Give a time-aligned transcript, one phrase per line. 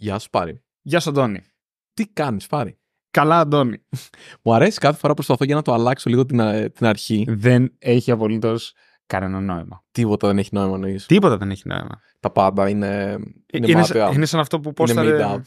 [0.00, 0.62] Γεια σου, Πάρη.
[0.82, 1.42] Γεια σου, Αντώνη.
[1.94, 2.78] Τι κάνεις, Πάρη;
[3.10, 3.82] Καλά, Αντώνη.
[4.42, 7.24] Μου αρέσει κάθε φορά προσπαθώ για να το αλλάξω λίγο την, α- την αρχή.
[7.28, 8.74] Δεν έχει απολύτως
[9.06, 9.84] κανένα νόημα.
[9.90, 11.06] Τίποτα δεν έχει νόημα εννοείς.
[11.06, 12.00] Τίποτα δεν έχει νόημα.
[12.20, 13.18] Τα πάντα είναι,
[13.52, 14.06] είναι, είναι, μάταια.
[14.06, 15.18] σαν, είναι σαν αυτό που Είναι πόσταρε...
[15.20, 15.40] made up.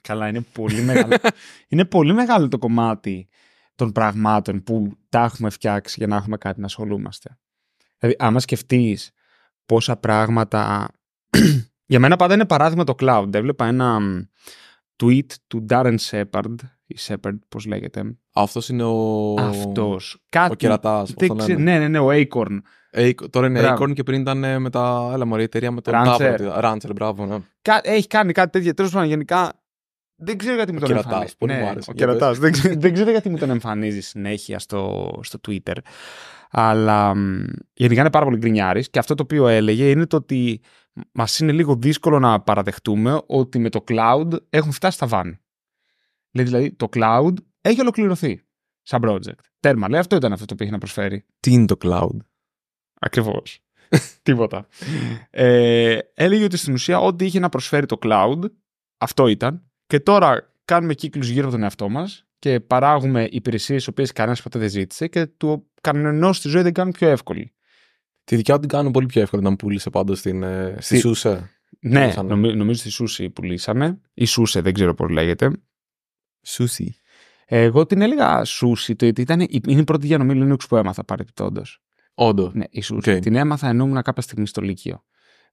[0.00, 1.16] Καλά, είναι πολύ μεγάλο.
[1.68, 3.28] είναι πολύ μεγάλο το κομμάτι
[3.74, 7.38] των πραγμάτων που τα έχουμε φτιάξει για να έχουμε κάτι να ασχολούμαστε.
[7.98, 9.10] Δηλαδή, άμα σκεφτείς
[9.66, 10.88] πόσα πράγματα.
[11.94, 13.34] Για μένα πάντα είναι παράδειγμα το cloud.
[13.34, 14.20] Έβλεπα ένα μ,
[15.02, 16.54] tweet του Darren Shepard,
[16.86, 18.16] ή Shepard, πώς λέγεται.
[18.34, 19.34] Αυτός είναι ο.
[19.38, 20.14] Αυτός.
[20.14, 20.56] Ο Κάτι.
[20.56, 21.04] κερατά.
[21.16, 22.58] δεν ξέρω- ναι, ναι, ναι, ο Acorn.
[23.30, 23.84] Τώρα είναι Μπράβο.
[23.84, 25.10] Acorn και πριν ήταν ε, με τα.
[25.14, 26.36] Έλα, μωρή εταιρεία με τον Rancher.
[26.38, 26.62] Rancher.
[26.64, 27.38] Rancher, μπράβο, ναι.
[27.62, 28.74] Κα- έχει κάνει κάτι τέτοιο.
[28.74, 29.52] Τέλος πάντων, γενικά
[30.16, 31.36] δεν ξέρω γιατί μου Ο τον κερατάς, εμφανίζει.
[31.38, 31.90] πολύ μου άρεσε.
[31.90, 32.38] Ο Για κερατάς.
[32.38, 35.76] δεν, ξέρω, δεν ξέρω γιατί μου τον εμφανίζει συνέχεια στο, στο Twitter.
[36.50, 40.60] Αλλά μ, γενικά είναι πάρα πολύ γκρινιάρης και αυτό το οποίο έλεγε είναι το ότι
[41.12, 45.38] μας είναι λίγο δύσκολο να παραδεχτούμε ότι με το cloud έχουμε φτάσει στα βάνη.
[46.32, 48.42] Λέει δηλαδή το cloud έχει ολοκληρωθεί
[48.82, 49.44] σαν project.
[49.60, 51.24] Τέρμα, λέει αυτό ήταν αυτό το οποίο έχει να προσφέρει.
[51.40, 52.16] Τι είναι το cloud;
[53.00, 53.60] Ακριβώς.
[54.22, 54.66] Τίποτα.
[55.30, 58.40] Ε, έλεγε ότι στην ουσία ό,τι είχε να προσφέρει το cloud,
[58.98, 59.70] αυτό ήταν.
[59.86, 64.42] Και τώρα κάνουμε κύκλους γύρω από τον εαυτό μας και παράγουμε υπηρεσίες τις οποίες κανένας
[64.42, 67.54] ποτέ δεν ζήτησε και του κανενός στη ζωή δεν κάνουν πιο εύκολη.
[68.24, 70.42] Τη δικιά του την κάνουν πολύ πιο εύκολη να μου πούλησε πάντως στην.
[70.42, 71.50] ε, Στη Τι- SUSE.
[71.80, 72.28] Ναι, Πουλήσανε.
[72.28, 74.00] νομι- νομίζω στη Σούση πουλήσανε.
[74.14, 75.50] Ή SUSE, δεν ξέρω πώς λέγεται.
[76.42, 76.96] Σούσι.
[77.46, 81.04] Εγώ την έλεγα Σούση, το γιατί ήταν, η- είναι η πρώτη διανομή Linux που έμαθα
[81.04, 81.82] παρεπιπτόντως.
[82.14, 82.54] Όντως.
[82.54, 83.10] Ναι, η Σούση.
[83.10, 83.20] Οκ.
[83.20, 85.04] Την έμαθα ενώ ήμουν κάποια στιγμή στο Λύκειο.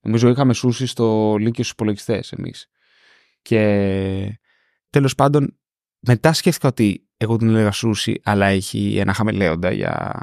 [0.01, 2.67] Νομίζω είχαμε Σούση στο Λύκειο στους υπολογιστές εμείς.
[3.41, 4.39] Και
[4.89, 5.57] τέλος πάντων,
[5.99, 10.13] μετά σκέφτηκα ότι εγώ την έλεγα Σούση, αλλά έχει ένα χαμελέοντα για,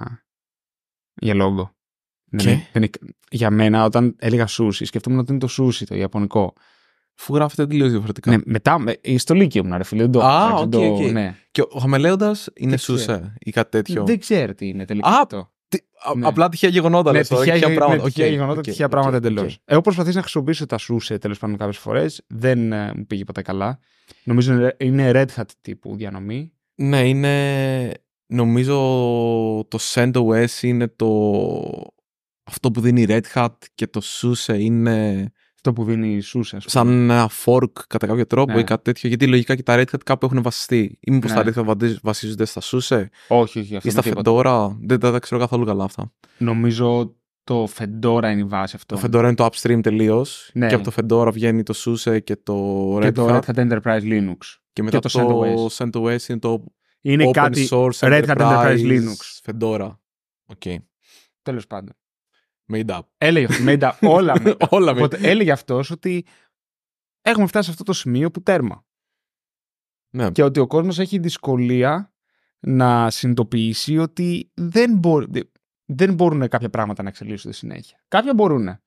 [1.15, 1.77] για λόγο.
[2.37, 2.91] Και; Δεν, δεν είναι-
[3.31, 6.53] για μένα, όταν έλεγα Σούση, σκεφτόμουν ότι είναι το Σούση, το Ιαπωνικό.
[7.15, 8.31] Που γράφεται τελείως διαφορετικά.
[8.31, 10.03] Ναι, μετά, με- στο Λύκειο ήμουν, ρε φίλε.
[10.03, 11.11] δεν το- Α, δεν οκ, το- οκ.
[11.11, 11.35] ναι.
[11.51, 15.09] Και ο χαμελέοντας είναι Δεν SUSE ή κάτι τέτοιο; Δεν ξέρω τι είναι τελικά.
[15.09, 15.53] Α, αυτό.
[15.69, 16.27] Τι- α- Ναι.
[16.27, 17.13] Απλά τυχαία γεγονότα.
[17.13, 18.03] Ναι, λες τώρα, τυχαία, τυχαία πράγματα.
[18.03, 19.25] ναι, τυχαία Οκ, γεγονότα, οκ, τυχαία οκ, πράγματα οκ.
[19.25, 19.59] εντελώς.
[19.65, 22.23] Έχω προσπαθήσει να χρησιμοποιήσω τα SUSE τέλος πάντων κάποιες φορές.
[22.27, 23.79] Δεν ε, μου πήγε ποτέ καλά.
[24.25, 26.53] Νομίζω είναι- είναι Red Hat τύπου διανομή.
[26.75, 27.91] Ναι, είναι.
[28.27, 28.75] Νομίζω
[29.69, 31.07] το CentOS είναι το.
[32.49, 36.41] Αυτό που δίνει η Red Hat και το SUSE είναι Αυτό που δίνει η SUSE,
[36.41, 36.61] ας πούμε.
[36.67, 38.61] σαν ένα fork κατά κάποιο τρόπο Ναι.
[38.61, 39.09] ή κάτι τέτοιο.
[39.09, 40.99] Γιατί λογικά και τα Red Hat κάπου έχουν βασιστεί.
[41.01, 41.37] Ή μήπως Ναι.
[41.37, 44.33] τα Red Hat βασίζ- βασίζονται στα SUSE Όχι, όχι, αυτό ή στα δεν τίποτα.
[44.71, 46.13] Fedora; Δεν τα, τα ξέρω καθόλου καλά αυτά.
[46.39, 47.15] Νομίζω
[47.45, 48.95] το Fedora είναι η βάση αυτό.
[48.95, 50.51] Το Fedora είναι το upstream τελείως.
[50.55, 50.67] Ναι.
[50.69, 53.41] Και από το Fedora βγαίνει το SUSE και το Red και το Hat.
[53.41, 54.37] Red Hat Enterprise Linux.
[54.73, 56.65] Και μετά και το, το CentOS είναι το
[57.01, 59.51] Είναι Open κάτι Source Red Hat Enterprise Enterprise Linux.
[59.51, 59.91] Fedora.
[60.47, 60.63] OK.
[61.43, 61.95] Τέλος πάντων.
[62.73, 63.01] Made up.
[63.19, 63.65] Έλεγε αυτό.
[63.67, 64.69] made up, όλα made up.
[64.79, 66.27] Όλα made Οπότε έλεγε αυτός ότι
[67.23, 68.87] έχουμε φτάσει σε αυτό το σημείο που τέρμα.
[70.11, 70.31] Ναι.
[70.31, 72.13] και ότι ο κόσμος έχει δυσκολία
[72.59, 75.51] να συνειδητοποιήσει ότι δεν, μπορεί,
[75.85, 78.05] δεν μπορούν κάποια πράγματα να εξελίσσονται συνέχεια.
[78.09, 78.79] Κάποια μπορούν.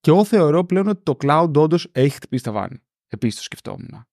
[0.00, 2.82] Και εγώ θεωρώ πλέον ότι το cloud όντως έχει χτυπήσει τα βάνη.
[3.08, 4.06] Επίσης το σκεφτόμουν.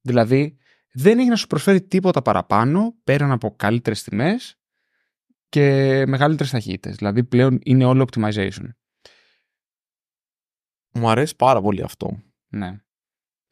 [0.00, 0.56] Δηλαδή,
[0.92, 4.61] δεν έχει να σου προσφέρει τίποτα παραπάνω πέραν από καλύτερες τιμές
[5.52, 6.96] και μεγαλύτερες ταχύτητες.
[6.96, 8.68] Δηλαδή, πλέον είναι όλο optimization.
[10.94, 12.22] Μου αρέσει πάρα πολύ αυτό.
[12.48, 12.80] Ναι.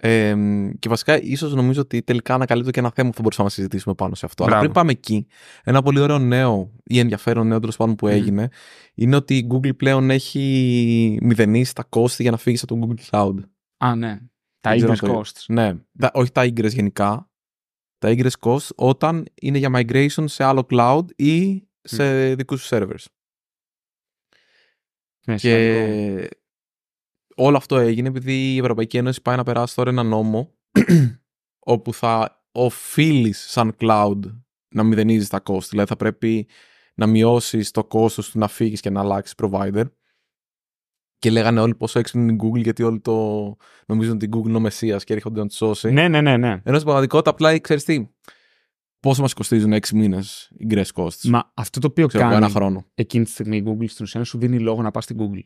[0.02, 0.34] Ε,
[0.78, 3.94] και βασικά, ίσως νομίζω ότι τελικά ανακαλύπτω και ένα θέμα που θα μπορούσαμε να συζητήσουμε
[3.94, 4.42] πάνω σε αυτό.
[4.44, 4.64] Αλλά Μπράβο.
[4.72, 5.26] πριν πάμε εκεί,
[5.64, 8.12] ένα πολύ ωραίο νέο ή ενδιαφέρον νέο τέλος πάντων που Μμμ.
[8.12, 8.48] έγινε
[8.94, 13.10] είναι ότι η Google πλέον έχει μηδενίσει τα κόστη για να φύγεις από το Google
[13.10, 13.34] Cloud.
[13.76, 14.18] Α, ναι.
[14.60, 15.44] Τα Δεν ξέρω egress αν το- costs.
[15.48, 17.30] Ναι, τα- όχι τα egress γενικά.
[17.98, 23.04] Τα egress costs όταν είναι για migration σε άλλο cloud ή σε δικούς σου servers.
[25.26, 25.86] Ναι, σημαντικό.
[25.86, 26.28] Και
[27.34, 30.54] όλο αυτό έγινε επειδή η Ευρωπαϊκή Ένωση πάει να περάσει τώρα ένα νόμο
[31.74, 34.20] όπου θα οφείλεις σαν cloud
[34.74, 35.68] να μηδενίζεις τα κόστη.
[35.70, 36.48] Δηλαδή θα πρέπει
[36.94, 39.84] να μειώσεις το κόστος του να φύγεις και να αλλάξεις provider.
[41.18, 44.46] Και λέγανε όλοι πόσο έξυπνη είναι η Google, γιατί όλοι το νομίζουν ότι η Google
[44.46, 45.90] είναι ο Μεσσίας και έρχονται να τους σώσει.
[45.90, 46.48] Ναι, ναι, ναι, ναι.
[46.48, 48.08] Ενώ στην πραγματικότητα απλά ξέρεις τι.
[49.00, 52.44] Πόσο μας κοστίζουν 6 μήνες οι γκρε costs; Μα αυτό το οποίο Ξέρω εγώ, κάνει
[52.44, 52.86] ένα χρόνο.
[52.94, 55.44] εκείνη τη στιγμή η Google στην ουσία σου δίνει λόγο να πας στην Google.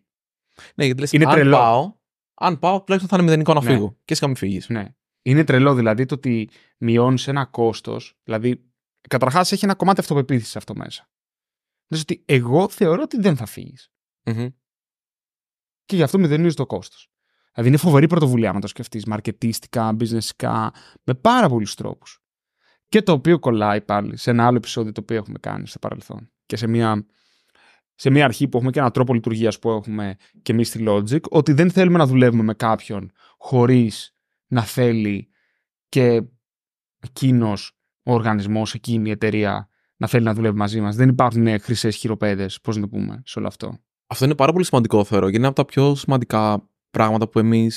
[0.75, 1.57] Ναι, γιατί λες, Είναι αν τρελό.
[1.57, 1.95] πάω,
[2.35, 3.71] αν πάω, τουλάχιστον θα είναι μηδενικό να Ναι.
[3.75, 3.97] φύγω.
[4.05, 4.69] Και εσύ να μην φύγεις.
[4.69, 4.95] Ναι.
[5.23, 6.49] Είναι τρελό δηλαδή το ότι
[6.79, 8.19] μειώνεις ένα κόστος.
[8.23, 8.71] Δηλαδή,
[9.09, 11.11] καταρχάς έχει ένα κομμάτι αυτοπεποίθησης αυτό μέσα.
[11.91, 13.93] Λες ότι εγώ θεωρώ ότι δεν θα φύγεις.
[15.85, 17.09] Και γι' αυτό μηδενίζεις το κόστος.
[17.53, 20.69] Δηλαδή, είναι φοβερή πρωτοβουλία, άμα το σκεφτείς, μαρκετίστικα, businessικά,
[21.05, 22.24] με πάρα πολλούς τρόπους.
[22.89, 26.31] Και το οποίο κολλάει πάλι σε ένα άλλο επεισόδιο το οποίο έχουμε κάνει στο παρελθόν.
[26.47, 27.07] Και σε μια,
[27.95, 31.21] σε μια αρχή που έχουμε και έναν τρόπο λειτουργίας που έχουμε και εμείς στη Logic,
[31.21, 34.15] ότι δεν θέλουμε να δουλεύουμε με κάποιον χωρίς
[34.47, 35.29] να θέλει
[35.89, 36.23] και
[37.01, 40.97] εκείνος ο οργανισμός, εκείνη η εταιρεία να θέλει να δουλεύει μαζί μας.
[40.97, 43.79] Δεν υπάρχουν χρυσές χειροπέδες, πώς να το πούμε, σε όλο αυτό.
[44.07, 47.71] Αυτό είναι πάρα πολύ σημαντικό, θεωρώ, και είναι από τα πιο σημαντικά πράγματα που εμεί.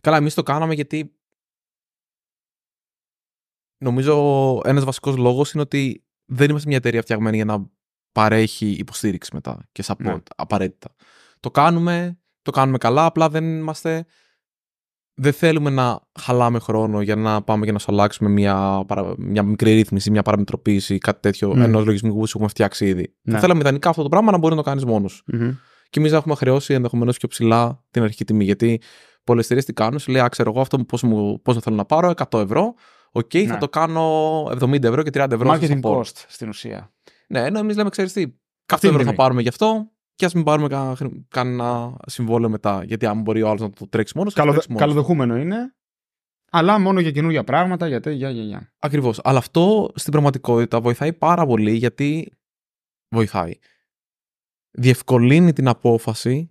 [0.00, 1.14] Καλά, εμείς το κάναμε γιατί.
[3.80, 7.70] Νομίζω ένας βασικός λόγος είναι ότι δεν είμαστε μια εταιρεία φτιαγμένη για να
[8.12, 10.16] παρέχει υποστήριξη μετά και support ναι.
[10.36, 10.94] απαραίτητα.
[11.40, 14.06] Το κάνουμε, το κάνουμε καλά, απλά δεν είμαστε
[15.14, 18.84] δεν θέλουμε να χαλάμε χρόνο για να πάμε και να σου αλλάξουμε μια,
[19.16, 21.56] μια μικρή ρύθμιση, μια παραμετροποίηση, κάτι τέτοιο mm.
[21.56, 23.14] ενός λογισμικού που έχουμε φτιάξει ήδη.
[23.22, 23.34] Ναι.
[23.34, 25.24] Θα θέλαμε ιδανικά αυτό το πράγμα να μπορεί να το κάνεις μόνος.
[25.32, 25.56] Mm-hmm.
[25.90, 28.44] Και εμείς έχουμε χρεώσει ενδεχομένως πιο ψηλά την αρχική τιμή.
[28.44, 28.80] Γιατί
[29.24, 30.78] πολλές εταιρείες τι κάνουν, σου λέει, Α, ξέρω εγώ αυτό
[31.42, 32.74] πώς θέλω να πάρω, 100 ευρώ.
[33.10, 33.46] OK, okay, ναι.
[33.46, 35.50] θα το κάνω 70 ευρώ και 30 ευρώ.
[35.50, 36.92] Marketing cost στην ουσία.
[37.28, 38.26] Ναι, ενώ εμείς λέμε, ξέρεις τι,
[38.66, 40.96] 100 ευρώ θα πάρουμε γι' αυτό, και ας μην πάρουμε
[41.28, 42.84] κανένα συμβόλαιο μετά.
[42.84, 44.34] Γιατί αν μπορεί ο άλλος να το τρέξει μόνος.
[44.34, 44.60] Καλοδε...
[44.74, 45.74] Καλοδεχούμενο είναι.
[46.50, 48.72] Αλλά μόνο για καινούργια πράγματα, γιατί για, για, για.
[48.78, 49.20] Ακριβώς.
[49.22, 52.32] Αλλά αυτό στην πραγματικότητα βοηθάει πάρα πολύ γιατί.
[53.08, 53.58] Βοηθάει.
[54.70, 56.50] Διευκολύνει την απόφαση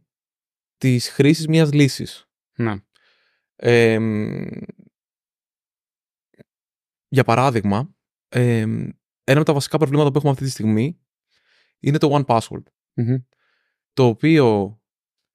[0.77, 2.29] της χρήσης μιας λύσης.
[2.55, 2.75] Ναι.
[7.09, 7.95] Για παράδειγμα,
[8.29, 10.99] ένα από τα βασικά προβλήματα που έχουμε αυτή τη στιγμή
[11.79, 12.63] είναι το One Password
[13.93, 14.79] το οποίο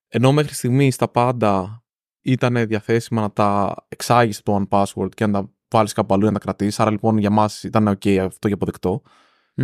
[0.07, 1.83] ενώ μέχρι στιγμής τα πάντα
[2.21, 6.31] ήταν διαθέσιμα να τα εξάγεις το One Password και να τα βάλεις κάπου αλλού να
[6.31, 6.79] τα κρατήσεις.
[6.79, 9.01] Άρα λοιπόν για μας ήταν OK αυτό για αποδεκτό.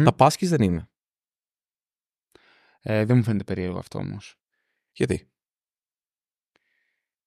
[0.04, 0.90] Τα πάσκη δεν είναι.
[2.82, 4.40] Ε, δεν μου φαίνεται περίεργο αυτό όμως.
[4.92, 5.32] Γιατί;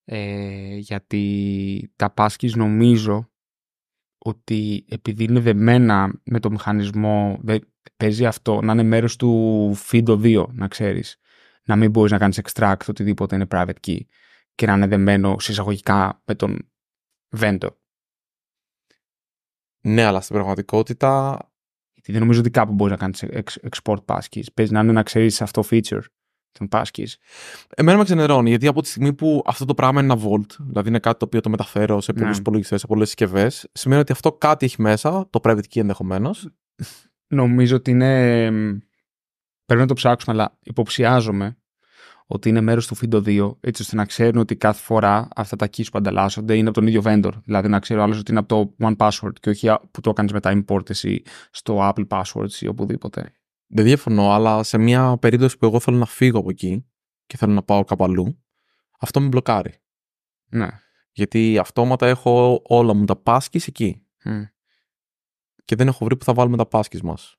[0.04, 3.32] Ε, γιατί τα πάσκη νομίζω
[4.26, 7.40] ότι επειδή είναι δεμένα με το μηχανισμό,
[7.96, 11.18] παίζει αυτό να είναι μέρος του FIDO 2, να ξέρεις
[11.64, 13.98] να μην μπορείς να κάνεις extract οτιδήποτε είναι private key
[14.54, 16.70] και να είναι δεμένο συσσαγωγικά με τον
[17.38, 17.68] vendor.
[19.80, 21.38] Ναι, αλλά στην πραγματικότητα.
[21.92, 23.24] Γιατί δεν νομίζω ότι κάπου μπορείς να κάνεις
[23.70, 24.46] export passkeys.
[24.54, 26.02] Παίζει να είναι να ξέρεις αυτό feature
[26.58, 27.12] των passkeys.
[27.74, 30.88] Εμένα με ξενερώνει, γιατί από τη στιγμή που αυτό το πράγμα είναι ένα vault, δηλαδή
[30.88, 32.40] είναι κάτι το οποίο το μεταφέρω σε πολλούς ναι.
[32.40, 36.48] υπολογιστές, σε πολλές συσκευές, σημαίνει ότι αυτό κάτι έχει μέσα, το private key ενδεχομένως.
[37.26, 38.50] Νομίζω ότι είναι
[39.64, 41.56] Πρέπει να το ψάξουμε, αλλά υποψιάζομαι
[42.26, 45.66] ότι είναι μέρος του FIDO 2, έτσι ώστε να ξέρουν ότι κάθε φορά αυτά τα
[45.66, 47.32] keys που ανταλλάσσονται είναι από τον ίδιο vendor.
[47.44, 50.10] Δηλαδή να ξέρει ο άλλος ότι είναι από το One Password και όχι που το
[50.10, 53.32] έκανε μετά import εσύ στο Apple Passwords ή οπουδήποτε.
[53.66, 56.86] Δεν διαφωνώ, αλλά σε μια περίπτωση που εγώ θέλω να φύγω από εκεί
[57.26, 58.44] και θέλω να πάω κάπου αλλού,
[59.00, 59.74] αυτό με μπλοκάρει.
[60.48, 60.68] Ναι.
[61.12, 64.06] Γιατί αυτόματα έχω όλα μου τα πάσκης εκεί.
[65.64, 67.36] Και δεν έχω βρει που θα βάλουμε τα πάσκης μας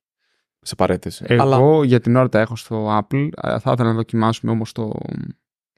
[0.60, 1.24] σε παρέτηση.
[1.28, 1.84] Εγώ Αλλά...
[1.84, 3.28] για την ώρα τα έχω στο Apple.
[3.42, 4.92] Θα ήθελα να δοκιμάσουμε όμως το...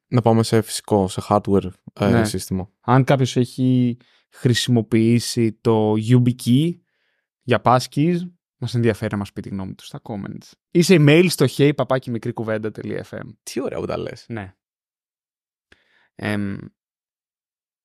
[0.08, 2.24] Να πάμε σε φυσικό, σε hardware ε, ναι.
[2.24, 2.70] σύστημα.
[2.80, 3.96] Αν κάποιος έχει
[4.30, 6.70] χρησιμοποιήσει το YubiKey
[7.42, 8.18] για passkeys,
[8.58, 10.50] μας ενδιαφέρει να μας πει τη γνώμη του στα comments.
[10.70, 11.70] Ή σε email στο hey
[13.43, 14.26] Τι ωραία που τα λες.
[14.28, 14.55] Ναι.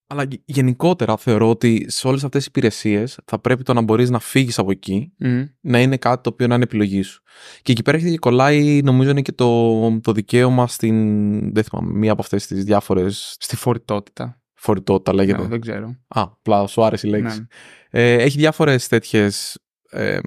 [0.08, 4.20] Αλλά γενικότερα θεωρώ ότι σε όλες αυτές τις υπηρεσίες θα πρέπει το να μπορείς να
[4.20, 5.14] φύγεις από εκεί
[5.62, 7.24] να είναι κάτι το οποίο να είναι επιλογή σου.
[7.62, 11.54] Και εκεί πέρα έχει και κολλάει, νομίζω είναι και το, το δικαίωμα στην.
[11.54, 13.10] Δεν θυμάμαι, μία από αυτές τις διάφορε.
[13.10, 14.42] Στη φορητότητα.
[14.54, 15.42] Φορητότητα λέγεται.
[15.42, 15.88] Ναι, δεν ξέρω.
[16.08, 17.39] Α, απλά σου άρεσε η λέξη.
[17.39, 17.46] Ναι.
[17.89, 19.58] Ε, έχει διάφορες τέτοιες
[19.94, 20.20] ε,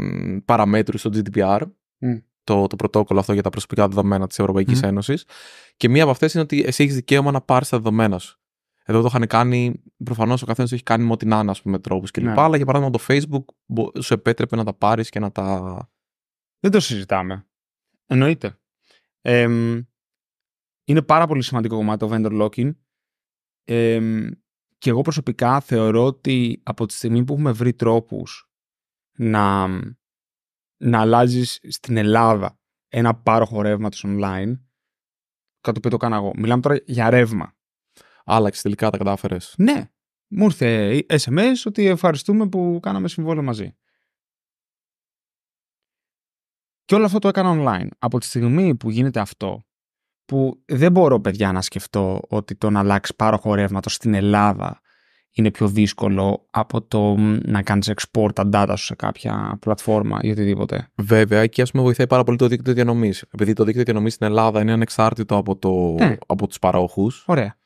[0.45, 1.61] παραμέτρους στο GDPR.
[2.45, 4.89] Το, το πρωτόκολλο αυτό για τα προσωπικά δεδομένα της Ευρωπαϊκής mm.
[4.89, 5.25] Ένωσης.
[5.77, 8.41] Και μία από αυτές είναι ότι εσύ έχεις δικαίωμα να πάρεις τα δεδομένα σου.
[8.89, 11.79] Εδώ το είχαν κάνει, προφανώς ο καθένας έχει κάνει με ό,τι να είναι, ας πούμε,
[11.79, 12.25] τρόπους κλπ.
[12.25, 12.35] Ναι.
[12.37, 13.45] Αλλά για παράδειγμα το Facebook
[14.03, 15.91] σου επέτρεπε να τα πάρεις και να τα.
[16.61, 17.47] Δεν το συζητάμε.
[18.07, 18.59] Εννοείται.
[19.21, 19.43] Ε,
[20.85, 22.71] είναι πάρα πολύ σημαντικό κομμάτι το vendor locking.
[23.65, 24.01] Ε,
[24.79, 28.46] και εγώ προσωπικά θεωρώ ότι από τη στιγμή που έχουμε βρει τρόπους
[29.17, 29.67] να,
[30.77, 32.59] να αλλάζεις στην Ελλάδα
[32.89, 34.59] ένα πάροχο ρεύματος online,
[35.61, 36.33] κάτι το οποίο το κάνω εγώ.
[36.37, 37.57] Μιλάμε τώρα για ρεύμα
[38.25, 39.55] άλλαξες τελικά, τα κατάφερες.
[39.59, 39.91] Ναι.
[40.29, 43.77] Μου ήρθε SMS ότι ευχαριστούμε που κάναμε συμβόλαιο μαζί.
[46.85, 47.89] Και όλο αυτό το έκανα online.
[47.99, 49.67] Από τη στιγμή που γίνεται αυτό,
[50.25, 54.81] που δεν μπορώ, παιδιά, να σκεφτώ ότι το να αλλάξεις πάροχο ρεύματος στην Ελλάδα
[55.37, 57.15] είναι πιο δύσκολο από το
[57.45, 60.89] να κάνεις export τα data σου σε κάποια πλατφόρμα ή οτιδήποτε.
[60.95, 63.25] Βέβαια, και ας πούμε βοηθάει πάρα πολύ το δίκτυο διανομής.
[63.31, 66.17] Επειδή το δίκτυο διανομής στην Ελλάδα είναι ανεξάρτητο από, το, ναι.
[66.27, 67.25] από τους παρόχους.
[67.27, 67.57] Ωραία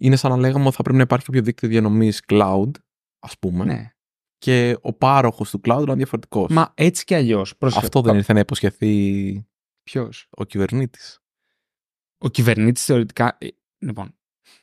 [0.00, 2.70] είναι σαν να λέγαμε ότι θα πρέπει να υπάρχει κάποιο δίκτυο διανομής cloud,
[3.18, 3.64] ας πούμε.
[3.64, 3.92] Ναι.
[4.38, 6.50] Και ο πάροχος του cloud είναι διαφορετικός.
[6.50, 7.54] Μα έτσι κι αλλιώς.
[7.60, 9.46] Αυτό δεν ήρθε να υποσχεθεί.
[9.82, 11.18] Ποιος; Ο κυβερνήτης.
[12.18, 13.36] Ο κυβερνήτης θεωρητικά.
[13.40, 14.14] Ε, λοιπόν,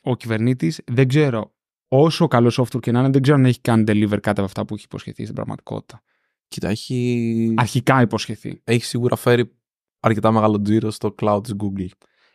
[0.02, 1.54] ο κυβερνήτης δεν ξέρω
[1.88, 4.64] όσο καλό software και να είναι, δεν ξέρω αν έχει κάνει deliver κάτι από αυτά
[4.64, 6.02] που έχει υποσχεθεί στην πραγματικότητα.
[6.48, 8.60] Κοίτα, έχει, Αρχικά υποσχεθεί.
[8.64, 9.52] έχει σίγουρα φέρει
[10.00, 11.86] αρκετά μεγάλο τζίρο στο cloud της Google.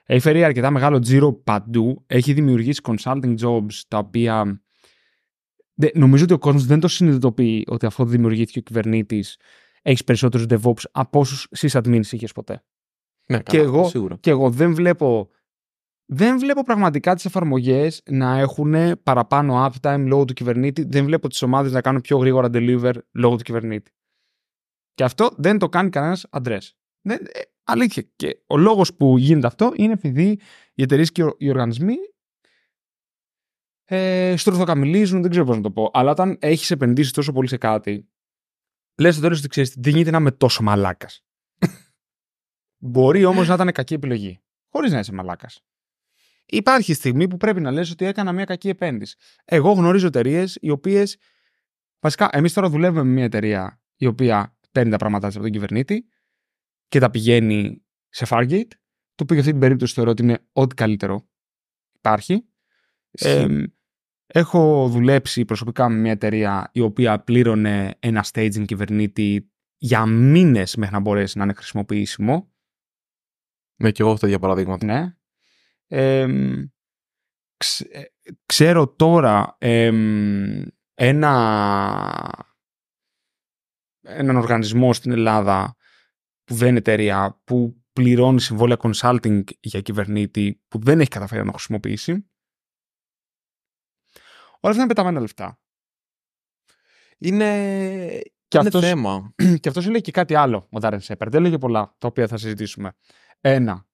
[0.05, 2.03] Έχει φέρει αρκετά μεγάλο τζίρο παντού.
[2.07, 4.62] Έχει δημιουργήσει consulting jobs τα οποία.
[5.74, 9.38] Δε- νομίζω ότι ο κόσμος δεν το συνειδητοποιεί ότι αφού δημιουργήθηκε ο κυβερνήτης,
[9.81, 12.63] έχεις περισσότερους DevOps από όσους sysadmins είχες ποτέ.
[13.27, 14.17] Ναι, Και καλά, εγώ- Σίγουρα.
[14.19, 15.29] Και εγώ δεν βλέπω.
[16.05, 20.83] Δεν βλέπω πραγματικά τις εφαρμογές να έχουν παραπάνω uptime λόγω του κυβερνήτη.
[20.83, 23.91] Δεν βλέπω τις ομάδες να κάνουν πιο γρήγορα deliver λόγω του κυβερνήτη.
[24.93, 26.77] Και αυτό δεν το κάνει κανένας αντρές.
[27.01, 28.03] Δεν, ε, αλήθεια.
[28.15, 30.39] Και ο λόγος που γίνεται αυτό είναι επειδή
[30.74, 31.95] οι εταιρείες και οι οργανισμοί
[33.86, 35.89] ε, στρουθοκαμιλίζουν, δεν ξέρω πώς να το πω.
[35.93, 38.10] Αλλά όταν έχεις επενδύσεις τόσο πολύ σε κάτι,
[39.00, 41.25] λες τώρα ότι ξέρεις, τι, δεν γίνεται να είμαι τόσο μαλάκας.
[42.91, 44.39] Μπορεί όμως να ήταν κακή επιλογή.
[44.69, 45.63] Χωρίς να είσαι μαλάκας.
[46.45, 49.15] Υπάρχει στιγμή που πρέπει να λες ότι έκανα μια κακή επένδυση.
[49.45, 51.17] Εγώ γνωρίζω εταιρείες οι οποίες.
[52.00, 55.53] Βασικά, εμείς τώρα δουλεύουμε με μια εταιρεία η οποία παίρνει τα πράγματά της από τον
[55.53, 56.05] κυβερνήτη
[56.88, 58.67] και τα πηγαίνει σε Fargate.
[59.15, 61.29] Το οποίο για αυτή την περίπτωση θεωρώ ότι είναι ό,τι καλύτερο
[61.93, 62.45] υπάρχει.
[63.12, 63.63] Ε,
[64.25, 70.93] έχω δουλέψει προσωπικά με μια εταιρεία η οποία πλήρωνε ένα staging κυβερνήτη για μήνες μέχρι
[70.93, 72.51] να μπορέσει να είναι χρησιμοποιήσιμο.
[73.81, 74.85] Ναι, και εγώ έχω τέτοια παραδείγματα.
[74.85, 75.15] Ναι.
[75.95, 76.65] Εμ,
[77.57, 78.03] ξ- ε,
[78.45, 82.47] ξέρω τώρα εμ, ένα,
[84.01, 85.75] έναν οργανισμό στην Ελλάδα
[86.43, 91.45] που δεν είναι εταιρεία που πληρώνει συμβόλαια consulting για κυβερνήτη που δεν έχει καταφέρει να
[91.45, 92.12] το χρησιμοποιήσει.
[94.59, 95.59] Όλα αυτά είναι πεταμένα λεφτά.
[97.17, 97.67] Είναι,
[98.47, 99.33] Και είναι αυτός, θέμα.
[99.59, 101.33] και αυτός έλεγε και κάτι άλλο ο Darren Shepard.
[101.33, 102.93] Έλεγε πολλά τα οποία θα συζητήσουμε.
[103.41, 103.88] Ένα,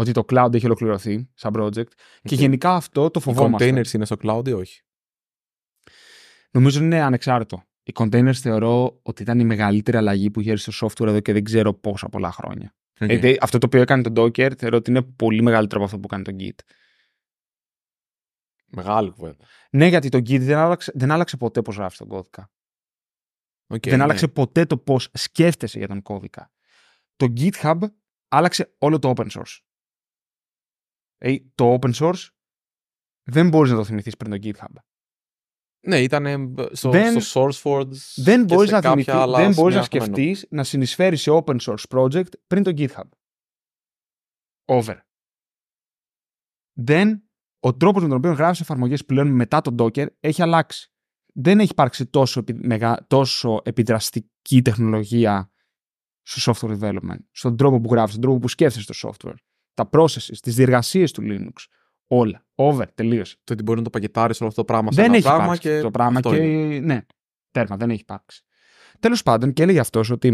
[0.00, 1.88] ότι το cloud έχει ολοκληρωθεί σαν project
[2.22, 2.40] και Οκ.
[2.40, 3.70] γενικά αυτό το Οι φοβόμαστε.
[3.70, 4.82] containers είναι στο cloud ή όχι;
[6.50, 7.62] Νομίζω είναι ανεξάρτητο.
[7.82, 11.32] Οι containers θεωρώ ότι ήταν η μεγαλύτερη αλλαγή που είχε έρθει στο software εδώ και
[11.32, 12.74] δεν ξέρω πόσα πολλά χρόνια.
[13.00, 13.08] Οκ.
[13.08, 16.06] Δηλαδή, αυτό το οποίο έκανε το Docker θεωρώ ότι είναι πολύ μεγαλύτερο από αυτό που
[16.08, 16.64] κάνει το Git.
[18.66, 19.44] Μεγάλη κουβέντα.
[19.70, 22.50] Ναι, γιατί το Git δεν άλλαξε, δεν άλλαξε ποτέ πώς γράφει τον κώδικα.
[23.66, 24.02] Οκ, δεν ναι.
[24.02, 26.50] άλλαξε ποτέ το πώς σκέφτεσαι για τον κώδικα.
[27.16, 27.78] Το GitHub
[28.28, 29.58] άλλαξε όλο το open source.
[31.22, 32.28] Ε, το open source
[33.30, 34.74] δεν μπορείς να το θυμηθείς πριν το GitHub.
[35.86, 37.92] Ναι, ήταν στο, Δεν- στο SourceForge.
[38.16, 40.64] Δεν και μπορείς σε να, κάποια θυμηθεί, άλλα δεν μπορείς σημεία να στο σκεφτείς να
[40.64, 43.08] συνεισφέρει σε open source project πριν το GitHub.
[44.64, 44.96] Over.
[46.78, 50.92] Δεν, ο τρόπος με τον οποίο γράφεις εφαρμογές πλέον μετά τον Docker έχει αλλάξει.
[51.34, 55.52] Δεν έχει υπάρξει τόσο, επι- μεγα- τόσο επιδραστική τεχνολογία
[56.22, 57.18] στο software development.
[57.30, 59.34] Στον τρόπο που γράφεις, στον τρόπο που σκέφτεσαι το software.
[59.80, 61.64] Τα processes, τις διεργασίες του Linux.
[62.06, 62.46] Όλα.
[62.54, 62.84] Over.
[62.94, 63.36] Τελείωσε.
[63.44, 65.44] Το ότι μπορεί να το πακετάρει όλο αυτό το πράγμα σε Δεν ένα έχει πράγμα
[65.44, 66.78] υπάρξει και αυτό το πράγμα αυτό και είναι.
[66.78, 67.00] ναι,
[67.50, 68.42] τέρμα, δεν έχει υπάρξει.
[69.00, 70.28] Τέλος πάντων, και έλεγε αυτός ότι.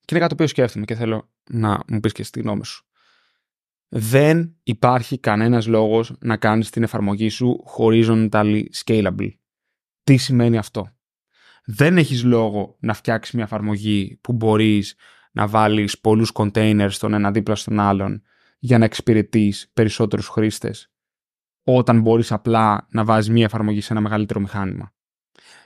[0.00, 2.86] Και είναι κάτι το οποίο σκέφτομαι και θέλω να μου πεις και στη γνώμη σου.
[3.88, 9.30] Δεν υπάρχει κανένας λόγος να κάνεις την εφαρμογή σου horizontally scalable.
[10.04, 10.96] Τι σημαίνει αυτό;
[11.64, 14.96] Δεν έχεις λόγο να φτιάξεις μια εφαρμογή που μπορείς
[15.38, 18.22] να βάλεις πολλούς containers τον ένα δίπλα στον άλλον
[18.58, 20.90] για να εξυπηρετείς περισσότερους χρήστες
[21.62, 24.94] όταν μπορείς απλά να βάζεις μια εφαρμογή σε ένα μεγαλύτερο μηχάνημα.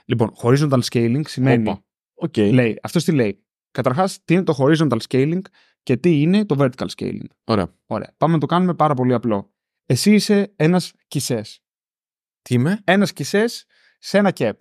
[0.05, 1.69] Λοιπόν, horizontal scaling σημαίνει...
[1.69, 1.83] Όπα.
[2.13, 2.37] Οκ.
[2.37, 5.41] Λέει, αυτός τι λέει; Καταρχάς, τι είναι το horizontal scaling
[5.83, 7.73] και τι είναι το vertical scaling; Ωραία.
[7.85, 8.13] Ωραία.
[8.17, 9.53] Πάμε να το κάνουμε πάρα πολύ απλό.
[9.85, 11.63] Εσύ είσαι ένας γκισές.
[12.41, 13.65] Τι είμαι; Ένας γκισές
[13.99, 14.51] σε ένα ΚΕΠ.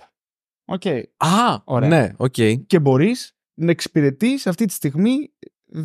[0.64, 0.86] OK.
[1.16, 1.88] Α, Ωραία.
[1.88, 2.34] ναι, οκ.
[2.66, 5.32] Και μπορείς να εξυπηρετείς αυτή τη στιγμή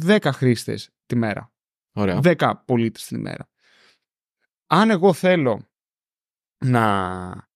[0.05, 1.51] 10 χρήστες τη μέρα.
[1.91, 2.19] Ωραία.
[2.23, 3.49] 10 πολίτες την ημέρα.
[4.67, 5.67] Αν εγώ θέλω
[6.65, 7.47] να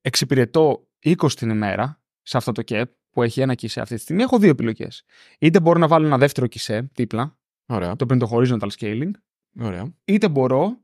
[0.00, 4.22] εξυπηρετώ 20 την ημέρα σε αυτό το cap που έχει ένα κισέ αυτή τη στιγμή,
[4.22, 5.04] έχω δύο επιλογές.
[5.38, 7.96] Είτε μπορώ να βάλω ένα δεύτερο κισέ δίπλα, Ωραία.
[7.96, 9.10] το οποίο είναι το horizontal scaling,
[9.60, 9.94] Ωραία.
[10.04, 10.80] είτε μπορώ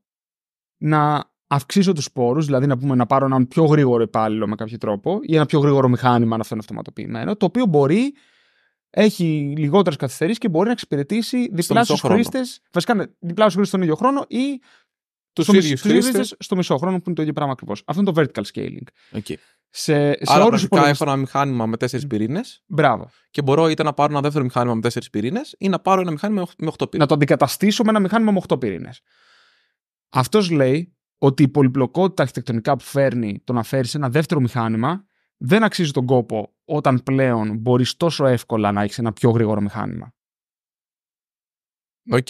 [0.82, 4.78] να αυξήσω τους σπόρους, δηλαδή να πούμε να πάρω έναν πιο γρήγορο υπάλληλο με κάποιο
[4.78, 8.14] τρόπο ή ένα πιο γρήγορο μηχάνημα αν αυτό είναι αυτοματοποιημένο, το οποίο μπορεί,
[8.90, 12.14] έχει λιγότερες καθυστερήσεις και μπορεί να εξυπηρετήσει διπλάσιους μισό χρόνο.
[12.14, 12.61] χρήστες.
[12.73, 14.61] Βασικά, ναι, διπλάσιους χρήστες στον ίδιο χρόνο ή
[15.33, 16.26] Τους στο μισ- ίδιους στους ίδιους χρήστες.
[16.26, 17.83] χρήστες στο μισό χρόνο που είναι το ίδιο πράγμα ακριβώς.
[17.87, 19.18] Αυτό είναι το vertical scaling.
[19.18, 19.35] Okay.
[19.71, 23.11] Σε, σε Άρα όρους πρακτικά υπολογιστή- έχω ένα μηχάνημα με 4 πυρήνες Μπράβο.
[23.30, 26.11] και μπορώ είτε να πάρω ένα δεύτερο μηχάνημα με 4 πυρήνες ή να πάρω ένα
[26.11, 26.99] μηχάνημα με 8 πυρήνε.
[27.02, 29.00] να το αντικαταστήσω με ένα μηχάνημα με 8 πυρήνες.
[30.09, 35.04] Αυτός λέει ότι η πολυπλοκότητα αρχιτεκτονικά που φέρνει το να φέρεις ένα δεύτερο μηχάνημα
[35.37, 40.12] δεν αξίζει τον κόπο όταν πλέον μπορείς τόσο εύκολα να έχεις ένα πιο γρήγορο μηχάνημα.
[42.10, 42.28] Οκ.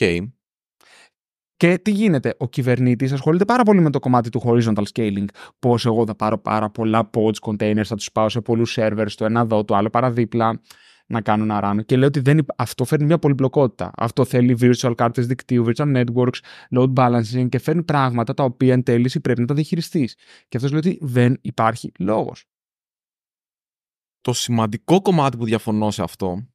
[1.56, 5.24] Και τι γίνεται, ο κυβερνήτης ασχολείται πάρα πολύ με το κομμάτι του horizontal scaling.
[5.58, 9.24] Πώς εγώ θα πάρω πάρα πολλά pods, containers, θα τους πάω σε πολλούς servers, το
[9.24, 10.60] ένα εδώ, το άλλο παραδίπλα,
[11.06, 11.84] να κάνω ένα run.
[11.86, 13.90] Και λέει ότι δεν, αυτό φέρνει μια πολυπλοκότητα.
[13.96, 16.38] Αυτό θέλει virtual κάρτε δικτύου, virtual networks,
[16.76, 20.16] load balancing και φέρνει πράγματα τα οποία εν τέλει πρέπει να τα διαχειριστείς.
[20.48, 22.44] Και αυτός λέει ότι δεν υπάρχει λόγος.
[24.20, 26.48] Το σημαντικό κομμάτι που διαφωνώ σε αυτό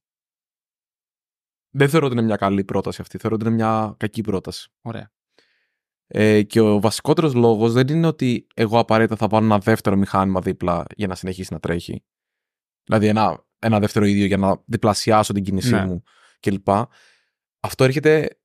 [1.75, 3.17] δεν θεωρώ ότι είναι μια καλή πρόταση αυτή.
[3.17, 4.71] Θεωρώ ότι είναι μια κακή πρόταση.
[4.81, 5.11] Ωραία.
[6.07, 10.41] Ε, και ο βασικότερος λόγος δεν είναι ότι εγώ απαραίτητα θα βάλω ένα δεύτερο μηχάνημα
[10.41, 12.05] δίπλα για να συνεχίσει να τρέχει.
[12.83, 15.85] Δηλαδή ένα, ένα δεύτερο ίδιο για να διπλασιάσω την κίνησή Ναι.
[15.85, 16.03] μου
[16.39, 16.67] κλπ.
[17.59, 18.39] Αυτό έρχεται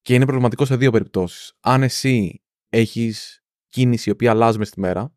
[0.00, 1.52] και είναι προβληματικό σε δύο περιπτώσεις.
[1.60, 5.14] Αν εσύ έχεις κίνηση η οποία αλλάζει μες στη μέρα,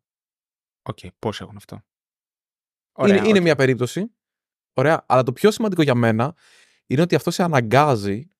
[0.82, 1.82] Οκ, πώς έχουν αυτό;
[3.06, 3.44] Είναι, Ωραία, είναι οκ.
[3.44, 4.14] μια περίπτωση.
[4.72, 5.04] Ωραία.
[5.08, 6.34] Αλλά το πιο σημαντικό για μένα
[6.86, 8.30] είναι ότι αυτό σε αναγκάζει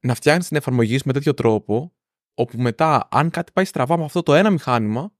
[0.00, 1.96] να φτιάχνεις την εφαρμογή σου με τέτοιο τρόπο,
[2.34, 5.12] όπου μετά, αν κάτι πάει στραβά με αυτό το ένα μηχάνημα,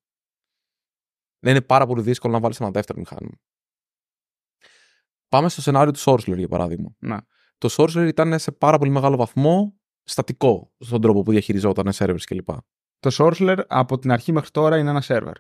[1.45, 3.41] να είναι πάρα πολύ δύσκολο να βάλεις ένα δεύτερο μηχάνημα.
[5.29, 6.95] Πάμε στο σενάριο του SourceLair, για παράδειγμα.
[6.99, 7.27] Να.
[7.59, 12.49] Το SourceLair ήταν σε πάρα πολύ μεγάλο βαθμό στατικό στον τρόπο που διαχειριζόταν servers κλπ.
[12.99, 15.35] Το Sorcerer από την αρχή μέχρι τώρα είναι ένα server.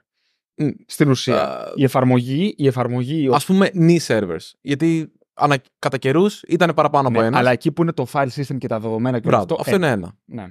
[0.86, 1.48] Στην ουσία.
[1.48, 4.50] Α, η εφαρμογή, η εφαρμογή Α πούμε, νη servers.
[4.60, 7.40] Γιατί ανα, κατά καιρούς ήταν παραπάνω από ναι, ένας.
[7.40, 9.74] αλλά εκεί που είναι το file system και τα δεδομένα και Μπράβο, αυτό, αυτό ε,
[9.74, 10.18] είναι ένα.
[10.24, 10.46] Ναι.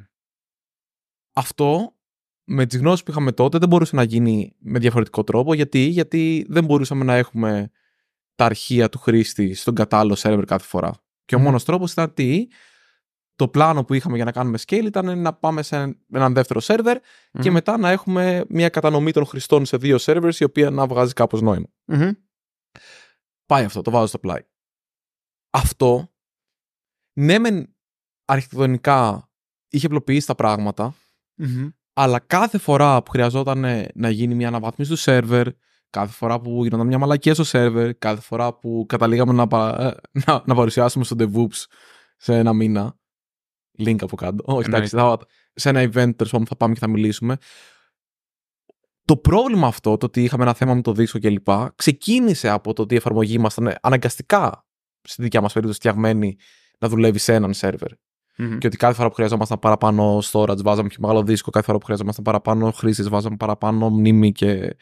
[1.33, 1.95] Αυτό
[2.43, 5.53] με τις γνώσεις που είχαμε τότε δεν μπορούσε να γίνει με διαφορετικό τρόπο.
[5.53, 7.71] Γιατί, γιατί δεν μπορούσαμε να έχουμε
[8.35, 10.93] τα αρχεία του χρήστη στον κατάλληλο server κάθε φορά.
[11.25, 11.45] Και ο Μμμ.
[11.45, 12.47] μόνος τρόπος ήταν τι,
[13.41, 16.95] το πλάνο που είχαμε για να κάνουμε scale ήταν να πάμε σε έναν δεύτερο server
[17.31, 17.53] και Μμμ.
[17.53, 21.41] μετά να έχουμε μια κατανομή των χρηστών σε δύο servers η οποία να βγάζει κάπως
[21.41, 21.67] νόημα.
[21.85, 22.09] Μμμ.
[23.45, 24.41] Πάει αυτό, το βάζω στο πλάι.
[25.49, 26.13] Αυτό,
[27.13, 27.75] ναι μεν
[28.25, 29.29] αρχιτεκτονικά
[29.69, 30.93] είχε απλοποιήσει τα πράγματα,
[31.35, 31.69] Μμμ.
[31.93, 35.47] αλλά κάθε φορά που χρειαζόταν να γίνει μια αναβάθμιση του σερβερ,
[35.89, 40.19] κάθε φορά που γινόταν μια μαλακία στο σερβερ, κάθε φορά που καταλήγαμε να, πα- ε,
[40.25, 41.65] να, να παρουσιάσουμε στο DevOps
[42.17, 42.99] σε ένα μήνα,
[43.77, 45.17] link από κάτω, όχι εντάξει, θα,
[45.53, 47.37] σε ένα event τέλος πάντων θα πάμε και θα μιλήσουμε,
[49.05, 52.81] το πρόβλημα αυτό, το ότι είχαμε ένα θέμα με το δίσκο κλπ, ξεκίνησε από το
[52.81, 54.65] ότι η εφαρμογή μας ήταν αναγκαστικά,
[55.01, 56.35] στη δικιά μας περίπτωση, φτιαγμένη
[56.79, 57.91] να δουλεύει σε έναν σερβερ.
[58.37, 58.57] Μμμ.
[58.57, 61.85] Και ότι κάθε φορά που χρειαζόμασταν παραπάνω storage βάζαμε πιο μεγάλο δίσκο, κάθε φορά που
[61.85, 64.75] χρειαζόμασταν παραπάνω χρήση βάζαμε παραπάνω μνήμη και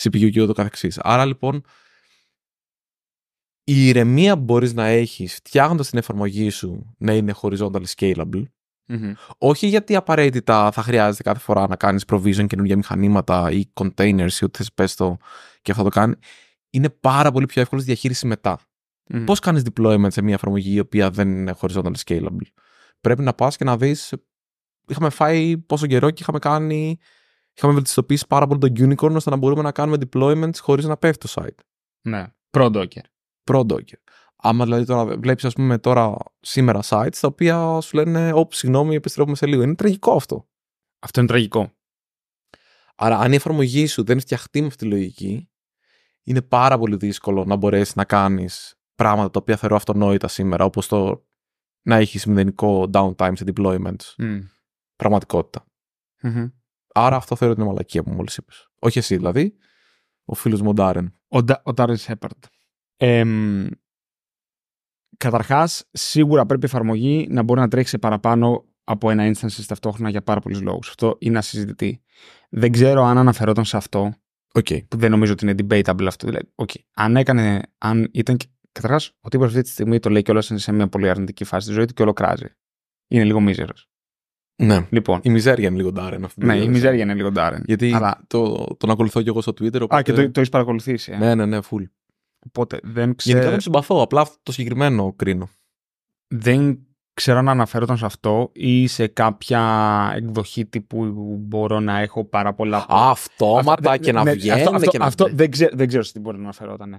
[0.00, 0.98] CPU και ούτω καθεξής.
[0.98, 1.62] Άρα λοιπόν
[3.68, 8.42] η ηρεμία που μπορείς να έχεις φτιάχνοντας την εφαρμογή σου να είναι horizontal scalable
[8.88, 9.12] Μμμ.
[9.38, 14.44] όχι γιατί απαραίτητα θα χρειάζεται κάθε φορά να κάνεις provision καινούργια μηχανήματα ή containers ή
[14.44, 15.16] ό,τι θες πες το
[15.62, 16.14] και αυτό το κάνει
[16.70, 18.58] είναι πάρα πολύ πιο εύκολο στη διαχείριση μετά.
[19.08, 19.24] Μμμ.
[19.24, 22.46] Πώς κάνεις deployment σε μια εφαρμογή η οποία δεν είναι horizontal scalable;
[23.00, 24.12] Πρέπει να πας και να δεις.
[24.88, 26.98] Είχαμε φάει πόσο καιρό και είχαμε κάνει.
[27.54, 31.28] Είχαμε βελτιστοποιήσει πάρα πολύ το unicorn ώστε να μπορούμε να κάνουμε deployments χωρίς να πέφτει
[31.28, 31.64] το site.
[32.00, 32.26] Ναι.
[32.50, 33.04] Pro Docker.
[33.46, 33.98] Pro Docker.
[34.36, 38.94] Άμα δηλαδή τώρα βλέπεις, ας πούμε, τώρα σήμερα sites τα οποία σου λένε, Ωπ, συγγνώμη,
[38.94, 39.62] επιστρέφουμε σε λίγο.
[39.62, 40.48] Είναι τραγικό αυτό.
[40.98, 41.70] Αυτό είναι τραγικό.
[42.96, 45.50] Άρα, αν η εφαρμογή σου δεν είναι φτιαχτεί με αυτή τη λογική,
[46.22, 50.88] είναι πάρα πολύ δύσκολο να μπορέσεις να κάνεις πράγματα τα οποία θεωρώ αυτονόητα σήμερα, όπως
[50.88, 51.26] το
[51.82, 54.14] να έχεις μηδενικό downtime σε deployments.
[54.18, 54.38] Μμ.
[54.96, 55.64] Πραγματικότητα.
[56.22, 56.48] Μμμ.
[56.94, 58.68] Άρα αυτό θεωρώ ότι είναι μαλακία που μόλις είπες.
[58.78, 59.56] Όχι εσύ δηλαδή,
[60.24, 61.14] ο φίλος μου ο Ντάρεν.
[61.28, 62.38] Ο, Ντα- ο Darren Shepard.
[62.96, 63.66] Εμ,
[65.16, 70.10] καταρχάς, σίγουρα πρέπει η εφαρμογή να μπορεί να τρέχει σε παραπάνω από ένα instance ταυτόχρονα
[70.10, 70.88] για πάρα πολλούς λόγους.
[70.88, 72.00] Αυτό είναι ασυζητητί.
[72.50, 74.14] Δεν ξέρω αν αναφερόταν σε αυτό,
[74.54, 74.66] Οκ.
[74.88, 76.26] που δεν νομίζω ότι είναι debatable αυτό.
[76.26, 76.80] Δηλαδή, okay.
[76.94, 78.36] αν έκανε, αν ήταν.
[78.72, 81.66] Καταρχάς, ο τύπος αυτή τη στιγμή το λέει κιόλας είναι σε μια πολύ αρνητική φάση
[81.66, 82.46] τη ζωή του και όλο κράζει.
[83.08, 83.88] Είναι λίγο μίζερος.
[84.62, 84.86] Ναι.
[84.90, 86.44] Λοιπόν, Η μιζέρια είναι λίγο Ντάρεν αυτή.
[86.44, 87.60] ναι, η μιζέρια είναι λίγο Darren.
[87.64, 89.80] Γιατί Αλλά- το, τον ακολουθώ και εγώ στο Twitter.
[89.80, 89.96] Οπότε...
[89.96, 91.12] Α, και το, το έχεις παρακολουθήσει.
[91.12, 91.16] Ε.
[91.16, 91.82] Ναι, ναι, ναι, full.
[92.46, 93.50] Οπότε δεν Γενικά ξέρω.
[93.50, 94.02] τον συμπαθώ.
[94.02, 95.48] Απλά αυτό το συγκεκριμένο κρίνω.
[96.28, 96.78] δεν
[97.14, 99.62] ξέρω αν αναφέρονταν σε αυτό ή σε κάποια
[100.16, 101.04] εκδοχή τύπου
[101.40, 102.86] μπορώ να έχω πάρα πολλά.
[102.88, 104.60] Αυτόματα Αυτό- και να ναι, βγαίνει.
[104.60, 105.04] Αυτό, αυτό, και να...
[105.04, 106.88] αυτό δεν, ξέρω, δεν ξέρω σε τι μπορεί να αναφερόταν.
[106.88, 106.98] Ναι.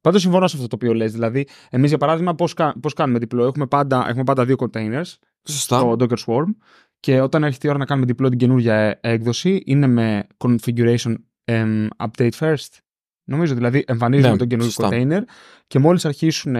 [0.00, 1.12] Πάντως συμφωνώ σε αυτό το οποίο λες.
[1.12, 3.38] Δηλαδή, εμείς για παράδειγμα, πώς πώς κάνουμε deploy.
[3.38, 5.12] Έχουμε πάντα, έχουμε πάντα δύο containers
[5.48, 5.78] Σωστά.
[5.78, 6.48] στο Docker Swarm
[7.00, 11.14] και όταν έρχεται η ώρα να κάνουμε deploy την καινούργια ε- έκδοση, είναι με configuration
[11.44, 12.68] em, update first.
[13.28, 14.88] Νομίζω δηλαδή εμφανίζουμε Ναι, τον καινούργιο σωστά.
[14.92, 15.20] container
[15.66, 16.56] και μόλις αρχίσουν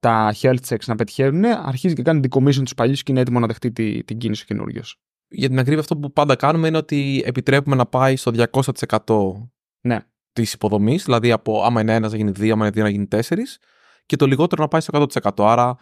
[0.00, 3.46] τα health checks να πετυχαίνουν, αρχίζει και κάνει decommission τους παλιούς και είναι έτοιμο να
[3.46, 5.00] δεχτεί τη- την κίνηση ο καινούριος.
[5.28, 9.98] Για την ακρίβεια, αυτό που πάντα κάνουμε είναι ότι επιτρέπουμε να πάει στο 200% Ναι.
[10.32, 11.04] της υποδομής.
[11.04, 13.58] Δηλαδή, από άμα είναι ένας να γίνει δύο, άμα είναι δύο να γίνει τέσσερις.
[14.06, 15.46] Και το λιγότερο να πάει στο 100%.
[15.46, 15.76] Άρα,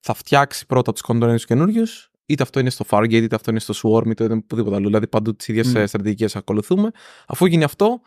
[0.00, 1.82] θα φτιάξει πρώτα τους containers καινούριου,
[2.26, 4.86] είτε αυτό είναι στο Fargate, είτε αυτό είναι στο Swarm, είτε είναι οπουδήποτε άλλο.
[4.86, 5.78] Δηλαδή παντού τις ίδιες Mm.
[5.78, 5.84] mm.
[5.86, 6.90] στρατηγικές ακολουθούμε.
[7.26, 8.00] Αφού γίνει αυτό,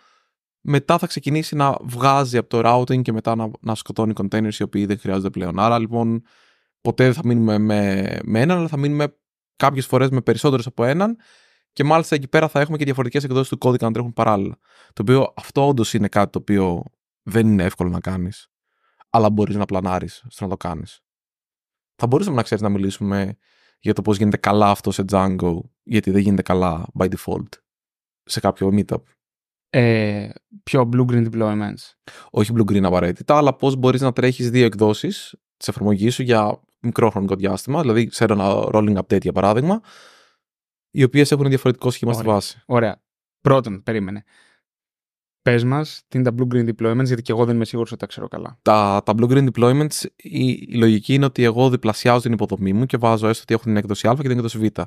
[0.65, 4.63] μετά θα ξεκινήσει να βγάζει από το routing και μετά να, να σκοτώνει containers οι
[4.63, 5.60] οποίοι δεν χρειάζονται πλέον.
[5.60, 6.23] Άρα λοιπόν
[6.82, 9.15] ποτέ δεν θα μείνουμε με, με έναν, αλλά θα μείνουμε
[9.56, 11.17] κάποιες φορές με περισσότερους από έναν.
[11.73, 14.58] Και μάλιστα εκεί πέρα θα έχουμε και διαφορετικές εκδόσεις του κώδικα να τρέχουν παράλληλα.
[14.93, 16.84] Το οποίο αυτό όντως είναι κάτι το οποίο
[17.23, 18.47] δεν είναι εύκολο να κάνεις.
[19.10, 21.02] Αλλά μπορείς να πλανάρεις στο να το κάνεις.
[21.95, 23.38] Θα μπορούσαμε να ξέρεις να μιλήσουμε
[23.80, 27.49] για το πώς γίνεται καλά αυτό σε Django, γιατί δεν γίνεται καλά by default
[28.23, 29.02] σε κάποιο meetup.
[29.75, 30.29] Ε,
[30.63, 31.93] πιο blue-green deployments.
[32.29, 36.59] Όχι blue green απαραίτητα, αλλά πώς μπορείς να τρέχεις δύο εκδόσεις της εφαρμογής σου για
[36.79, 39.81] μικρό χρονικό διάστημα, δηλαδή σε ένα rolling update για παράδειγμα,
[40.91, 42.33] οι οποίες έχουν διαφορετικό σχήμα στη Ωραία.
[42.33, 42.62] βάση.
[42.65, 43.01] Ωραία.
[43.41, 44.23] Πρώτον, περίμενε.
[45.41, 48.07] Πες μας τι είναι τα blue-green deployments, γιατί και εγώ δεν είμαι σίγουρος ότι τα
[48.07, 48.59] ξέρω καλά.
[48.62, 52.86] Τα, τα blue green deployments, η, η λογική είναι ότι εγώ διπλασιάζω την υποδομή μου
[52.86, 54.79] και βάζω έστω ότι έχω την έκδοση Α και την έκδοση Β.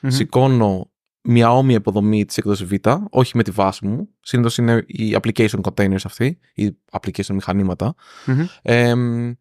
[0.00, 0.10] Μμμ.
[0.10, 0.90] Σηκώνω
[1.30, 2.72] μια όμοια υποδομή της έκδοσης Β,
[3.10, 4.08] όχι με τη βάση μου.
[4.20, 7.94] Συνήθως είναι οι application containers αυτοί, οι application μηχανήματα.
[8.26, 8.46] Μμμ.
[8.62, 9.32] Εμ,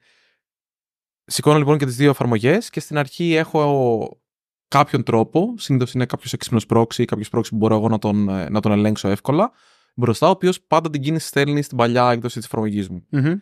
[1.25, 4.21] σηκώνω λοιπόν και τις δύο εφαρμογές και στην αρχή έχω
[4.67, 8.29] κάποιον τρόπο, συνήθως είναι κάποιος έξυπνος proxy ή κάποιος proxy που μπορώ εγώ να τον,
[8.29, 9.51] ε, να τον ελέγξω εύκολα,
[9.95, 13.05] μπροστά, ο οποίος πάντα την κίνηση στέλνει στην παλιά έκδοση της εφαρμογής μου.
[13.09, 13.33] Μμμ.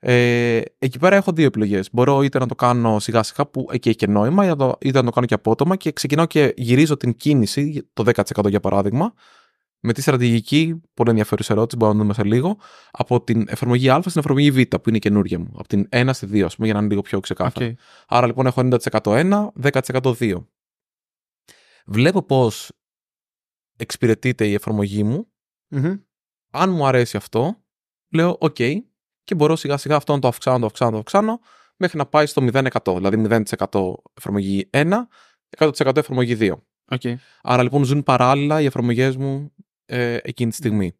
[0.00, 1.88] Ε, εκεί πέρα έχω δύο επιλογές.
[1.92, 4.76] Μπορώ είτε να το κάνω σιγά σιγά που εκεί έχει και νόημα, είτε να το,
[4.80, 8.60] είτε να το κάνω και απότομα και ξεκινάω και γυρίζω την κίνηση, το 10% για
[8.60, 9.12] παράδειγμα,
[9.80, 12.58] με τη στρατηγική, πολύ ενδιαφέρουσα ερώτηση, μπορούμε να δούμε σε λίγο,
[12.90, 15.52] από την εφαρμογή Α στην εφαρμογή Β, που είναι η καινούργια μου.
[15.58, 17.66] Από την 1 στη 2, ας πούμε, για να είναι λίγο πιο ξεκάθαρα.
[17.66, 17.78] Οκ.
[18.06, 20.44] Άρα λοιπόν έχω 90% 1, 10% 2.
[21.86, 22.72] Βλέπω πώς
[23.76, 25.28] εξυπηρετείται η εφαρμογή μου
[25.68, 25.94] Μμμ.
[26.50, 27.56] αν μου αρέσει αυτό,
[28.08, 28.76] λέω OK
[29.28, 31.40] και μπορώ σιγά σιγά αυτό να το αυξάνω, να το αυξάνω, να το αυξάνω
[31.76, 32.96] μέχρι να πάει στο 0%.
[32.96, 34.92] Δηλαδή 0% εφαρμογή 1,
[35.58, 36.52] 100% εφαρμογή 2.
[36.90, 37.00] Οκ.
[37.42, 39.52] Άρα λοιπόν ζουν παράλληλα οι εφαρμογές μου
[39.86, 40.92] ε, εκείνη τη στιγμή.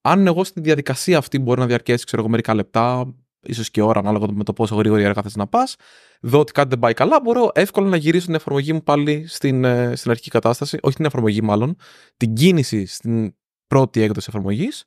[0.00, 3.98] Αν εγώ στη διαδικασία αυτή μπορεί να διαρκέσει ξέρω εγώ, μερικά λεπτά, ίσως και ώρα,
[3.98, 5.76] ανάλογα με το πόσο γρήγορα ή αργά θες να πας,
[6.20, 9.64] δω ότι κάτι δεν πάει καλά, μπορώ εύκολα να γυρίσω την εφαρμογή μου πάλι στην,
[9.64, 10.78] ε, στην αρχική κατάσταση.
[10.82, 11.76] Όχι την εφαρμογή, μάλλον.
[12.16, 13.34] Την κίνηση στην
[13.66, 14.84] πρώτη έκδοση εφαρμογής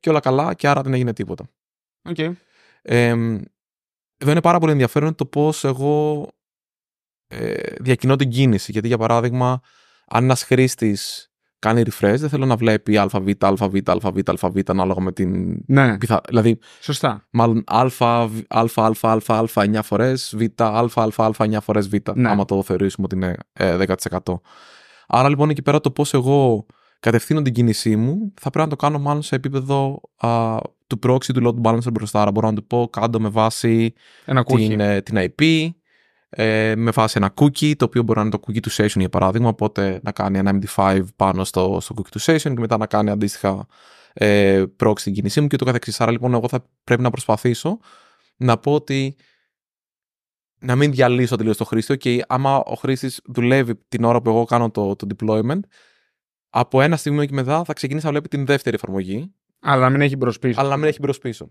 [0.00, 1.44] και όλα καλά, και άρα δεν έγινε τίποτα.
[2.04, 2.18] Οκ.
[2.82, 3.08] Ε,
[4.16, 6.28] εδώ είναι πάρα πολύ ενδιαφέρον το πώς εγώ
[7.28, 8.72] ε, διακινώ την κίνηση.
[8.72, 9.60] Γιατί, για παράδειγμα,
[10.06, 11.24] αν ένας χρήστης
[11.58, 13.28] κάνει refresh, δεν θέλω να βλέπει ΑΒ, ΑΒ,
[13.84, 15.62] ΑΒ, ΑΒ, ανάλογα με την.
[15.66, 17.26] Ναι, πιθα- Δηλαδή, σωστά.
[17.30, 18.90] μάλλον Α, Α, Α, Α,
[19.26, 21.94] Α, Α 9 φορές, Β, Α, Α, Α 9 φορές Β.
[22.14, 22.28] Ναι.
[22.28, 24.40] Άμα το θεωρήσουμε ότι είναι ε, 10%.
[25.06, 26.66] Άρα λοιπόν εκεί πέρα το πώς εγώ
[27.00, 30.56] κατευθύνω την κίνησή μου θα πρέπει να το κάνω μάλλον σε επίπεδο α,
[30.90, 32.20] του proxy του load balancer μπροστά.
[32.20, 33.92] Άρα μπορώ να του πω κάτω με βάση
[34.24, 34.56] Ένα cookie.
[34.56, 35.68] την, ε, την IP,
[36.30, 39.08] ε, με βάση ένα cookie, το οποίο μπορεί να είναι το cookie του session για
[39.08, 42.86] παράδειγμα, οπότε να κάνει ένα MD5 πάνω στο, στο cookie του session και μετά να
[42.86, 43.66] κάνει αντίστοιχα
[44.12, 46.00] ε, proxy την κίνησή μου και το καθεξής.
[46.00, 47.78] Άρα λοιπόν εγώ θα πρέπει να προσπαθήσω
[48.36, 49.16] να πω ότι
[50.58, 51.96] να μην διαλύσω τελείως το χρήστη.
[51.96, 55.60] Και άμα ο χρήστης δουλεύει την ώρα που εγώ κάνω το, το deployment,
[56.50, 60.00] από ένα στιγμή και μετά θα ξεκινήσει να βλέπει την δεύτερη εφαρμογή Αλλά να μην
[60.00, 60.60] έχει μπρος πίσω.
[60.60, 61.50] αλλά να μην έχει μπρος πίσω.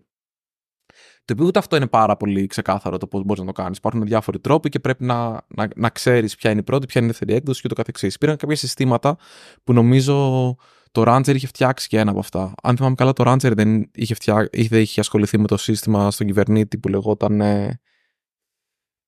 [1.26, 3.78] Το οποίο ούτε αυτό είναι πάρα πολύ ξεκάθαρο το πώς μπορείς να το κάνεις.
[3.78, 7.10] Υπάρχουν διάφοροι τρόποι και πρέπει να, να, να ξέρεις ποια είναι η πρώτη, ποια είναι
[7.10, 8.16] η δεύτερη έκδοση και το καθεξής.
[8.16, 9.18] Υπήρχαν κάποια συστήματα
[9.64, 10.56] που νομίζω
[10.92, 12.54] το Rancher είχε φτιάξει και ένα από αυτά.
[12.64, 14.50] Αν θυμάμαι καλά, το Rancher δεν είχε, φτιά...
[14.52, 17.42] ή δεν είχε ασχοληθεί με το σύστημα στον κυβερνήτη που λεγόταν.
[17.42, 17.82] ε,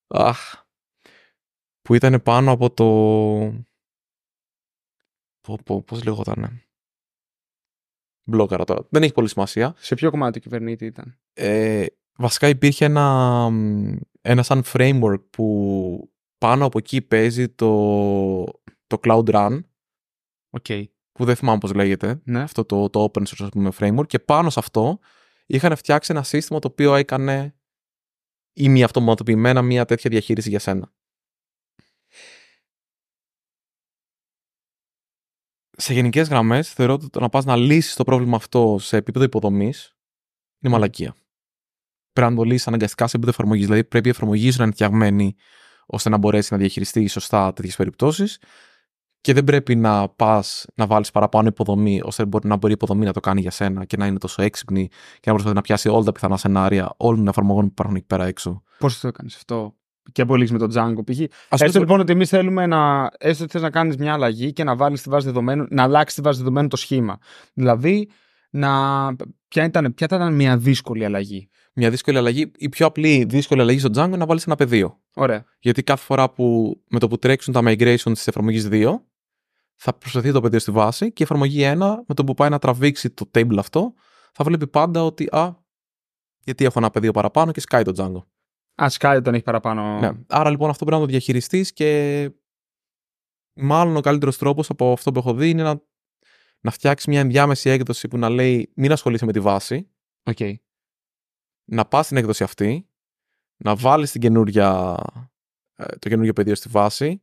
[0.07, 0.39] Αχ.
[1.81, 2.85] Που ήταν πάνω από το.
[5.41, 6.65] Πώ πω, πώς λεγότανε.
[8.23, 8.85] Μπλόκαρα τώρα.
[8.89, 9.73] Δεν έχει πολύ σημασία.
[9.77, 11.85] Σε ποιο κομμάτι του κυβερνήτη ήταν; Ε,
[12.17, 18.43] βασικά υπήρχε ένα, μ, ένα σαν framework που πάνω από εκεί παίζει το,
[18.87, 19.59] το Cloud Run,
[20.49, 20.65] OK.
[21.11, 22.41] που δεν θυμάμαι πώς λέγεται, Ναι.
[22.41, 24.99] αυτό το, το open source ας πούμε, framework, και πάνω σε αυτό
[25.45, 27.55] είχαν φτιάξει ένα σύστημα το οποίο έκανε
[28.53, 30.93] ημιαυτοματοποιημένα μια τέτοια διαχείριση για σένα.
[35.81, 39.25] Σε γενικές γραμμές θεωρώ ότι το να πας να λύσεις το πρόβλημα αυτό σε επίπεδο
[39.25, 39.95] υποδομής
[40.59, 41.15] είναι μαλακία.
[42.13, 43.65] Πρέπει να το λύσεις αναγκαστικά σε επίπεδο εφαρμογής.
[43.65, 45.35] Δηλαδή πρέπει η εφαρμογή σου να είναι φτιαγμένη
[45.85, 48.39] ώστε να μπορέσεις να διαχειριστείς σωστά τέτοιες περιπτώσεις
[49.21, 53.05] και δεν πρέπει να πας να βάλεις παραπάνω υποδομή ώστε μπορεί- να μπορεί η υποδομή
[53.05, 55.89] να το κάνει για σένα και να είναι τόσο έξυπνη και να προσπαθεί να πιάσει
[55.89, 58.63] όλα τα πιθανά σενάρια όλων των εφαρμογών που υπάρχουν εκεί πέρα έξω.
[58.77, 59.75] Πώς το έκανες αυτό;
[60.11, 61.19] Και από με τον Django π.χ.
[61.19, 63.09] Ας Έστω πούμε- λοιπόν ότι εμείς θέλουμε να.
[63.17, 66.11] Έστω ότι θες να κάνεις μια αλλαγή και να βάλεις στη βάση δεδομένων, να αλλάξεις
[66.13, 67.17] στη βάση δεδομένων το σχήμα.
[67.53, 68.09] Δηλαδή,
[68.49, 68.69] να.
[69.47, 72.51] Ποια ήταν, ποια ήταν μια δύσκολη αλλαγή; μια δύσκολη αλλαγή.
[72.55, 74.99] Η πιο απλή δύσκολη αλλαγή στο Django είναι να βάλεις ένα πεδίο.
[75.13, 75.45] Ωραία.
[75.59, 78.93] Γιατί κάθε φορά που με το που τρέξουν τα migration της εφαρμογής 2,
[79.75, 81.75] θα προσθεθεί το πεδίο στη βάση και η εφαρμογή 1,
[82.07, 83.93] με το που πάει να τραβήξει το table αυτό,
[84.33, 85.49] θα βλέπει πάντα ότι α,
[86.43, 88.23] γιατί έχω ένα πεδίο παραπάνω και σκάει το Django.
[88.83, 89.99] Α, σκάει όταν έχει παραπάνω.
[89.99, 90.11] Ναι.
[90.27, 92.31] Άρα λοιπόν αυτό πρέπει να το διαχειριστείς και
[93.53, 95.81] μάλλον ο καλύτερος τρόπος από αυτό που έχω δει είναι να,
[96.59, 99.89] να φτιάξεις μια ενδιάμεση έκδοση που να λέει μην ασχολείσαι με τη βάση.
[100.23, 100.53] Okay.
[101.65, 102.89] Να πας στην έκδοση αυτή,
[103.57, 104.97] να βάλεις την καινούρια,
[105.75, 107.21] ε, το καινούργιο πεδίο στη βάση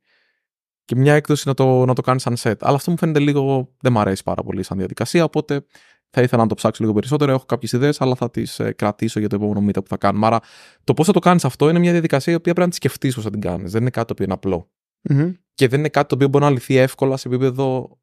[0.84, 2.56] και μια έκδοση να το, να το κάνεις σαν set.
[2.60, 3.74] Αλλά αυτό μου φαίνεται λίγο.
[3.80, 5.24] δεν μου αρέσει πάρα πολύ σαν διαδικασία.
[5.24, 5.66] Οπότε
[6.10, 7.32] θα ήθελα να το ψάξω λίγο περισσότερο.
[7.32, 10.26] Έχω κάποιες ιδέες, αλλά θα τις ε, κρατήσω για το επόμενο meetup που θα κάνουμε.
[10.26, 10.40] Άρα
[10.84, 13.14] το πώς θα το κάνεις αυτό είναι μια διαδικασία η οποία πρέπει να τη σκεφτείς
[13.14, 13.72] πώς θα την κάνεις.
[13.72, 14.70] Δεν είναι κάτι το οποίο είναι απλό.
[15.08, 15.32] Mm-hmm.
[15.54, 17.98] Και δεν είναι κάτι το οποίο μπορεί να λυθεί εύκολα σε επίπεδο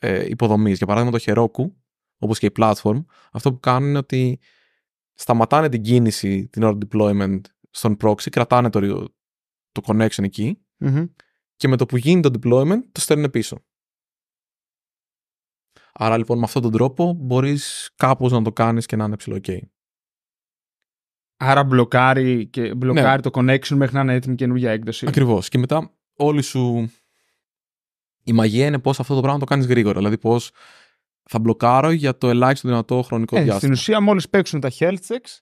[0.00, 0.76] ε, υποδομής.
[0.76, 1.72] Για παράδειγμα, το Heroku,
[2.18, 4.38] όπως και η platform, αυτό που κάνουν είναι ότι
[5.14, 9.08] σταματάνε την κίνηση την ώρα deployment στον proxy, κρατάνε το,
[9.72, 11.10] το connection εκεί Mm-hmm.
[11.56, 13.64] και με το που γίνει το deployment το στέλνουν πίσω.
[15.98, 19.36] Άρα λοιπόν με αυτόν τον τρόπο μπορείς κάπως να το κάνεις και να είναι ψηλό
[19.46, 19.58] OK.
[21.36, 23.30] Άρα μπλοκάρει, και μπλοκάρει Ναι.
[23.30, 25.06] το connection μέχρι να είναι έτοιμη καινούργια έκδοση.
[25.06, 25.48] Ακριβώς.
[25.48, 26.90] Και μετά όλη σου
[28.24, 29.98] η μαγεία είναι πώς αυτό το πράγμα το κάνεις γρήγορα.
[29.98, 30.50] Δηλαδή πώς
[31.22, 33.72] θα μπλοκάρω για το ελάχιστο δυνατό χρονικό Ε, στην διάστημα.
[33.72, 35.38] ουσία, μόλις παίξουν τα health checks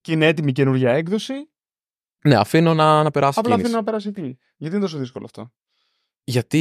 [0.00, 1.34] και είναι έτοιμη καινούργια έκδοση,
[2.24, 3.66] Ναι, αφήνω να, να περάσει απλά κίνηση.
[3.66, 4.38] αφήνω να περάσει εκεί.
[4.56, 5.52] Γιατί είναι τόσο δύσκολο αυτό;
[6.30, 6.58] Γιατί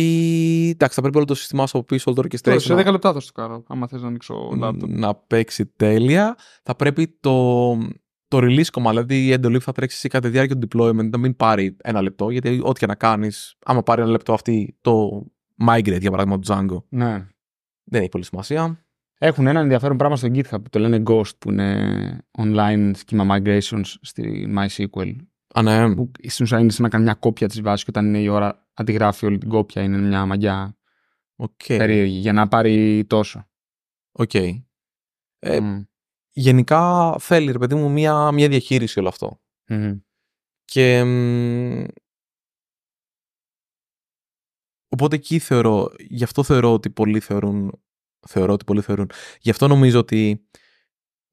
[0.74, 2.82] εντάξει, θα πρέπει όλο το σύστημά σου από πίσω, όλο το Τώρα, orchestration σε να-
[2.82, 4.88] 10 λεπτά θα σου το κάνω, άμα θες να ανοίξω laptop.
[4.88, 6.36] να παίξει τέλεια.
[6.64, 7.72] Θα πρέπει το,
[8.28, 11.10] το release κομμάτι, δηλαδή η εντολή που θα τρέξει εσύ κατά τη διάρκεια του deployment
[11.10, 14.78] να μην πάρει ένα λεπτό, γιατί ό,τι και να κάνεις, άμα πάρει ένα λεπτό αυτή
[14.82, 15.26] το
[15.68, 17.28] migrate για παράδειγμα του Django, Ναι.
[17.84, 18.82] δεν έχει πολύ σημασία.
[19.20, 23.82] Έχουν ένα ενδιαφέρον πράγμα στο GitHub που το λένε Ghost, που είναι online schema migrations
[24.02, 25.16] στη MySQL.
[25.54, 25.96] Α, ναι.
[25.96, 28.28] Που στην ουσία είναι σαν να κάνει μια κόπια της βάσης και όταν είναι η
[28.28, 29.82] ώρα αντιγράφει όλη την κόπια.
[29.82, 30.78] Είναι μια μαγιά
[31.36, 31.66] Οκ.
[31.66, 33.50] περίεργη για να πάρει τόσο.
[34.12, 34.34] Οκ.
[34.34, 35.82] Ε, Μμ.
[36.32, 39.42] Γενικά θέλει, ρε παιδί μου, μια, μια διαχείριση όλο αυτό.
[39.70, 40.00] Μμμ.
[40.66, 41.04] Και.
[41.04, 41.84] μ,
[44.90, 47.82] Οπότε εκεί θεωρώ, γι' αυτό θεωρώ ότι πολλοί θεωρούν,
[48.28, 49.10] θεωρώ ότι πολλοί θεωρούν,
[49.40, 50.48] γι' αυτό νομίζω ότι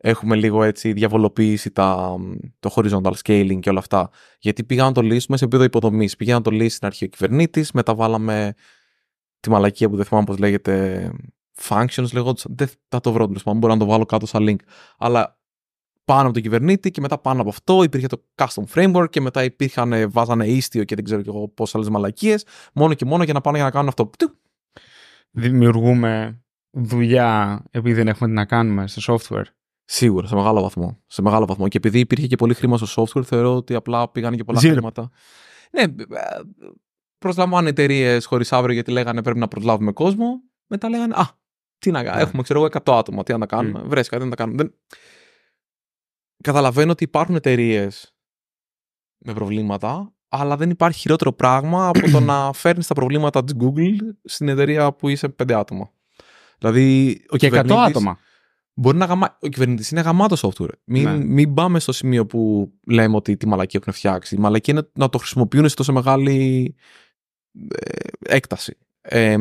[0.06, 2.16] έχουμε λίγο έτσι διαβολοποίηση τα,
[2.58, 4.10] το horizontal scaling και όλα αυτά.
[4.38, 6.16] Γιατί πήγα να το λύσουμε σε επίπεδο υποδομής.
[6.16, 8.54] Πήγε να το λύσει στην αρχή ο κυβερνήτης, μετά βάλαμε
[9.40, 11.10] τη μαλακία που δεν θυμάμαι πώς λέγεται.
[11.68, 12.54] Functions λέγονταν.
[12.56, 13.60] Δεν θα το βρω τέλος πάντων.
[13.60, 14.56] Μπορώ να το βάλω κάτω σαν link.
[14.98, 15.38] Αλλά
[16.04, 19.44] πάνω από τον κυβερνήτη και μετά πάνω από αυτό υπήρχε το custom framework και μετά
[19.44, 22.46] υπήρχαν, ε, βάζανε ίστιο και δεν ξέρω και εγώ πόσε άλλες μαλακίες.
[22.74, 24.10] Μόνο και μόνο για να πάνε για να κάνουν αυτό.
[24.18, 24.38] Του.
[25.30, 29.44] Δημιουργούμε δουλειά επειδή δεν έχουμε τι να κάνουμε στο software.
[29.84, 31.02] Σίγουρα, σε μεγάλο βαθμό.
[31.06, 31.68] Σε μεγάλο βαθμό.
[31.68, 34.70] Και επειδή υπήρχε και πολύ χρήμα στο software, θεωρώ ότι απλά πήγαν και πολλά Zero.
[34.70, 35.10] χρήματα.
[35.70, 35.88] Ναι, ε,
[37.18, 40.40] προσλαμβάνουν εταιρείες χωρίς αύριο γιατί λέγανε πρέπει να προσλάβουμε κόσμο.
[40.66, 41.24] Μετά λέγανε Α,
[41.78, 42.16] τι να κάνουμε.
[42.22, 42.28] Ναι.
[42.28, 43.22] Έχουμε, ξέρω εγώ, 100 άτομα.
[43.22, 43.80] Τι να τα κάνουμε.
[43.84, 43.86] Mm.
[43.88, 44.56] Βρες κάτι να τα κάνουμε.
[44.62, 44.74] Δεν...
[46.42, 48.14] Καταλαβαίνω ότι υπάρχουν εταιρείες
[49.18, 53.96] με προβλήματα, αλλά δεν υπάρχει χειρότερο πράγμα από το να φέρνεις τα προβλήματα της Google
[54.24, 55.90] στην εταιρεία που είσαι πέντε άτομα.
[56.58, 58.18] Δηλαδή, ο Και 100 κυβερνήτης- άτομα.
[58.74, 59.38] Μπορεί να γαμα...
[59.40, 60.68] Ο κυβερνητή είναι γαμάτο software.
[60.84, 61.24] Μην, Ναι.
[61.24, 64.34] μην πάμε στο σημείο που λέμε ότι τη μαλακή έχουν φτιάξει.
[64.34, 66.74] Η μαλακή είναι να το χρησιμοποιούν σε τόσο μεγάλη
[67.68, 68.76] ε, έκταση.
[69.00, 69.32] Ε,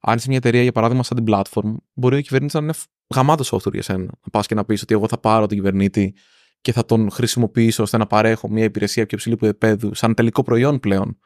[0.00, 2.72] αν είσαι μια εταιρεία, για παράδειγμα, σαν την platform, μπορεί ο κυβερνήτης να είναι
[3.14, 4.02] γαμάτο software για σένα.
[4.04, 6.14] Να πας και να πεις ότι εγώ θα πάρω τον κυβερνήτη
[6.60, 10.80] και θα τον χρησιμοποιήσω ώστε να παρέχω μια υπηρεσία πιο υψηλού επίπεδου, σαν τελικό προϊόν
[10.80, 11.18] πλέον,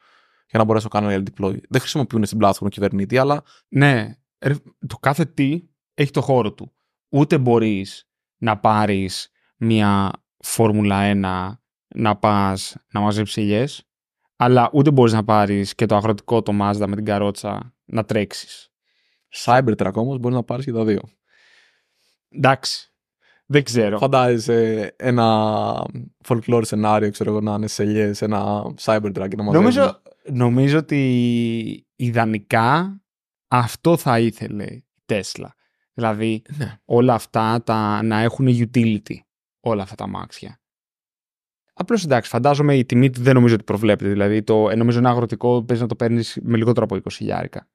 [0.49, 1.55] για να μπορέσω να κάνω deploy.
[1.69, 4.55] Δεν χρησιμοποιούν στην platform κυβερνήτη, αλλά Ναι, ρε,
[4.87, 5.61] το κάθε τι
[5.93, 6.71] έχει το χώρο του.
[7.09, 11.59] Ούτε μπορείς να πάρεις μια Φόρμουλα 1
[11.95, 13.87] να πας να μαζέψεις ελιές,
[14.35, 18.71] αλλά ούτε μπορείς να πάρεις και το αγροτικό το Mazda με την καρότσα να τρέξεις.
[19.45, 21.01] Cybertruck όμως μπορεί να πάρεις και τα δύο.
[22.29, 22.93] Εντάξει,
[23.45, 23.97] δεν ξέρω.
[23.97, 25.85] Φαντάζεσαι ένα
[26.27, 29.51] folklore σενάριο, ξέρω εγώ, να είναι σε ελιές, ένα Cybertruck και να μαζεύουν.
[29.51, 33.01] Νομίζω, νομίζω ότι ιδανικά
[33.47, 35.47] αυτό θα ήθελε η Tesla.
[35.97, 36.77] Δηλαδή Ναι.
[36.85, 39.15] όλα αυτά τα, να έχουν utility,
[39.59, 40.59] όλα αυτά τα αμάξια.
[41.73, 44.09] Απλώς εντάξει, φαντάζομαι η τιμή του δεν νομίζω ότι προβλέπεται.
[44.09, 47.67] Δηλαδή, το, ε, νομίζω ένα αγροτικό παίζει να το παίρνεις με λιγότερο από 20 χιλιάρικα.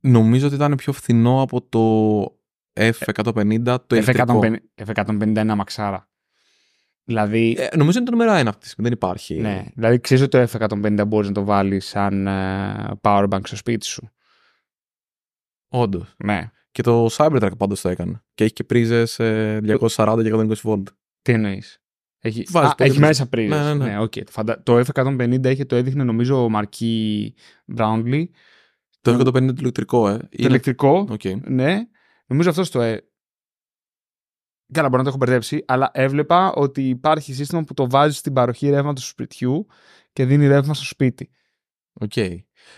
[0.00, 1.80] Νομίζω ότι ήταν πιο φθηνό από το
[2.80, 4.40] F150 το ηλεκτρικό.
[4.42, 4.56] F150,
[4.94, 6.08] F150 είναι αμαξάρα.
[7.04, 9.34] Δηλαδή, Ε, νομίζω είναι το νούμερο 1 αυτή τη στιγμή, δεν υπάρχει.
[9.40, 13.86] ναι, δηλαδή ξέρεις ότι το F150 μπορείς να το βάλεις σαν ε, powerbank στο σπίτι
[13.86, 14.10] σου.
[15.68, 16.14] Όντως.
[16.24, 16.50] Ναι.
[16.70, 18.22] Και το Cybertruck πάντως το έκανε.
[18.34, 20.82] Και έχει και πρίζες 240 και 120 volt.
[21.22, 21.82] Τι εννοείς;
[22.18, 23.06] Έχει, Βάζεις Α, το έχει ίδιο.
[23.06, 23.58] μέσα πρίζες.
[23.58, 24.00] Ναι, ναι, ναι.
[24.00, 24.12] οκ.
[24.12, 27.34] Το φαντα- Το F150 είχε, το έδειχνε νομίζω ο Marques
[27.76, 28.24] Brownlee.
[29.00, 30.16] Το F150 το ηλεκτρικό, ε.
[30.16, 31.06] Το Είναι- ηλεκτρικό.
[31.10, 31.20] Οκ.
[31.44, 31.78] Ναι.
[32.26, 32.80] Νομίζω αυτός το.
[32.80, 33.00] Ε...
[34.72, 38.32] Καλά, μπορεί να το έχω μπερδέψει, αλλά έβλεπα ότι υπάρχει σύστημα που το βάζει στην
[38.32, 39.66] παροχή ρεύματος του σπιτιού
[40.12, 41.30] και δίνει ρεύμα στο σπίτι.
[41.92, 42.12] Οκ.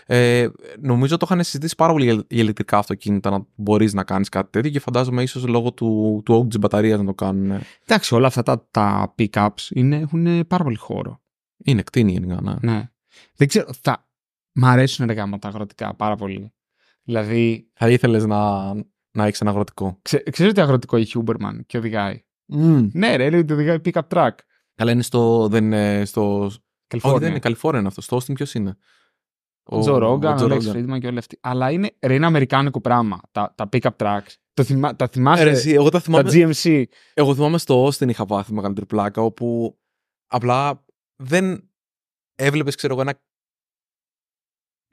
[0.05, 0.47] Ε,
[0.79, 4.71] νομίζω το είχαν συζητήσει πάρα πολύ για ηλεκτρικά αυτοκίνητα να μπορείς να κάνεις κάτι τέτοιο
[4.71, 7.51] και φαντάζομαι ίσως λόγω του, του όγκου της μπαταρίας να το κάνουν.
[7.51, 7.61] ε.
[7.85, 11.21] Εντάξει, όλα αυτά τα, τα pickups είναι, έχουν πάρα πολύ χώρο.
[11.63, 12.53] Είναι κτίνη γενικά, ναι.
[12.61, 12.89] Ναι.
[13.35, 13.67] Δεν ξέρω.
[13.81, 14.07] Θα...
[14.55, 16.53] Μ' αρέσουν ρε γάμο τα αγροτικά πάρα πολύ.
[17.03, 18.73] Δηλαδή, Θα ήθελες να,
[19.11, 19.99] να έχεις ένα αγροτικό.
[20.01, 22.23] ξέ, ξέρεις ότι αγροτικό έχει Uberman και οδηγάει;
[22.55, 22.87] Mm.
[22.93, 24.31] Ναι, ρε, λέει ότι οδηγάει pickup truck.
[24.75, 25.47] Καλά, είναι στο.
[25.47, 26.43] Δεν είναι στο.
[26.43, 27.39] Όχι, δεν είναι Καλιφόρνια.
[27.39, 28.01] Καλιφόρνια είναι αυτό.
[28.01, 28.77] Στο Austin ποιος είναι;
[29.63, 30.77] Ο Τζο Ρόγκαν, Τζο ο Λέξ Ρόγκαν.
[30.79, 31.37] Φρίντμαν και όλοι αυτοί.
[31.41, 33.19] Αλλά είναι, ρε, είναι αμερικάνικο πράγμα.
[33.31, 34.35] Τα, τα pickup trucks.
[34.53, 35.43] Το θυμά, τα Ε, θυμάσαι.
[35.43, 36.29] ρε, εσύ, εγώ τα τα θυμάμαι.
[36.33, 36.83] GMC.
[37.13, 39.77] Εγώ θυμάμαι στο Austin είχα πάθει μεγαλύτερη πλάκα όπου
[40.27, 41.69] απλά δεν
[42.35, 43.21] έβλεπες, ξέρω εγώ, ένα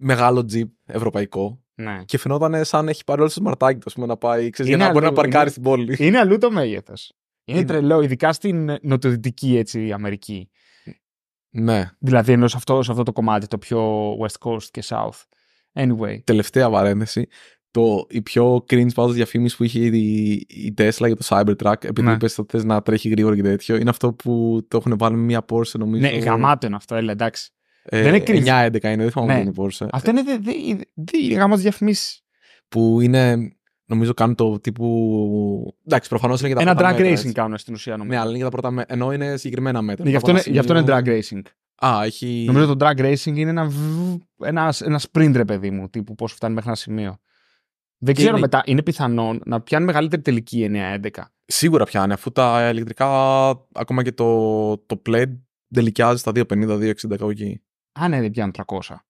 [0.02, 2.02] μεγάλο τζιπ ευρωπαϊκό Ναι.
[2.04, 4.70] και φαινόταν σαν να έχει πάρει όλο το σμαρτάκι του, ας πούμε, να πάει, ξέρεις,
[4.72, 5.96] για Είναι να μπορεί να αλλού, παρκάρει είναι- στην πόλη.
[5.98, 7.12] Είναι αλλού το μέγεθος.
[7.44, 7.66] Είναι, Είναι.
[7.68, 10.50] τρελό, ειδικά στην νοτιοδυτική έτσι, Αμερική.
[11.50, 11.90] Ναι.
[11.98, 15.22] Δηλαδή ενώ σε αυτό, σε αυτό το κομμάτι, το πιο West Coast και South.
[15.74, 16.24] Anyway.
[16.24, 17.26] Τελευταία παρένθεση.
[17.72, 22.02] Το, η πιο cringe πάντως διαφήμιση που είχε η, η Tesla για το Cybertruck, επειδή
[22.02, 22.12] Ναι.
[22.12, 25.22] είπες ότι θες να τρέχει γρήγορα και τέτοιο, είναι αυτό που το έχουν βάλει με
[25.22, 26.00] μια Porsche, νομίζω.
[26.02, 27.50] Ναι, γαμάτο είναι αυτό, έλα εντάξει.
[27.82, 28.68] ε, δεν είναι cringe.
[28.68, 29.38] 9-11 είναι, δεν θυμάμαι Ναι.
[29.38, 29.40] ναι.
[29.40, 29.86] είναι η Porsche.
[29.92, 30.52] Αυτό είναι, δε, δε,
[30.94, 32.22] δε, είναι γάμο διαφημίσεις.
[32.68, 33.52] που είναι,
[33.90, 35.74] νομίζω κάνουν το τύπου.
[35.87, 37.33] Εντάξει, προφανώς είναι για τα Ένα πρώτα drag μέτρα, racing έτσι.
[37.33, 38.14] κάνουν στην ουσία νομίζω.
[38.14, 38.94] Ναι, αλλά είναι για τα πρώτα μέτρα.
[38.94, 40.05] Ενώ είναι συγκεκριμένα μέτρα.
[40.05, 41.87] Ναι, γι' αυτό, Από είναι, ένα γι' αυτό είναι σημείο- drag racing.
[41.87, 42.44] Α, έχει.
[42.46, 46.33] Νομίζω το drag racing είναι ένα, β- ένα, ένα sprint, ρε παιδί μου, τύπου πώς
[46.33, 47.18] φτάνει μέχρι ένα σημείο.
[47.98, 51.33] Δεν Και ξέρω είναι- μετά, είναι πιθανόν να πιάνει μεγαλύτερη τελική 9-11.
[51.44, 53.07] Σίγουρα πιάνει, αφού τα ηλεκτρικά,
[53.74, 55.31] ακόμα και το, το pled
[55.74, 57.62] τελικιάζει στα 250-260 κάπου εκεί.
[58.00, 59.05] Α, ναι, δεν πιάνουν 300.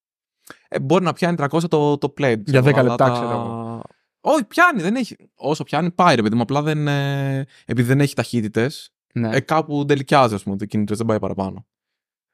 [0.68, 2.36] Ε, μπορεί να πιάνει 300 το, το Plaid.
[2.46, 3.82] Για 10 αλλά λεπτά, τα- ξέρω εγώ.
[4.20, 5.16] Όχι, πιάνει, δεν έχει.
[5.34, 6.42] Όσο πιάνει, πάει ρε παιδί μου.
[6.42, 6.88] Απλά δεν.
[6.88, 11.18] ε, επειδή δεν έχει ταχύτητες, Ναι, ε, κάπου τελικιάζει, ας πούμε, το κινητό δεν πάει
[11.18, 11.66] παραπάνω.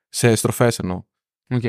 [0.08, 1.02] Σε στροφές εννοώ.
[1.50, 1.62] οκ.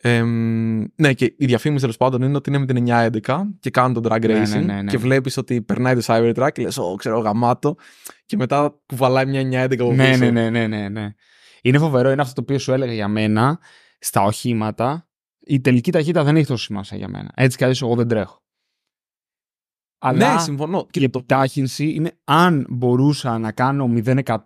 [0.00, 4.02] Εμ, ναι, και η διαφήμιση τέλος πάντων είναι ότι είναι με την 911 και κάνουν
[4.02, 4.90] τον drag Ναι, racing ναι, ναι, ναι.
[4.90, 7.76] και βλέπεις ότι περνάει το Cybertruck και λες: Ω, ξέρω, γαμάτο.
[8.26, 10.24] Και μετά κουβαλάει μια 911 από Ναι, πίσω.
[10.24, 11.14] ναι, ναι, ναι, ναι, ναι.
[11.62, 13.58] Είναι φοβερό, είναι αυτό το οποίο σου έλεγα για μένα
[13.98, 15.08] στα οχήματα.
[15.40, 17.30] Η τελική ταχύτητα δεν έχει τόσο σημασία για μένα.
[17.34, 18.37] Έτσι κι αλλιώς εγώ δεν τρέχω.
[19.98, 20.78] Αλλά Ναι, συμφωνώ.
[20.78, 21.04] η Και το...
[21.04, 24.44] επιτάχυνση είναι αν μπορούσα να κάνω 0%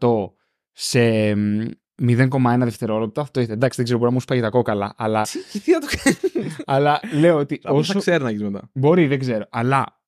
[0.72, 1.64] σε μ,
[2.02, 3.20] 0,1 δευτερόλεπτα.
[3.20, 3.54] Αυτό ήθελα.
[3.54, 4.94] Εντάξει, δεν ξέρω, μπορεί να μου σπάγει τα κόκαλα.
[4.96, 7.98] Αλλά, Τι, τι να το κάνεις; αλλά λέω ότι Όσο όσο.
[7.98, 8.70] ξέρει να έχεις μετά.
[8.74, 9.44] Μπορεί, δεν ξέρω.
[9.50, 10.00] Αλλά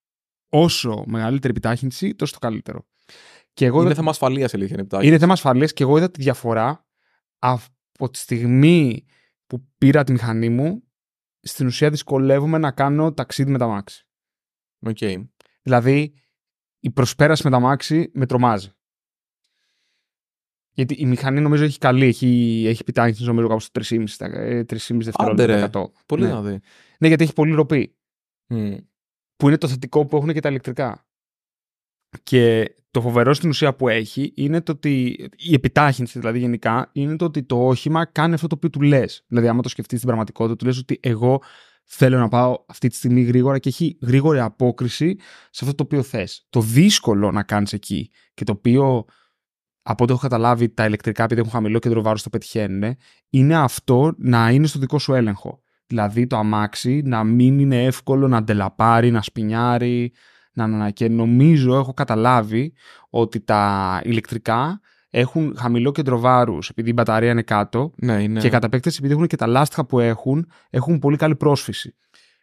[0.49, 2.85] όσο μεγαλύτερη επιτάχυνση, τόσο το καλύτερο.
[3.53, 4.71] Και εγώ Είναι είδα- θέμα ασφαλείας αλήθεια.
[4.73, 5.11] Είναι επιτάχυνση.
[5.11, 6.85] είναι θέμα ασφαλείας και εγώ είδα τη διαφορά
[7.39, 9.05] από τη στιγμή
[9.47, 10.83] που πήρα τη μηχανή μου,
[11.41, 14.07] στην ουσία δυσκολεύομαι να κάνω ταξίδι με τα μάξι.
[14.79, 14.97] Οκ.
[15.65, 16.13] Δηλαδή,
[16.79, 18.69] η προσπέραση με τα μάξι με τρομάζει.
[20.71, 24.63] Γιατί η μηχανή νομίζω έχει καλή, έχει, έχει επιτάχυνση νομίζω κάπου στο 3,5, στα- ε,
[24.63, 25.45] 3,5 δευτερόλεπτα.
[25.45, 25.67] ρε.
[25.69, 25.91] τα 100.
[26.05, 26.27] Πολύ ναι.
[26.27, 26.61] δυνατή.
[26.99, 27.95] ναι, γιατί έχει πολύ ροπή.
[28.47, 28.75] Μμ.
[29.35, 31.07] Που είναι το θετικό που έχουν και τα ηλεκτρικά.
[32.23, 35.03] Και το φοβερό στην ουσία που έχει είναι το ότι
[35.37, 39.23] η επιτάχυνση δηλαδή γενικά είναι το ότι το όχημα κάνει αυτό το οποίο του λες.
[39.27, 41.41] Δηλαδή, άμα το σκεφτείς στην πραγματικότητα, του λες ότι εγώ
[41.85, 45.15] θέλω να πάω αυτή τη στιγμή γρήγορα και έχει γρήγορη απόκριση
[45.49, 46.45] σε αυτό το οποίο θες.
[46.49, 49.05] Το δύσκολο να κάνεις εκεί και το οποίο
[49.81, 52.95] από ό,τι έχω καταλάβει τα ηλεκτρικά επειδή έχουν χαμηλό κέντρο βάρους το πετυχαίνουν
[53.29, 55.61] είναι αυτό να είναι στο δικό σου έλεγχο.
[55.87, 60.13] Δηλαδή το αμάξι να μην είναι εύκολο να ντελαπάρει, να σπινιάρει,
[60.53, 60.89] να, να, να.
[60.89, 62.73] Και νομίζω, έχω καταλάβει
[63.09, 64.79] ότι τα ηλεκτρικά
[65.17, 68.39] έχουν χαμηλό κέντρο βάρους επειδή η μπαταρία είναι κάτω Ναι, είναι.
[68.39, 71.95] και κατά επέκταση επειδή έχουν και τα λάστιχα που έχουν, έχουν πολύ καλή πρόσφυση.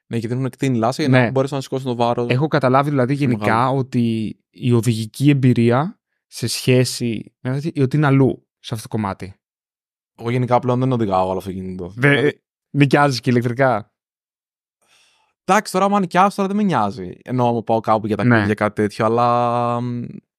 [0.06, 1.24] Ναι, και δεν έχουν εκτείνει λάσσα για Ναι.
[1.24, 2.26] να μπορέσουν να σηκώσουν το βάρος.
[2.30, 3.78] Έχω καταλάβει δηλαδή γενικά μεγάλο.
[3.78, 9.34] ότι η οδηγική εμπειρία σε σχέση με αυτή, ότι είναι αλλού σε αυτό το κομμάτι.
[10.18, 11.92] Εγώ γενικά πλέον δεν οδηγάω όλο αυτοκίνητο.
[11.96, 12.30] Δε,
[12.70, 13.92] νοικιάζεις και ηλεκτρικά;
[15.44, 17.12] Εντάξει, τώρα άμα νοικιάσω τώρα δεν με νοιάζει.
[17.22, 18.44] Ενώ άμα πάω κάπου για ταξίδι Ναι.
[18.46, 19.76] για κάτι τέτοιο, αλλά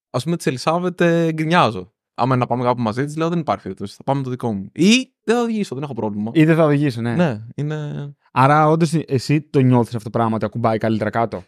[0.09, 1.93] ας πούμε τη Ελισάβετ ε, γκρινιάζω.
[2.15, 3.95] Άμα είναι να πάμε κάπου μαζί της, λέω δεν υπάρχει περίπτωση.
[3.95, 4.69] Θα πάμε το δικό μου.
[4.73, 6.31] Ή δεν θα οδηγήσω, δεν έχω πρόβλημα.
[6.33, 7.15] Ή δεν θα οδηγήσει, ναι.
[7.15, 8.15] Ναι, είναι.
[8.31, 11.43] Άρα, όντως εσύ το νιώθεις αυτό το πράγμα ότι ακουμπάει καλύτερα κάτω;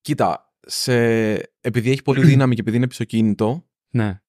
[0.00, 0.94] Κοίτα, σε...
[1.60, 4.20] επειδή έχει πολύ δύναμη και επειδή είναι πισωκίνητο, Ναι,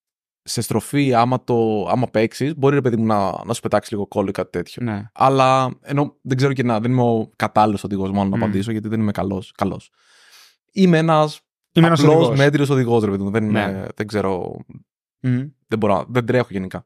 [0.43, 1.87] σε στροφή, άμα, το...
[1.89, 3.43] άμα παίξεις, μπορεί ρε παιδί μου να...
[3.45, 4.83] να σου πετάξει λίγο κόλλο ή κάτι τέτοιο.
[4.83, 5.03] ναι.
[5.13, 8.41] Αλλά ενώ δεν ξέρω και να, δεν είμαι ο κατάλληλος οδηγός μόνο να Μμ.
[8.43, 9.43] απαντήσω, γιατί δεν είμαι καλό.
[9.55, 9.91] Καλός.
[10.71, 11.41] Είμαι ένας
[11.73, 12.37] Είμαι ένας απλός οδηγός.
[12.37, 13.29] μέτριος οδηγός, ρε παιδί μου.
[13.31, 13.49] Δεν, Ναι.
[13.61, 14.59] είμαι- δεν ξέρω,
[15.19, 15.47] Μμμ.
[15.67, 16.85] δεν μπορώ, να- δεν τρέχω γενικά.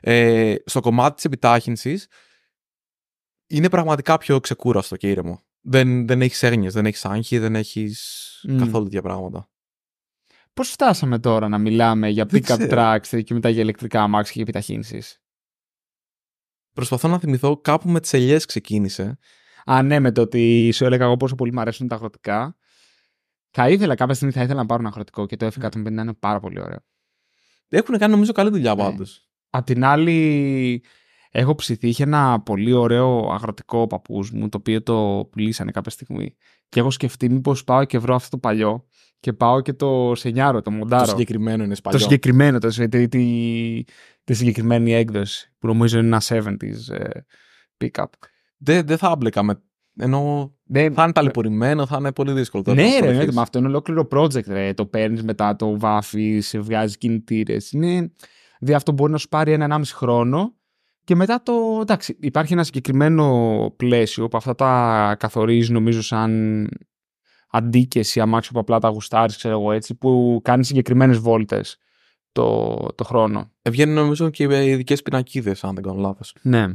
[0.00, 2.06] Ε, στο κομμάτι της επιτάχυνσης
[3.46, 5.40] είναι πραγματικά πιο ξεκούραστο και ήρεμο.
[5.60, 8.58] Δεν, δεν έχεις έγνοιες, δεν έχεις άγχη, δεν έχεις Μμ.
[8.58, 9.50] καθόλου τέτοια πράγματα.
[10.54, 12.68] Πώς φτάσαμε τώρα να μιλάμε για Δεν pick-up ξέρω.
[12.72, 15.22] trucks και μετά για ηλεκτρικά αμάξια και επιταχύνσεις;
[16.72, 19.18] Προσπαθώ να θυμηθώ κάπου με τις ελιές ξεκίνησε.
[19.64, 22.56] Α, ναι, με το ότι σου έλεγα εγώ πόσο πολύ μου αρέσουν τα αγροτικά.
[23.50, 26.40] Θα ήθελα κάποια στιγμή θα ήθελα να πάρω ένα αγροτικό και το F150 είναι πάρα
[26.40, 26.78] πολύ ωραίο.
[27.68, 28.82] Έχουν κάνει νομίζω καλή δουλειά Ναι.
[28.82, 29.28] πάντως.
[29.50, 30.82] Απ' την άλλη,
[31.30, 31.88] έχω ψηθεί.
[31.88, 36.36] Είχε ένα πολύ ωραίο αγροτικό παππούς μου, το οποίο το πουλήσανε κάποια στιγμή.
[36.68, 38.86] Και έχω σκεφτεί μήπως πάω και βρω αυτό το παλιό
[39.20, 41.04] και πάω και το σενιάρω, το μοντάρω.
[41.04, 41.98] Το συγκεκριμένο είναι Το σπαλιό.
[41.98, 43.84] συγκεκριμένο, το, τη, τη, τη,
[44.24, 47.08] τη συγκεκριμένη έκδοση, που νομίζω είναι ένα 70s ε,
[47.78, 48.04] pick-up.
[48.56, 49.62] Δεν, δεν θα έμπλεκα με...
[50.02, 52.62] Ενώ Δεν, θα είναι ταλαιπωρημένο, θα είναι πολύ δύσκολο.
[52.62, 53.26] τώρα να ναι, ρε, ασχοληθείς.
[53.26, 54.46] ναι, μα αυτό είναι ολόκληρο project.
[54.46, 54.74] Ρε.
[54.74, 57.72] Το παίρνεις μετά, το βάφεις, σε βγάζεις κινητήρες.
[57.72, 58.12] Είναι...
[58.58, 60.54] Δηλαδή αυτό μπορεί να σου πάρει ένα-ενάμιση χρόνο
[61.04, 61.52] και μετά το.
[61.80, 66.68] Εντάξει, υπάρχει ένα συγκεκριμένο πλαίσιο που αυτά τα καθορίζεις νομίζω σαν
[67.50, 71.76] αντίκεση αμάξιο που απλά τα γουστάρεις, ξέρω εγώ έτσι, που κάνει συγκεκριμένες βόλτες
[72.32, 73.50] το, το χρόνο.
[73.62, 76.34] Ε, Βγαίνουν νομίζω και οι ειδικές πινακίδες, αν δεν κάνω λάθος.
[76.42, 76.66] Ναι.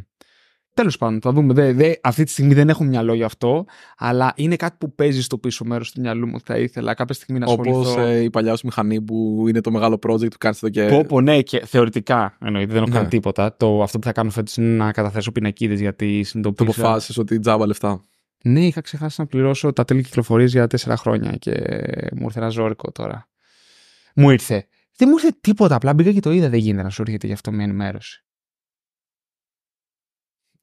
[0.75, 1.53] Τέλος πάντων, θα δούμε.
[1.53, 3.65] Δε, δε, αυτή τη στιγμή δεν έχω μυαλό για αυτό,
[3.97, 6.31] αλλά είναι κάτι που παίζει στο πίσω μέρος του μυαλού μου.
[6.35, 8.11] ότι Θα ήθελα κάποια στιγμή να Όπως ασχοληθώ.
[8.17, 10.87] η παλιά σου μηχανή που είναι το μεγάλο project που κάνεις εδώ και.
[10.87, 12.95] Πω, πω, ναι, και θεωρητικά εννοείται, δεν έχω Ναι.
[12.95, 13.55] κάνει τίποτα.
[13.57, 16.81] Το, αυτό που θα κάνω φέτος είναι να καταθέσω πινακίδες γιατί Το συνειδητοποίησα.
[16.81, 18.03] αποφάσισες ότι τζάμπα λεφτά.
[18.43, 21.51] Ναι, είχα ξεχάσει να πληρώσω τα τέλη κυκλοφορίας για τέσσερα χρόνια και
[22.15, 23.27] μου ήρθε ένα ζώρικο τώρα.
[24.15, 24.67] Μου ήρθε.
[24.97, 25.75] Δεν μου ήρθε τίποτα.
[25.75, 26.49] Απλά μπήκα και το είδα.
[26.49, 28.24] Δεν γίνεται να σου έρχεται γι' αυτό μια ενημέρωση.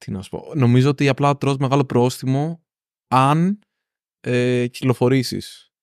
[0.03, 0.51] Τι να σου πω.
[0.55, 2.63] Νομίζω ότι απλά τρως μεγάλο πρόστιμο
[3.07, 3.59] αν
[4.19, 5.73] ε, κυκλοφορήσεις.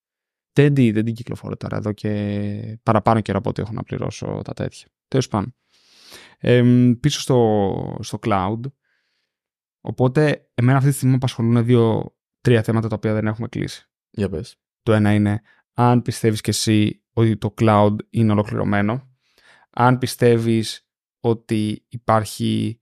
[0.53, 4.41] Δεν, τη- δεν την κυκλοφορώ τώρα εδώ και παραπάνω καιρό από ό,τι έχω να πληρώσω
[4.43, 4.87] τα τέτοια.
[5.07, 5.55] Τέλος πάντων.
[6.37, 8.59] Εμ, πίσω στο, στο cloud.
[9.81, 13.89] Οπότε, εμένα αυτή τη στιγμή με απασχολούν δύο-τρία θέματα τα οποία δεν έχουμε κλείσει.
[14.09, 14.55] Για πες.
[14.81, 15.41] Το ένα είναι
[15.73, 19.09] αν πιστεύεις και εσύ ότι το cloud είναι ολοκληρωμένο.
[19.69, 20.87] Αν πιστεύεις
[21.19, 22.80] ότι υπάρχει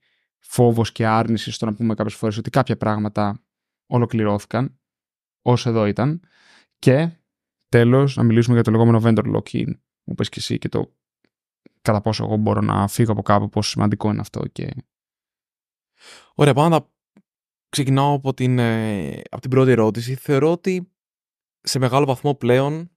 [0.49, 3.43] φόβος και άρνησης στο να πούμε κάποιες φορές ότι κάποια πράγματα
[3.87, 4.79] ολοκληρώθηκαν
[5.41, 6.21] όσο εδώ ήταν.
[6.79, 7.11] Και
[7.69, 9.67] τέλος να μιλήσουμε για το λεγόμενο vendor lock-in.
[10.03, 10.95] Μου πες και εσύ και το
[11.81, 14.73] κατά πόσο εγώ μπορώ να φύγω από κάπου, πόσο σημαντικό είναι αυτό και
[16.33, 16.89] Ωραία, πάμε να
[17.69, 20.15] ξεκινάω από την, ε, από την πρώτη ερώτηση.
[20.15, 20.91] Θεωρώ ότι
[21.61, 22.91] σε μεγάλο βαθμό πλέον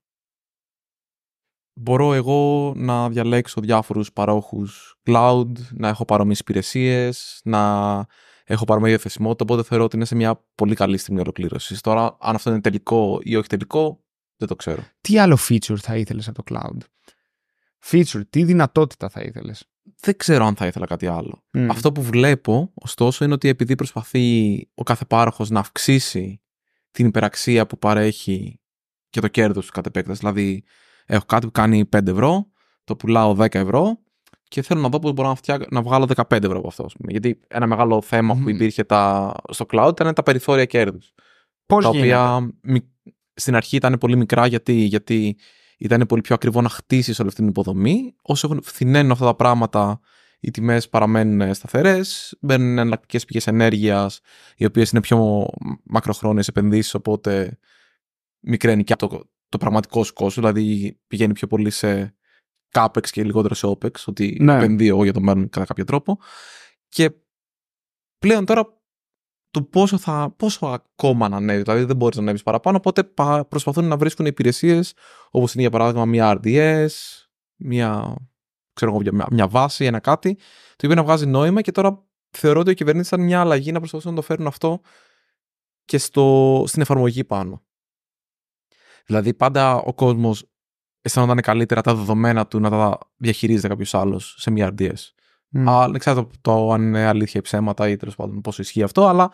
[1.73, 8.05] μπορώ εγώ να διαλέξω διάφορους παρόχους cloud, να έχω παρόμοιες υπηρεσίες, να
[8.45, 11.81] έχω παρόμοια διαθεσιμότητα, οπότε θεωρώ ότι είναι σε μια πολύ καλή στιγμή ολοκλήρωσης.
[11.81, 14.03] Τώρα, αν αυτό είναι τελικό ή όχι τελικό,
[14.37, 14.83] δεν το ξέρω.
[15.01, 16.77] τι άλλο feature θα ήθελες από το cloud;
[17.85, 19.63] Feature, τι δυνατότητα θα ήθελες;
[19.99, 21.43] Δεν ξέρω αν θα ήθελα κάτι άλλο.
[21.51, 21.69] Μμ.
[21.69, 26.41] Αυτό που βλέπω, ωστόσο, είναι ότι επειδή προσπαθεί ο κάθε πάροχος να αυξήσει
[26.91, 28.59] την υπεραξία που παρέχει
[29.09, 30.19] και το κέρδος του κατ' επέκταση.
[30.19, 30.63] Δηλαδή,
[31.05, 32.47] έχω κάτι που κάνει 5 ευρώ,
[32.83, 33.99] το πουλάω 10 ευρώ
[34.47, 35.65] και θέλω να δω πώς μπορώ να, φτιά...
[35.69, 36.83] να βγάλω 15 ευρώ από αυτό.
[36.85, 37.11] ας πούμε.
[37.11, 38.47] Γιατί ένα μεγάλο θέμα που Μμμ.
[38.47, 39.33] υπήρχε τα...
[39.49, 41.13] στο cloud ήταν τα περιθώρια κέρδους.
[41.65, 42.15] Πώς τα γίνεται.
[42.15, 42.85] οποία μι-
[43.33, 45.37] στην αρχή ήταν πολύ μικρά γιατί, γιατί
[45.77, 48.15] ήταν πολύ πιο ακριβό να χτίσεις όλη αυτή την υποδομή.
[48.21, 49.99] Όσο έχουν φθηναίνουν αυτά τα πράγματα,
[50.39, 52.37] οι τιμές παραμένουν σταθερές.
[52.41, 54.19] Μπαίνουν εναλλακτικές πηγές ενέργειας,
[54.57, 55.45] οι οποίες είναι πιο
[55.83, 57.57] μακροχρόνιες επενδύσεις, οπότε
[58.39, 60.35] μικραίνει και το, το πραγματικό σου κόστος.
[60.43, 62.15] Δηλαδή πηγαίνει πιο πολύ σε
[62.71, 64.55] CAPEX και λιγότερο σε OPEX, ότι Ναι.
[64.55, 66.17] επενδύω εγώ για το μέλλον κατά κάποιο τρόπο.
[66.89, 67.11] Και
[68.17, 68.81] πλέον τώρα
[69.51, 71.61] το πόσο, θα, πόσο ακόμα να ανέβει.
[71.61, 72.77] Δηλαδή δεν μπορείς να ανέβεις παραπάνω.
[72.77, 74.93] Οπότε πα- προσπαθούν να βρίσκουν υπηρεσίες
[75.31, 76.87] όπως είναι για παράδειγμα μια RDS,
[77.55, 78.15] μια,
[78.73, 80.35] ξέρω εγώ, μια, μια βάση, ένα κάτι,
[80.75, 83.79] το οποίο να βγάζει νόημα και τώρα θεωρώ ότι η κυβέρνηση ήταν μια αλλαγή να
[83.79, 84.81] προσπαθούν να το φέρουν αυτό
[85.85, 87.63] και στο, στην εφαρμογή πάνω.
[89.05, 90.45] Δηλαδή πάντα ο κόσμος
[91.01, 94.93] αισθάνονταν καλύτερα τα δεδομένα του να τα διαχειρίζεται κάποιος άλλος σε μια RDS.
[95.49, 95.69] Μμ.
[95.69, 98.83] Α, δεν ξέρω το, το αν είναι αλήθεια ή ψέματα ή τέλος πάντων πόσο ισχύει
[98.83, 99.31] αυτό, αλλά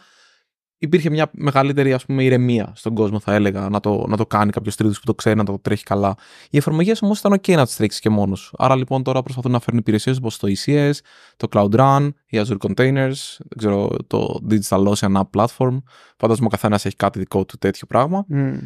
[0.80, 4.52] υπήρχε μια μεγαλύτερη ας πούμε, ηρεμία στον κόσμο, θα έλεγα, να το, να το κάνει
[4.52, 6.16] κάποιος τρίτος που το ξέρει, να το τρέχει καλά.
[6.50, 8.54] Οι εφαρμογές όμως ήταν OK να τις τρέξεις και μόνος.
[8.58, 10.92] Άρα λοιπόν τώρα προσπαθούν να φέρουν υπηρεσίες όπως το ECS,
[11.38, 15.78] το Cloud Run, οι Azure Containers, δεν ξέρω, το Digital Ocean App Platform.
[16.18, 18.58] Φαντάζομαι ο καθένας έχει κάτι δικό του τέτοιο πράγμα Μμ.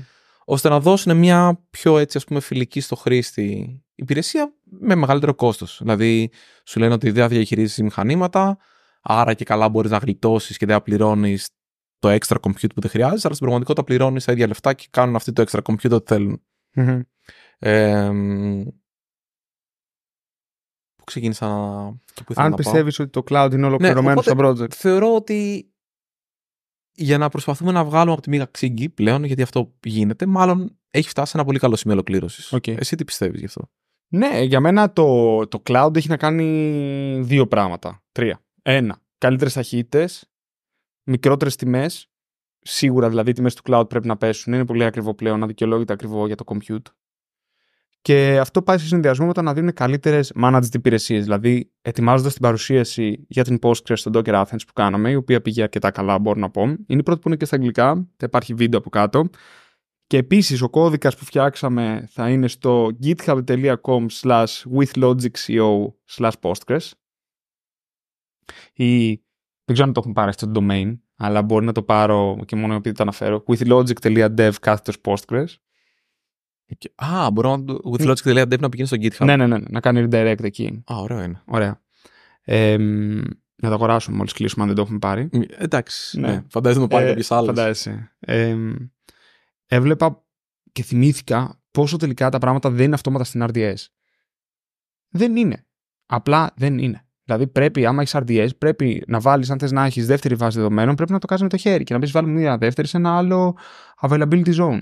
[0.46, 5.78] Ώστε να δώσουν μια πιο έτσι ας πούμε φιλική στο χρήστη υπηρεσία με μεγαλύτερο κόστος.
[5.82, 6.32] Δηλαδή
[6.66, 8.58] σου λένε ότι δεν θα διαχειρίζεις μηχανήματα,
[9.02, 11.50] άρα και καλά μπορείς να γλιτώσεις και δεν θα πληρώνεις
[12.00, 15.16] το extra compute που δεν χρειάζεσαι, αλλά στην πραγματικότητα πληρώνεις τα ίδια λεφτά και κάνουν
[15.16, 16.42] αυτοί το extra compute ό,τι θέλουν.
[17.60, 18.10] Ε,
[20.96, 21.92] που ξεκίνησα να...
[22.14, 22.66] και που ήθελα Αν να πάω.
[22.66, 24.72] πιστεύεις ότι το cloud είναι ολοκληρωμένο οπότε- στο project.
[24.74, 25.68] Θεωρώ ότι
[26.96, 31.10] για να προσπαθούμε να βγάλουμε από τη μύγα ξύγκι πλέον, γιατί αυτό γίνεται, μάλλον έχει
[31.10, 32.54] φτάσει σε ένα πολύ καλό σημείο ολοκλήρωσης.
[32.54, 32.68] Οκ.
[32.68, 33.70] Εσύ τι πιστεύεις γι' αυτό;
[34.08, 38.04] Ναι, για μένα το, το cloud έχει να κάνει δύο πράγματα.
[38.12, 38.42] Τρία.
[38.62, 40.32] Ένα, καλύτερες ταχύτητες,
[41.04, 42.08] μικρότερες τιμές.
[42.66, 44.54] Σίγουρα δηλαδή οι τιμές του cloud πρέπει να πέσουν.
[44.54, 46.92] Είναι πολύ ακριβό πλέον, αδικαιολόγητα ακριβό για το compute.
[48.04, 51.24] Και αυτό πάει σε συνδυασμό με το να δίνουν καλύτερες managed υπηρεσίες.
[51.24, 55.62] Δηλαδή, ετοιμάζοντας την παρουσίαση για την Postgres στο Docker Athens που κάναμε, η οποία πήγε
[55.62, 56.62] αρκετά καλά, μπορώ να πω.
[56.64, 57.94] Είναι η πρώτη που είναι και στα αγγλικά.
[58.18, 59.30] Θα υπάρχει βίντεο από κάτω.
[60.08, 65.88] Και επίσης ο κώδικας που φτιάξαμε θα είναι στο github.com slash withlogicco
[66.18, 66.92] slash postgres
[68.74, 69.08] ή
[69.66, 72.74] δεν ξέρω αν το έχουν πάρει στο domain αλλά μπορεί να το πάρω και μόνο
[72.74, 75.63] επειδή το αναφέρω withlogic.dev κάθετος postgres Και-
[76.96, 77.80] Α, μπορώ να το.
[77.92, 79.26] With logic.dev να πηγαίνει στο GitHub.
[79.26, 80.84] ναι, ναι, ναι, να κάνει redirect εκεί.
[80.92, 81.42] Α, ωραίο είναι.
[81.46, 81.82] Ωραία.
[82.42, 83.22] Ε, μ,
[83.56, 85.30] να το αγοράσουμε μόλις κλείσουμε αν δεν το έχουμε πάρει.
[85.32, 86.20] Μ, Εντάξει.
[86.20, 86.28] Ναι.
[86.28, 86.44] Ναι.
[86.50, 87.46] Φαντάζομαι να πάρει Ε, κάποιε άλλε.
[87.48, 88.16] Φαντάζεσαι.
[88.20, 88.56] Ε,
[89.66, 90.24] έβλεπα
[90.72, 93.74] και θυμήθηκα πόσο τελικά τα πράγματα δεν είναι αυτόματα στην RDS.
[95.10, 95.66] Δεν είναι.
[96.06, 97.06] Απλά δεν είναι.
[97.26, 100.96] Δηλαδή πρέπει, άμα έχεις RDS, πρέπει να βάλεις, αν θες να έχεις δεύτερη βάση δεδομένων,
[100.96, 103.18] πρέπει να το κάνεις με το χέρι και να πεις βάλουμε μια δεύτερη σε ένα
[103.18, 103.58] άλλο
[104.02, 104.80] availability zone.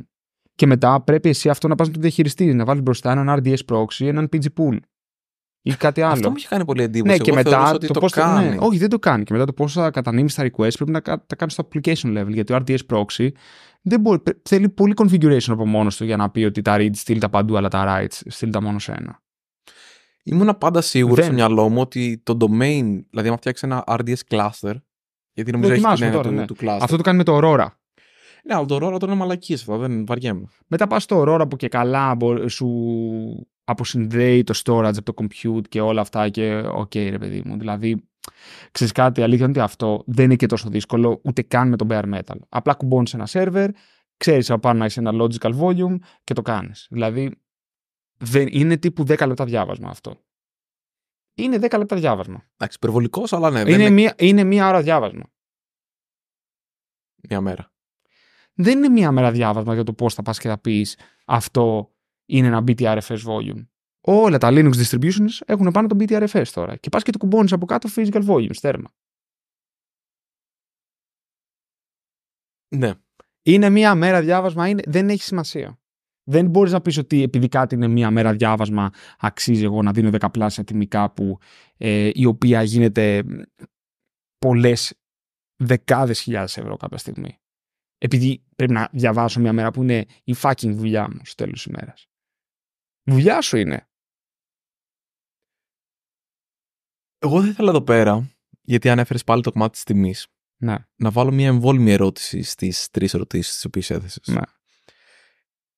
[0.56, 3.58] Και μετά πρέπει εσύ αυτό να πας να το διαχειριστείς, να βάλεις μπροστά έναν RDS
[3.72, 4.78] proxy, έναν PG pool
[5.62, 6.12] ή κάτι άλλο.
[6.14, 7.12] Αυτό μου είχε κάνει πολύ εντύπωση.
[7.12, 8.50] Ναι, και Εγώ μετά θεωρούσα ότι το, το, πώς θα- κάνει.
[8.50, 9.24] ναι, όχι, δεν το κάνει.
[9.24, 12.18] Και μετά το πώ θα κατανείμεις τα request πρέπει να κα- τα κάνεις στο application
[12.18, 12.28] level.
[12.30, 13.28] Γιατί ο RDS proxy
[13.82, 16.96] δεν μπορεί, πρέ- θέλει πολύ configuration από μόνος του για να πει ότι τα reads
[16.96, 19.22] στείλει τα παντού, αλλά τα writes στείλει τα μόνο σε ένα.
[20.24, 21.24] Ήμουνα πάντα σίγουρο Δεν.
[21.24, 24.74] στο μυαλό μου ότι το domain, δηλαδή άμα φτιάξεις ένα RDS cluster,
[25.34, 26.46] γιατί νομίζω έχει την Δοκιμάζουμε έννοια τώρα, του, ναι.
[26.46, 26.78] του cluster.
[26.82, 27.68] Αυτό το κάνει με το Aurora.
[28.44, 30.48] Ναι, αλλά το Aurora τώρα είναι μαλακία αυτό, δεν βαριέμαι.
[30.68, 35.68] Μετά πας στο Aurora που και καλά μπο- σου αποσυνδέει το storage από το compute
[35.70, 37.58] και όλα αυτά και οκ ρε παιδί μου.
[37.58, 38.10] Δηλαδή,
[38.72, 41.78] ξέρεις κάτι, η αλήθεια είναι ότι αυτό δεν είναι και τόσο δύσκολο ούτε καν με
[41.78, 42.36] το bare metal.
[42.50, 43.70] Απλά κουμπώνεις ένα server,
[44.18, 46.88] ξέρεις από πάνω να έχει ένα logical volume και το κάνεις.
[46.90, 47.42] Δηλαδή,
[48.18, 50.16] δεν, είναι τύπου 10 λεπτά διάβασμα αυτό.
[51.38, 52.44] Είναι 10 λεπτά διάβασμα.
[52.58, 55.24] Εντάξει, υπερβολικός, αλλά ναι, δεν Είναι, είναι μία, είναι μία ώρα διάβασμα.
[57.30, 57.72] μια μέρα.
[58.64, 61.92] Δεν είναι μία μέρα διάβασμα για το πώς θα πας και θα πεις αυτό
[62.26, 63.66] είναι ένα BTRFS volume.
[64.02, 66.76] Όλα τα Linux distributions έχουν πάνω το BTRFS τώρα.
[66.76, 68.90] Και πας και το κουμπώνεις από κάτω physical volume, στέρμα.
[72.76, 72.94] Ναι.
[73.44, 75.80] Είναι μία μέρα διάβασμα, είναι, δεν έχει σημασία.
[76.24, 78.90] Δεν μπορείς να πεις ότι επειδή κάτι είναι μία μέρα διάβασμα,
[79.20, 81.38] αξίζει εγώ να δίνω δεκαπλάσια τιμή κάπου,
[81.78, 83.24] ε, η οποία γίνεται
[84.38, 84.94] πολλές
[85.56, 87.40] δεκάδες χιλιάδες ευρώ κάποια στιγμή.
[88.04, 91.66] Επειδή πρέπει να διαβάσω μία μέρα που είναι η fucking δουλειά μου στο τέλος της
[91.66, 92.08] ημέρας.
[93.04, 93.90] Δουλειά σου είναι.
[97.20, 98.32] Εγώ θα ήθελα εδώ πέρα,
[98.62, 100.28] γιατί ανέφερες πάλι το κομμάτι της τιμής,
[100.62, 100.76] Ναι.
[100.96, 104.28] να βάλω μια εμβόλυμη ερώτηση στις τρεις ερωτήσεις τις οποίες έθεσες.
[104.28, 104.42] Ναι.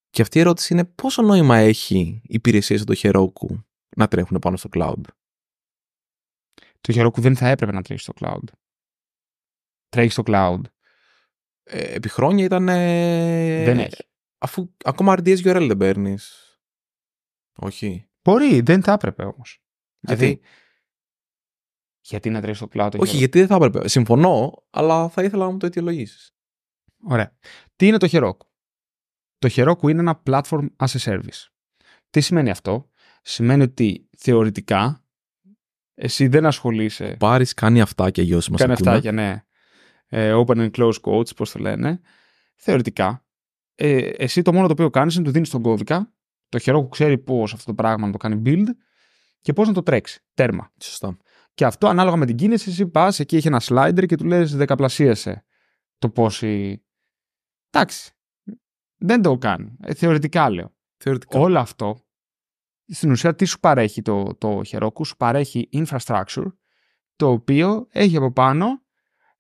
[0.10, 3.64] Και αυτή η ερώτηση είναι πόσο νόημα έχει οι υπηρεσίες του Heroku
[3.96, 5.02] να τρέχουν πάνω στο cloud;
[6.82, 8.44] Το Heroku δεν θα έπρεπε να τρέχει στο cloud.
[9.90, 10.62] Τρέχει στο cloud.
[11.64, 12.70] Ε, επί χρόνια ήταν.
[12.70, 14.04] ε, δεν έχει.
[14.38, 16.48] Αφού ακόμα RDS URL δεν παίρνεις.
[17.56, 18.08] Όχι.
[18.24, 19.64] Μπορεί, δεν θα έπρεπε όμως.
[20.00, 20.42] Γιατί; Γιατί,
[22.02, 23.18] γιατί να τρέχει στο cloud το Όχι, Heroku?
[23.18, 23.88] γιατί δεν θα έπρεπε.
[23.88, 26.36] Συμφωνώ, αλλά θα ήθελα να μου το αιτιολογήσεις.
[27.04, 27.38] Ωραία.
[27.76, 28.46] Τι είναι το Heroku?
[29.38, 31.48] Το Heroku είναι ένα platform as a service.
[32.10, 32.90] Τι σημαίνει αυτό;
[33.22, 35.04] Σημαίνει ότι θεωρητικά
[35.94, 38.60] εσύ δεν ασχολείσαι Πάρεις κάνει αυτά και γιος μας.
[38.60, 39.46] κάνει αυτά για ναι, ε,
[40.14, 42.02] open and close codes, πώς το λένε.
[42.56, 43.26] Θεωρητικά,
[43.76, 46.14] ε, εσύ το μόνο το οποίο κάνεις είναι του δίνεις τον κώδικα,
[46.50, 48.68] το Heroku ξέρει πώς αυτό το πράγμα να το κάνει build
[49.42, 50.24] και πώς να το τρέξει.
[50.34, 50.72] Τέρμα.
[50.82, 51.18] Σωστά.
[51.54, 54.56] Και αυτό ανάλογα με την κίνηση, εσύ πας εκεί έχει ένα slider και του λες
[54.56, 55.46] δεκαπλασίασε
[55.98, 56.84] το πόση.
[57.70, 58.12] Εντάξει.
[58.98, 59.78] Δεν το κάνει.
[59.82, 60.76] Ε, θεωρητικά λέω.
[60.98, 61.40] Θεωρητικά.
[61.40, 62.04] Όλο αυτό
[62.88, 66.46] στην ουσία τι σου παρέχει το, το Heroku, σου παρέχει infrastructure
[67.16, 68.82] το οποίο έχει από πάνω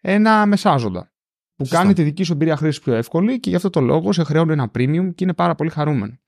[0.05, 1.11] ένα μεσάζοντα
[1.55, 1.77] που Σωστά.
[1.77, 4.51] κάνει τη δική σου εμπειρία χρήση πιο εύκολη και γι' αυτό το λόγο σε χρεώνει
[4.51, 6.19] ένα premium και είναι πάρα πολύ χαρούμενο.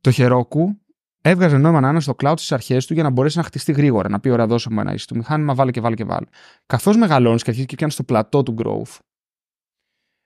[0.00, 0.76] Το Heroku
[1.20, 4.08] έβγαζε νόημα να είναι στο cloud στις αρχές του για να μπορέσει να χτιστεί γρήγορα.
[4.08, 6.26] Να πει: Ωραία, δώσε μου ένα είσαι του μηχάνημα, βάλε και βάλε και βάλε.
[6.66, 8.98] Καθώς μεγαλώνεις και αρχίζεις και πιάνει το πλατό του growth,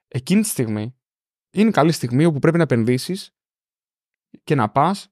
[0.08, 0.96] εκείνη τη στιγμή
[1.50, 3.30] είναι καλή στιγμή όπου πρέπει να επενδύσεις
[4.44, 5.08] και να πας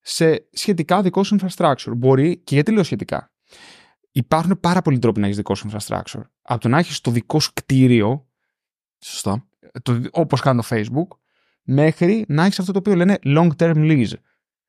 [0.00, 1.92] σε σχετικά δικό σου infrastructure.
[1.96, 3.30] Μπορεί, και γιατί λέω σχετικά.
[4.16, 6.22] Υπάρχουν πάρα πολλοί τρόποι να έχεις δικό σου infrastructure.
[6.42, 8.26] Από το να έχεις το δικό σου κτίριο,
[8.98, 9.46] Σωστά.
[9.82, 11.18] το, όπως κάνει το Facebook,
[11.62, 14.12] μέχρι να έχεις αυτό το οποίο λένε long term lease.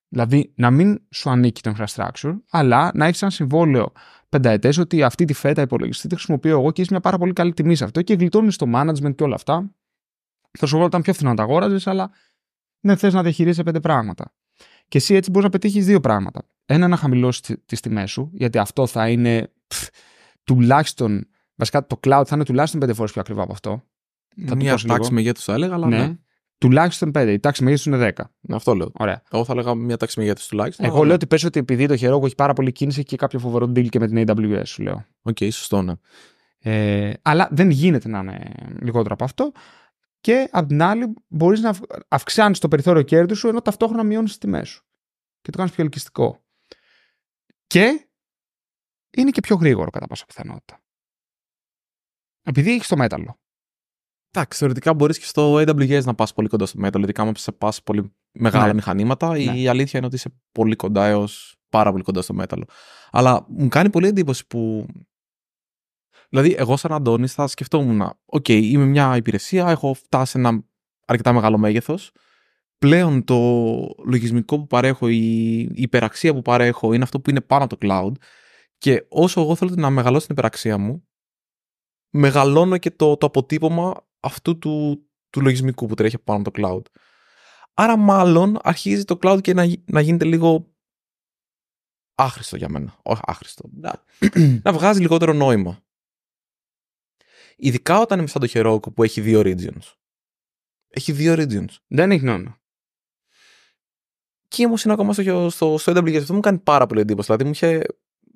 [0.08, 3.92] Δηλαδή να μην σου ανήκει το infrastructure, αλλά να έχεις ένα συμβόλαιο
[4.30, 7.54] πενταετές ότι αυτή τη φέτα υπολογιστή τη χρησιμοποιώ εγώ και έχει μια πάρα πολύ καλή
[7.54, 9.72] τιμή σε αυτό και γλιτώνεις το management και όλα αυτά.
[10.60, 12.12] Θα σου πω ότι ήταν πιο φθηνό να τα αγόραζες, αλλά
[12.80, 14.34] δεν θες να διαχειρίζεσαι πέντε πράγματα.
[14.88, 16.42] Και εσύ έτσι μπορείς να πετύχεις δύο πράγματα.
[16.66, 19.88] Ένα, να χαμηλώσεις τις τιμές σου, γιατί αυτό θα είναι πφ,
[20.44, 21.28] τουλάχιστον.
[21.56, 23.84] Βασικά το cloud θα είναι τουλάχιστον πέντε φορές πιο ακριβό από αυτό.
[24.46, 25.98] Θα Μια τάξη μεγέθους θα έλεγα, αλλά ναι.
[25.98, 26.16] ναι.
[26.58, 27.28] Τουλάχιστον 5.
[27.28, 28.24] Η τάξη μεγέθους είναι 10.
[28.50, 28.92] Αυτό λέω.
[28.94, 29.22] Ωραία.
[29.32, 30.86] Εγώ θα έλεγα μια τάξη μεγέθους τουλάχιστον.
[30.86, 33.66] Εγώ λέω ότι πες ότι επειδή το Heroku έχει πάρα πολύ κίνηση και κάποιο φοβερό
[33.66, 35.06] deal και με την AWS, σου λέω.
[35.22, 35.94] OK, okay, σωστό, ναι.
[36.60, 39.52] Ε, αλλά δεν γίνεται να είναι λιγότερο από αυτό.
[40.20, 41.76] Και απ' την άλλη, μπορείς να
[42.08, 44.86] αυξάνεις το περιθώριο κέρδου σου ενώ ταυτόχρονα μειώνεις τις τιμές σου.
[45.42, 46.46] Και το κάνεις πιο ελκυστικό.
[47.68, 48.08] Και
[49.18, 50.82] είναι και πιο γρήγορο κατά πάσα πιθανότητα.
[52.42, 53.40] Επειδή έχεις το μέταλλο.
[54.30, 57.52] Εντάξει, θεωρητικά μπορείς και στο AWS να πας πολύ κοντά στο metal, ειδικά άμα σε
[57.52, 58.74] πας πολύ μεγάλα ναι.
[58.74, 59.38] μηχανήματα.
[59.38, 59.60] Ναι.
[59.60, 62.62] Η αλήθεια είναι ότι είσαι πολύ κοντά έως πάρα πολύ κοντά στο metal.
[63.12, 64.86] Αλλά μου κάνει πολύ εντύπωση που.
[66.30, 70.64] Δηλαδή, εγώ σαν Αντώνης θα σκεφτόμουν, OK, okay, είμαι μια υπηρεσία, έχω φτάσει σε ένα
[71.06, 72.12] αρκετά μεγάλο μέγεθος.
[72.78, 73.36] Πλέον το
[74.06, 78.12] λογισμικό που παρέχω, η υπεραξία που παρέχω είναι αυτό που είναι πάνω από το cloud.
[78.78, 81.08] Και όσο εγώ θέλω να μεγαλώσω την υπεραξία μου,
[82.10, 86.82] μεγαλώνω και το, το αποτύπωμα αυτού του, του λογισμικού που τρέχει πάνω από το cloud.
[87.74, 90.74] Άρα μάλλον αρχίζει το cloud και να, να γίνεται λίγο
[92.16, 93.00] άχρηστο για μένα.
[93.02, 93.70] Όχι άχρηστο.
[93.74, 94.04] Να,
[94.64, 95.80] να βγάζει λιγότερο νόημα.
[97.60, 99.94] Ειδικά όταν είμαι σαν το Heroku που έχει δύο regions.
[100.90, 101.76] Έχει δύο regions.
[101.88, 102.62] Δεν έχει νόημα.
[104.48, 106.16] Και όμως είναι ακόμα στο, στο, στο AWS.
[106.16, 107.26] Αυτό μου κάνει πάρα πολύ εντύπωση.
[107.26, 107.86] Δηλαδή μου είχε,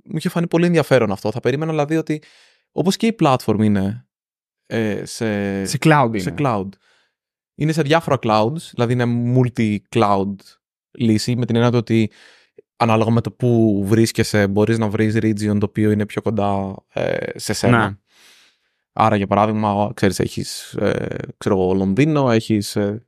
[0.03, 1.31] μου είχε φανεί πολύ ενδιαφέρον αυτό.
[1.31, 2.23] Θα περίμενα δηλαδή ότι
[2.71, 4.07] όπως και η platform είναι
[4.65, 6.19] ε, σε, σε, cloud είναι.
[6.19, 6.69] σε cloud.
[7.55, 10.35] Είναι σε διάφορα clouds, δηλαδή είναι multi-cloud
[10.91, 12.11] λύση με την έννοια ότι
[12.75, 17.39] ανάλογα με το που βρίσκεσαι μπορείς να βρεις region το οποίο είναι πιο κοντά ε,
[17.39, 17.89] σε σένα.
[17.89, 17.95] Ναι.
[18.93, 23.05] Άρα για παράδειγμα, ξέρεις, έχεις ε, ξέρω εγώ, Λονδίνο, έχεις ε,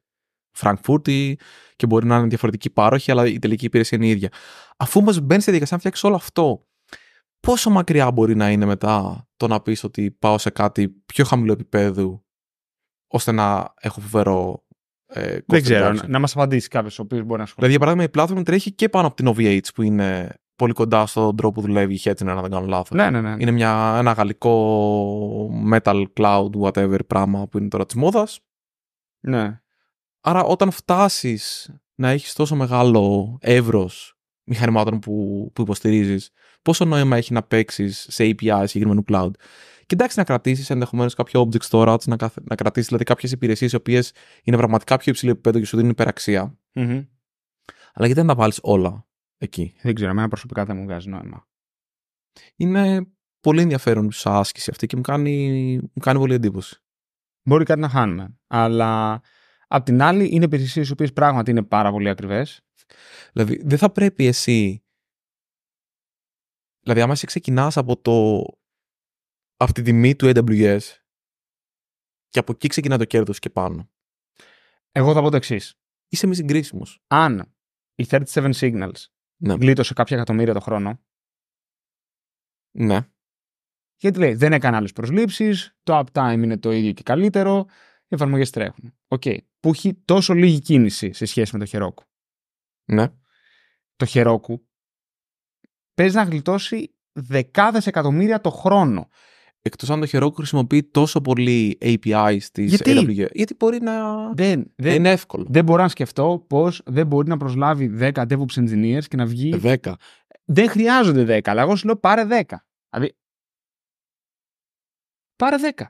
[0.52, 1.40] Φραγκφούρτη
[1.76, 4.30] και μπορεί να είναι διαφορετική πάροχη, αλλά η τελική υπηρεσία είναι η ίδια.
[4.78, 6.68] Αφού όμως μπαίνεις στη διαδικασία να φτιάξεις όλο αυτό
[7.48, 11.52] πόσο μακριά μπορεί να είναι μετά το να πεις ότι πάω σε κάτι πιο χαμηλό
[11.52, 12.24] επίπεδο
[13.08, 14.66] ώστε να έχω φοβερό
[15.06, 17.56] ε, Δεν ξέρω, να, να μας απαντήσει κάποιος ο οποίος μπορεί να σχολιάσει.
[17.56, 21.06] Δηλαδή, για παράδειγμα, η platform τρέχει και πάνω από την OVH που είναι πολύ κοντά
[21.06, 22.98] στον τρόπο που δουλεύει η Hetzner, αν δεν κάνω λάθος.
[22.98, 23.36] Ναι, ναι, ναι.
[23.40, 28.40] Είναι μια, ένα γαλλικό metal cloud, whatever πράγμα που είναι τώρα της μόδας.
[29.20, 29.62] Ναι.
[30.22, 36.30] Άρα, όταν φτάσεις να έχεις τόσο μεγάλο εύρος μηχανημάτων που, που υποστηρίζεις,
[36.62, 39.32] πόσο νόημα έχει να παίξεις σε API συγκεκριμένου cloud;
[39.86, 43.76] Και εντάξει να κρατήσεις ενδεχομένως κάποιο object storage, να, να κρατήσεις δηλαδή κάποιες υπηρεσίες οι
[43.76, 46.58] οποίες είναι πραγματικά πιο υψηλό επίπεδο και σου δίνουν υπεραξία.
[46.74, 47.08] Mm-hmm.
[47.94, 49.08] Αλλά γιατί δεν τα βάλεις όλα;
[49.44, 49.76] Εκεί.
[49.82, 51.48] Δεν ξέρω, εμένα προσωπικά δεν μου βγάζει νόημα.
[52.56, 56.82] Είναι πολύ ενδιαφέρον σαν άσκηση αυτή και μου κάνει, μου κάνει πολύ εντύπωση.
[57.44, 58.38] Μπορεί κάτι να χάνουμε.
[58.48, 59.22] Αλλά
[59.68, 62.62] απ' την άλλη είναι υπηρεσίες οι οποίες πράγματι είναι πάρα πολύ ακριβές.
[63.32, 64.84] Δηλαδή δεν θα πρέπει εσύ
[66.84, 68.44] Δηλαδή, άμα εσύ ξεκινάς από, το...
[69.56, 70.80] από τη τιμή του AWS
[72.30, 73.90] και από εκεί ξεκινά το κέρδος και πάνω.
[74.92, 75.76] Εγώ θα πω το εξής.
[76.08, 77.04] Είσαι μη συγκρίσιμος.
[77.08, 77.56] Αν
[77.96, 79.06] η 37 Signals
[79.44, 79.54] ναι.
[79.54, 81.00] γλίτωσε κάποια εκατομμύρια το χρόνο.
[82.72, 83.08] Ναι.
[83.98, 87.66] Γιατί λέει, δεν έκανε άλλες προσλήψεις, το uptime είναι το ίδιο και καλύτερο,
[88.04, 88.98] οι εφαρμογές τρέχουν.
[89.08, 89.22] OK.
[89.26, 89.38] Okay.
[89.60, 92.04] Που έχει τόσο λίγη κίνηση σε σχέση με το Heroku.
[92.86, 93.08] Ναι.
[93.96, 94.60] Το Heroku
[95.94, 99.10] παίζει να γλιτώσει δεκάδες εκατομμύρια το χρόνο.
[99.66, 103.30] Εκτός αν το Heroku χρησιμοποιεί τόσο πολύ API της AWS.
[103.32, 104.28] Γιατί μπορεί να.
[104.34, 105.46] Δεν, δεν, είναι εύκολο.
[105.50, 109.60] Δεν μπορώ να σκεφτώ πώς δεν μπορεί να προσλάβει 10 DevOps engineers και να βγει.
[109.64, 109.94] 10.
[110.46, 112.42] Δεν χρειάζονται 10, αλλά εγώ σου λέω πάρε 10.
[112.90, 113.16] Δηλαδή.
[115.36, 115.84] Πάρε 10.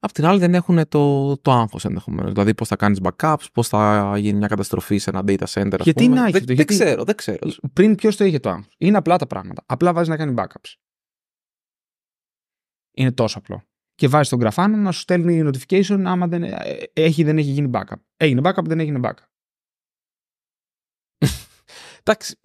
[0.00, 2.32] Απ' την άλλη δεν έχουν το, το άγχος ενδεχομένως.
[2.32, 5.80] Δηλαδή πώς θα κάνεις backups, πώς θα γίνει μια καταστροφή σε ένα data center.
[5.80, 7.50] Γιατί να έχει δεν, δεν ξέρω, δεν ξέρω.
[7.72, 8.74] Πριν ποιος το είχε το άγχος.
[8.78, 9.62] Είναι απλά τα πράγματα.
[9.66, 10.87] Απλά βάζεις να κάνει backups.
[12.98, 13.62] Είναι τόσο απλό.
[13.94, 17.70] Και βάζει τον γραφάνο να σου στέλνει notification άμα δεν ε, έχει δεν έχει γίνει
[17.72, 18.00] backup.
[18.16, 19.26] Έγινε backup, δεν έγινε backup.
[22.02, 22.38] Εντάξει.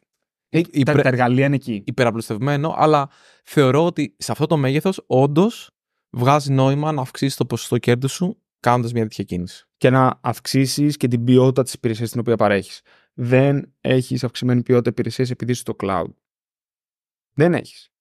[0.50, 1.84] Ε, τα, τα εργαλεία είναι εκεί.
[1.86, 3.10] Υπεραπλουστευμένο, αλλά
[3.44, 5.72] θεωρώ ότι σε αυτό το μέγεθος όντως
[6.10, 9.68] βγάζει νόημα να αυξήσεις το ποσοστό κέρδους σου κάνοντας μια τέτοια κίνηση.
[9.78, 12.82] Και να αυξήσεις και την ποιότητα της υπηρεσίας την οποία παρέχεις.
[13.14, 16.14] Δεν έχεις αυξημένη ποιότητα υπηρεσίας επειδή είσαι στο cloud.
[17.34, 17.93] Δεν έχεις.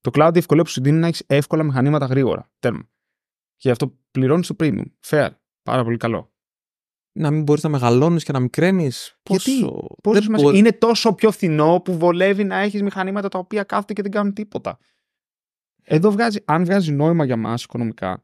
[0.00, 2.50] Το cloud η ευκολία που σου δίνει να έχεις εύκολα μηχανήματα γρήγορα.
[2.58, 2.82] Τέρμα.
[3.56, 4.84] Και γι' αυτό πληρώνεις το premium.
[5.06, 5.28] Fair.
[5.62, 6.32] Πάρα πολύ καλό.
[7.12, 9.18] Να μην μπορείς να μεγαλώνεις και να μικραίνεις.
[9.28, 9.86] Γιατί; Πόσο.
[10.02, 13.62] Πώς δεν σημασία- μπορεί- Είναι τόσο πιο φθηνό που βολεύει να έχεις μηχανήματα τα οποία
[13.64, 14.78] κάθονται και δεν κάνουν τίποτα.
[15.82, 18.20] Εδώ βγάζει, αν βγάζει νόημα για μας οικονομικά,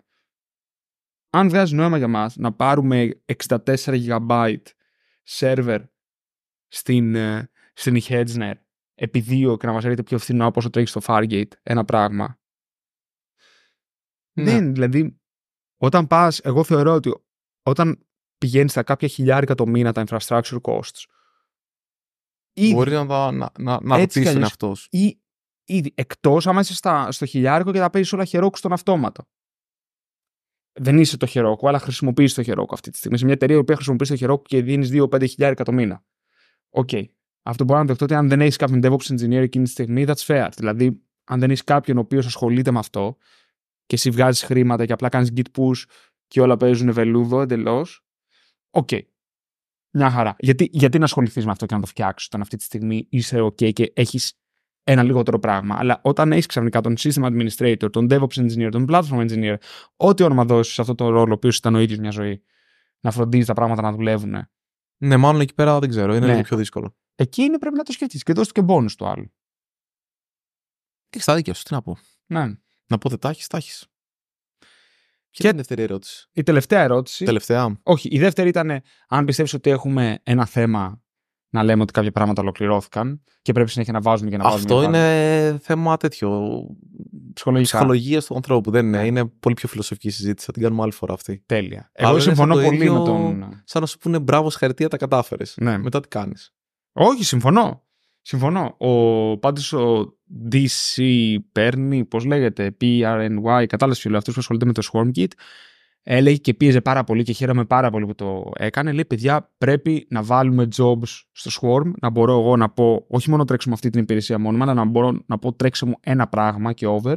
[1.31, 4.57] αν βγάζει νόημα για μας να πάρουμε 64 GB
[5.29, 5.85] server
[6.69, 8.53] στην, ε, στην Hedgener
[8.99, 12.39] επί δύο και να μας έρχεται πιο φθηνό από όσο τρέχει στο Fargate, ένα πράγμα.
[14.33, 14.45] Ναι.
[14.45, 15.21] Δεν, δηλαδή,
[15.77, 17.15] όταν πας, εγώ θεωρώ ότι
[17.63, 18.07] όταν
[18.39, 21.03] πηγαίνεις στα κάποια χιλιάρικα το μήνα τα infrastructure costs,
[22.53, 24.49] ήδη Μπορεί να, τα- να, να, να Έτσι κι ρωτήσεις τον αλλιώς.
[24.49, 24.89] εαυτό σου.
[24.91, 25.21] ή
[25.65, 29.29] ήδη εκτός άμα είσαι στα, στο χιλιάρικο και τα παίζεις όλα χερόκου στον αυτόματο.
[30.81, 33.19] Δεν είσαι το Heroku, αλλά χρησιμοποιείς το Heroku αυτή τη στιγμή.
[33.19, 36.05] Σε μια εταιρεία που χρησιμοποιείς το Heroku και δίνεις 2-5 χιλιάρικα το μήνα.
[36.71, 36.91] Οκ.
[37.49, 40.27] Αυτό μπορώ να δεχτώ ότι αν δεν έχεις κάποιον DevOps engineer εκείνη τη στιγμή, that's
[40.27, 40.49] fair.
[40.57, 43.17] Δηλαδή, αν δεν έχεις κάποιον ο οποίος ασχολείται με αυτό
[43.87, 45.83] και εσύ βγάζεις χρήματα και απλά κάνεις git push
[46.27, 48.07] και όλα παίζουν βελούδο εντελώς.
[48.71, 48.89] Οκ.
[49.91, 50.37] Μια χαρά.
[50.39, 53.41] Γιατί, γιατί να ασχοληθείς με αυτό και να το φτιάξεις όταν αυτή τη στιγμή είσαι
[53.41, 54.41] OK και έχεις
[54.85, 55.77] ένα λιγότερο πράγμα.
[55.79, 59.57] Αλλά όταν έχεις ξαφνικά τον system administrator, τον DevOps engineer, τον platform engineer,
[59.97, 62.43] ό,τι όνομα δώσεις σε αυτό το ρόλο, ο οποίος ήταν ο ίδιος μια ζωή,
[63.01, 64.49] να φροντίζεις τα πράγματα να δουλεύουν.
[64.99, 66.15] Ναι, μάλλον εκεί πέρα δεν ξέρω.
[66.15, 66.31] Είναι Ναι.
[66.33, 66.97] λίγο πιο δύσκολο.
[67.15, 69.33] Εκεί πρέπει να το σκεφτείς και δώσει και bonus του άλλου.
[71.09, 71.99] Και στα δίκαια σου, τι να πω.
[72.27, 72.45] Ναι.
[72.87, 73.87] Να πω δεν τα έχεις, τα έχεις.
[75.31, 77.25] Και- Και την δεύτερη ερώτηση; Η τελευταία ερώτηση.
[77.25, 77.81] Τελευταία.
[77.83, 81.03] Όχι, η δεύτερη ήταν αν πιστεύεις ότι έχουμε ένα θέμα
[81.57, 84.61] να λέμε ότι κάποια πράγματα ολοκληρώθηκαν και πρέπει συνέχεια να βάζουμε και να βάζουμε.
[84.63, 85.39] Αυτό και να βάζουμε.
[85.49, 86.61] είναι θέμα τέτοιο.
[87.35, 87.77] ψυχολογικά.
[87.77, 88.71] Ψυχολογίας του ανθρώπου.
[88.71, 88.99] Δεν είναι.
[89.01, 89.07] Ναι.
[89.07, 90.47] Είναι πολύ πιο φιλοσοφική συζήτηση.
[90.47, 91.43] Θα την κάνουμε άλλη φορά αυτή.
[91.47, 91.91] Τέλεια.
[91.95, 93.63] Αλλά Εγώ είναι συμφωνώ σαν το πολύ ίδιο- με τον.
[93.65, 95.55] Σαν να σου πούνε μπράβο, συγχαρητήρια, τα κατάφερες.
[95.61, 95.79] Ναι.
[95.79, 96.55] Μετά τι κάνεις;
[96.93, 97.85] Όχι, συμφωνώ.
[98.23, 98.75] Συμφωνώ.
[98.79, 100.15] Ο πάντως ο
[100.51, 101.03] DC
[101.53, 105.29] παίρνει, πώς λέγεται, PRNY, κατάλαβες ποιο λέω, αυτός που ασχολείται με το SwarmKit,
[106.09, 108.93] έλεγε και πίεζε πάρα πολύ και χαίρομαι πάρα πολύ που το έκανε.
[108.93, 113.45] Λέει, παιδιά, πρέπει να βάλουμε jobs στο Swarm, να μπορώ εγώ να πω, όχι μόνο
[113.45, 116.73] τρέξω με αυτή την υπηρεσία μόνιμα, αλλά να μπορώ να πω τρέξε μου ένα πράγμα
[116.73, 117.15] και over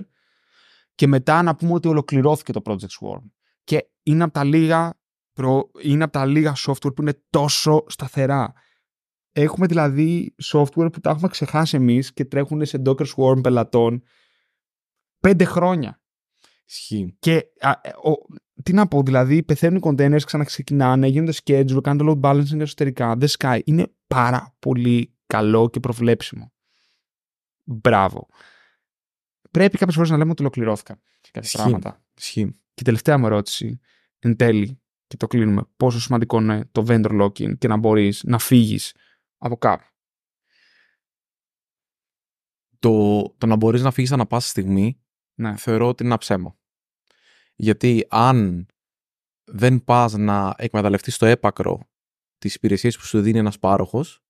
[0.95, 3.23] και μετά να πούμε ότι ολοκληρώθηκε το Project Swarm.
[3.63, 4.99] Και είναι από τα λίγα,
[5.33, 5.71] προ...
[5.81, 8.53] είναι από τα λίγα software που είναι τόσο σταθερά.
[9.31, 14.03] Έχουμε δηλαδή software που τα έχουμε ξεχάσει εμείς και τρέχουν σε Docker Swarm πελατών
[15.19, 16.01] πέντε χρόνια.
[16.65, 17.15] Ισχύει.
[17.19, 18.11] Και α, ε, ο,
[18.63, 23.15] τι να πω, δηλαδή πεθαίνουν οι containers, ξαναξεκινάνε, γίνονται schedule, κάνουν το load balancing εσωτερικά.
[23.15, 23.61] Δεν σκάει.
[23.65, 26.53] Είναι πάρα πολύ καλό και προβλέψιμο.
[27.63, 28.27] Μπράβο.
[29.51, 31.57] Πρέπει κάποιες φορές να λέμε ότι ολοκληρώθηκαν κάποια Ισχύει.
[31.57, 32.03] πράγματα.
[32.17, 32.45] Ισχύει.
[32.73, 33.79] Και η τελευταία μου ερώτηση,
[34.19, 38.39] εν τέλει, και το κλείνουμε, πόσο σημαντικό είναι το vendor locking και να μπορείς να
[38.39, 38.95] φύγεις
[39.37, 39.83] από κάπου.
[42.79, 44.99] Το, το να μπορείς να φύγεις ανά πάσα στιγμή
[45.33, 45.57] Ναι.
[45.57, 46.57] θεωρώ ότι είναι ένα ψέμα.
[47.61, 48.65] Γιατί αν
[49.43, 51.79] δεν πας να εκμεταλλευτείς το έπακρο
[52.37, 54.23] τις υπηρεσίες που σου δίνει ένας πάροχος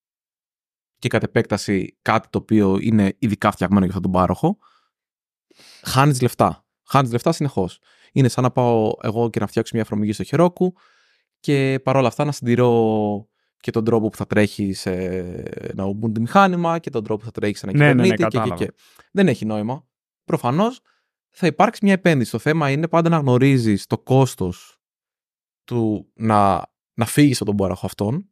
[0.97, 4.57] και κατ' επέκταση κάτι το οποίο είναι ειδικά φτιαγμένο για αυτόν τον πάροχο,
[5.81, 6.65] χάνεις λεφτά.
[6.83, 7.79] Χάνεις λεφτά συνεχώς.
[8.11, 10.67] Είναι σαν να πάω εγώ και να φτιάξω μια εφαρμογή στο Heroku
[11.39, 13.27] και παρόλα αυτά να συντηρώ
[13.59, 14.91] και τον τρόπο που θα τρέχει σε
[15.53, 18.09] ένα Ubuntu μηχάνημα και τον τρόπο που θα τρέχει σε ένα Ναι, ναι, ναι, Kubernetes
[18.09, 18.55] και, και, κατάλαβα.
[18.55, 18.71] και.
[19.11, 19.87] Δεν έχει νόημα.
[20.25, 20.81] Προφανώς
[21.29, 22.31] θα υπάρξει μια επένδυση.
[22.31, 24.81] Το θέμα είναι πάντα να γνωρίζεις το κόστος
[25.63, 28.31] του να, να φύγεις από τον πάροχο αυτόν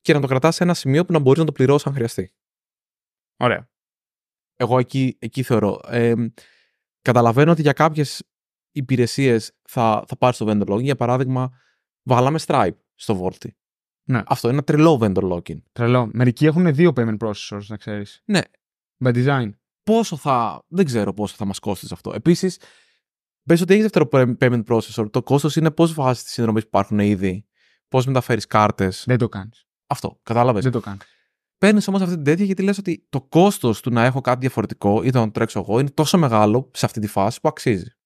[0.00, 2.34] και να το κρατάς σε ένα σημείο που να μπορείς να το πληρώσεις αν χρειαστεί.
[3.36, 3.70] Ωραία.
[4.56, 5.80] Εγώ εκεί, εκεί θεωρώ.
[5.86, 6.14] Ε,
[7.02, 8.22] καταλαβαίνω ότι για κάποιες
[8.70, 10.82] υπηρεσίες θα, θα πάρεις το vendor logging.
[10.82, 11.60] Για παράδειγμα,
[12.02, 13.48] βάλαμε Stripe στο Vaulty.
[14.08, 14.22] Ναι.
[14.26, 15.62] Αυτό είναι ένα τρελό vendor logging.
[15.72, 16.10] Τρελό.
[16.12, 18.22] Μερικοί έχουν δύο payment processors, να ξέρεις.
[18.24, 18.40] Ναι.
[19.04, 19.50] By design.
[19.84, 20.64] Πόσο θα.
[20.68, 22.12] Δεν ξέρω πόσο θα μας κόστησε αυτό.
[22.14, 22.60] Επίσης,
[23.42, 25.10] πες ότι έχεις δεύτερο payment processor.
[25.10, 27.46] Το κόστος είναι πώς βάζεις τις συνδρομές που υπάρχουν ήδη,
[27.88, 29.04] πώς μεταφέρεις κάρτες.
[29.06, 29.66] Δεν το κάνεις.
[29.86, 30.20] Αυτό.
[30.22, 30.62] Κατάλαβες.
[30.62, 31.02] Δεν το κάνεις.
[31.58, 35.02] Παίρνεις όμως αυτή την τέτοια γιατί λες ότι το κόστος του να έχω κάτι διαφορετικό
[35.02, 37.96] ή να το τρέξω εγώ είναι τόσο μεγάλο σε αυτή τη φάση που αξίζει.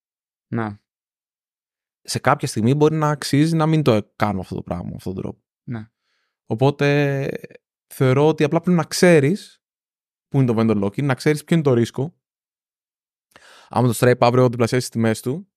[0.47, 0.81] Να.
[2.01, 5.13] Σε κάποια στιγμή μπορεί να αξίζει να μην το κάνουμε αυτό το πράγμα με αυτόν
[5.13, 5.43] τον τρόπο.
[5.63, 5.87] Ναι.
[6.45, 7.29] Οπότε
[7.87, 9.58] θεωρώ ότι απλά πρέπει να ξέρεις
[10.29, 12.13] πού είναι το vendor locking, να ξέρεις ποιο είναι το ρίσκο.
[13.69, 15.51] Άμα το Stripe αύριο διπλασιάσει τις τιμές του,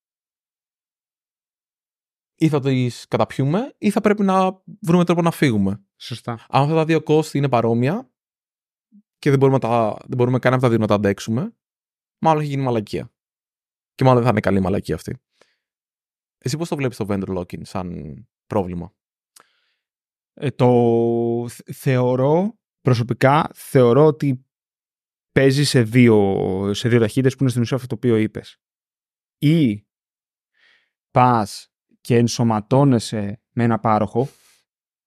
[2.35, 5.85] ή θα τις καταπιούμε, ή θα πρέπει να βρούμε τρόπο να φύγουμε.
[5.97, 6.33] Σωστά.
[6.33, 8.11] Αν αυτά τα δύο κόστη είναι παρόμοια
[9.19, 11.57] και δεν μπορούμε, τα, δεν μπορούμε κανένα από τα δύο να τα αντέξουμε,
[12.19, 13.13] μάλλον έχει γίνει μαλακία.
[13.95, 15.23] Και μάλλον δεν θα είναι καλή μαλακία αυτή.
[16.39, 18.17] Εσύ πώς το βλέπεις το vendor locking σαν
[18.47, 18.95] πρόβλημα;
[20.35, 24.47] Ε, το θε- θεωρώ, προσωπικά, θεωρώ ότι
[25.33, 28.61] παίζει σε δύο, σε δύο ταχύτητες που είναι στην ουσία αυτό το οποίο είπες.
[29.39, 29.87] Ή
[31.11, 34.29] πας και ενσωματώνεσαι με ένα πάροχο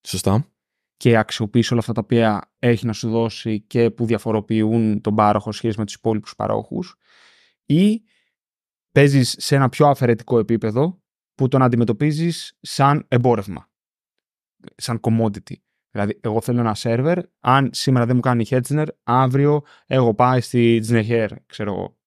[0.07, 0.51] Σωστά.
[0.97, 5.51] και αξιοποιείς όλα αυτά τα οποία έχει να σου δώσει και που διαφοροποιούν τον πάροχο
[5.51, 6.95] σχέση με τους υπόλοιπους παρόχους
[7.65, 8.01] ή
[8.91, 11.03] παίζεις σε ένα πιο αφαιρετικό επίπεδο
[11.35, 13.69] που τον αντιμετωπίζεις σαν εμπόρευμα,
[14.75, 15.55] σαν commodity.
[15.95, 20.41] Δηλαδή, εγώ θέλω ένα σερβερ, αν σήμερα δεν μου κάνει η Hetzner, αύριο έχω πάει
[20.41, 21.97] στη Τζνεχέρ, ξέρω εγώ.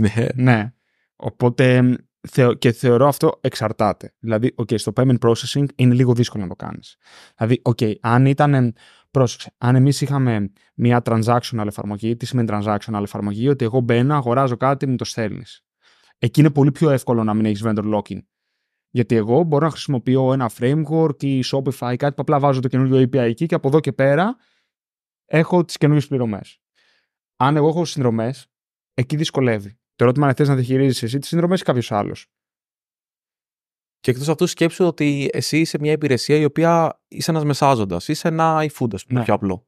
[0.00, 0.26] Ναι.
[0.34, 0.72] Ναι.
[1.16, 1.96] Οπότε
[2.28, 4.14] θεω- και θεωρώ αυτό εξαρτάται.
[4.18, 6.96] Δηλαδή, okay, στο payment processing είναι λίγο δύσκολο να το κάνεις.
[7.36, 8.74] Δηλαδή, okay, αν ήταν,
[9.10, 14.56] πρόσεξε, αν εμείς είχαμε μια transactional εφαρμογή, τι σημαίνει transactional εφαρμογή, ότι εγώ μπαίνω, αγοράζω
[14.56, 15.64] κάτι, μου το στέλνεις.
[16.18, 18.18] Εκεί είναι πολύ πιο εύκολο να μην έχεις vendor locking.
[18.90, 22.98] Γιατί εγώ μπορώ να χρησιμοποιώ ένα framework ή Shopify, κάτι που απλά βάζω το καινούργιο
[23.02, 24.36] API εκεί και από εδώ και πέρα
[25.24, 26.60] έχω τις καινούργιες πληρωμές.
[27.36, 28.46] Αν εγώ έχω συνδρομές,
[28.94, 29.78] εκεί δυσκολεύει.
[29.94, 32.26] Το ερώτημα είναι θες να διαχειρίζεσαι εσύ τις συνδρομές ή κάποιος άλλος;
[34.00, 38.08] Και εκτός αυτού, σκέψου ότι εσύ είσαι μια υπηρεσία η οποία είσαι ένας μεσάζοντας.
[38.08, 39.24] Είσαι ένα iFood, ας πούμε, Ναι.
[39.24, 39.66] πιο απλό.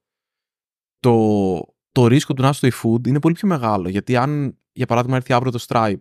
[0.98, 3.88] Το, το ρίσκο του να είσαι στο iFood είναι πολύ πιο μεγάλο.
[3.88, 6.00] Γιατί αν, για παράδειγμα, έρθει αύριο το Stripe,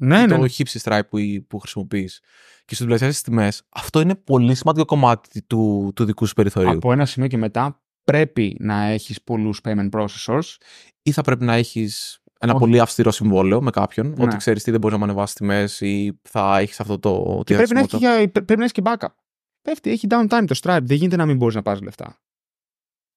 [0.00, 0.48] Ναι, ή ναι, το ναι.
[0.48, 2.20] χύψη Stripe που, που χρησιμοποιείς
[2.64, 6.70] και σου διπλασιάσει τις τιμές, αυτό είναι πολύ σημαντικό κομμάτι του, του δικού σου περιθωρίου.
[6.70, 10.56] Από ένα σημείο και μετά πρέπει να έχεις πολλούς payment processors.
[11.02, 12.60] Ή θα πρέπει να έχεις ένα Όχι.
[12.60, 14.24] πολύ αυστηρό συμβόλαιο με κάποιον, Ναι.
[14.24, 17.42] ότι ξέρεις τι δεν μπορείς να μου ανεβάσεις τιμές ή θα έχεις αυτό το.
[17.44, 18.18] Και τη πρέπει να, έχει, διαθεσιμότητα.
[18.22, 19.14] για- πρέπει να έχεις και backup.
[19.62, 20.78] Πέφτει, έχει downtime το Stripe.
[20.82, 22.20] Δεν γίνεται να μην μπορείς να πάρεις λεφτά.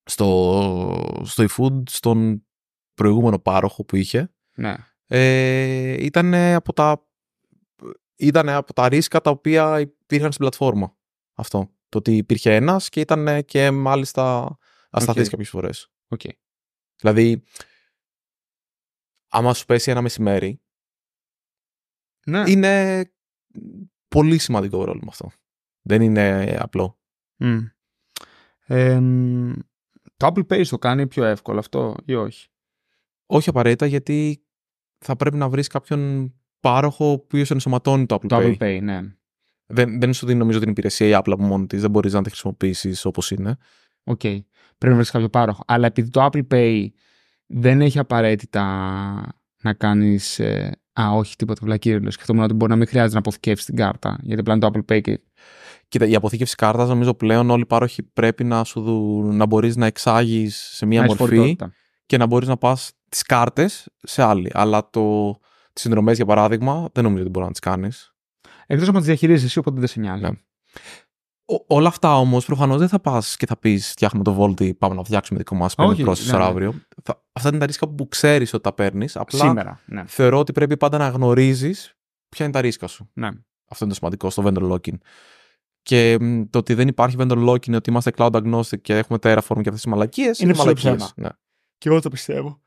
[0.05, 2.45] στο, στο eFood, στον
[2.93, 4.73] προηγούμενο πάροχο που είχε, Ναι.
[5.07, 7.07] Ε, ήταν από τα
[8.15, 10.97] ήταν από τα ρίσκα τα οποία υπήρχαν στην πλατφόρμα.
[11.33, 11.73] Αυτό.
[11.89, 14.57] Το ότι υπήρχε ένας και ήταν και μάλιστα
[14.89, 15.29] ασταθής Οκ.
[15.29, 15.91] κάποιες φορές.
[16.07, 16.21] Οκ.
[16.95, 17.43] Δηλαδή,
[19.29, 20.61] άμα σου πέσει ένα μεσημέρι,
[22.25, 22.43] Ναι.
[22.47, 23.05] είναι
[24.07, 25.31] πολύ σημαντικό πρόβλημα αυτό.
[25.81, 26.99] Δεν είναι απλό.
[27.37, 27.59] Μμ.
[28.65, 29.53] Εμ,
[30.17, 32.49] το Apple Pay το κάνει πιο εύκολο αυτό ή όχι;
[33.25, 34.42] Όχι απαραίτητα γιατί
[35.03, 38.41] θα πρέπει να βρεις κάποιον πάροχο ο οποίος ενσωματώνει το Apple Το Pay.
[38.41, 38.99] Apple Pay, ναι.
[39.65, 41.81] Δεν, δεν σου δίνει νομίζω την υπηρεσία η Apple από μόνη της.
[41.81, 43.57] Δεν μπορείς να τη χρησιμοποιήσεις όπως είναι.
[44.03, 44.19] Οκ.
[44.19, 44.43] Πρέπει
[44.77, 45.63] να βρεις κάποιο πάροχο.
[45.67, 46.87] Αλλά επειδή το Apple Pay
[47.47, 48.63] δεν έχει απαραίτητα
[49.61, 50.39] να κάνεις.
[50.93, 52.11] α, όχι, τίποτα βλακύριλο.
[52.11, 54.17] Σκεφτόμουν ότι μπορεί να μην χρειάζεται να αποθηκεύσεις την κάρτα.
[54.21, 55.19] Γιατί απλά είναι το Apple Pay και.
[55.87, 59.75] Κοίτα, η αποθήκευση κάρτας νομίζω πλέον όλοι οι πάροχοι πρέπει να, σου, δου- να μπορείς
[59.75, 61.73] να εξάγεις σε μία να έχεις μορφή φορητότητα.
[62.05, 64.51] και να μπορείς να πας τις κάρτες σε άλλη.
[64.53, 65.31] Αλλά το,
[65.73, 68.13] τις συνδρομές για παράδειγμα δεν νομίζω ότι μπορεί να τις κάνεις.
[68.67, 70.21] Εκτός από τις διαχειρίζει εσύ, οπότε δεν σε νοιάζει.
[70.21, 70.29] Ναι.
[71.45, 74.95] Ο- όλα αυτά όμως προφανώς δεν θα πας και θα πεις: Φτιάχνουμε το Volti, πάμε
[74.95, 76.43] να φτιάξουμε δικό μας payment Όχι, processor ναι, ναι.
[76.43, 76.73] αύριο.
[77.03, 79.15] Θα, αυτά είναι τα ρίσκα που ξέρεις ότι τα παίρνεις.
[79.15, 79.79] Απλά Σήμερα.
[79.85, 80.03] Ναι.
[80.07, 81.95] θεωρώ ότι πρέπει πάντα να γνωρίζεις
[82.29, 83.09] ποια είναι τα ρίσκα σου.
[83.13, 83.29] ναι.
[83.67, 84.97] Αυτό είναι το σημαντικό στο vendor locking.
[85.81, 89.39] Και μ, το ότι δεν υπάρχει vendor locking, ότι είμαστε cloud agnostic και έχουμε Terraform
[89.47, 90.39] και αυτές τις μαλακίες.
[90.39, 90.95] Είναι μαλακίες.
[90.95, 91.11] ψέμα.
[91.15, 91.29] Ναι.
[91.77, 92.61] Και εγώ το πιστεύω.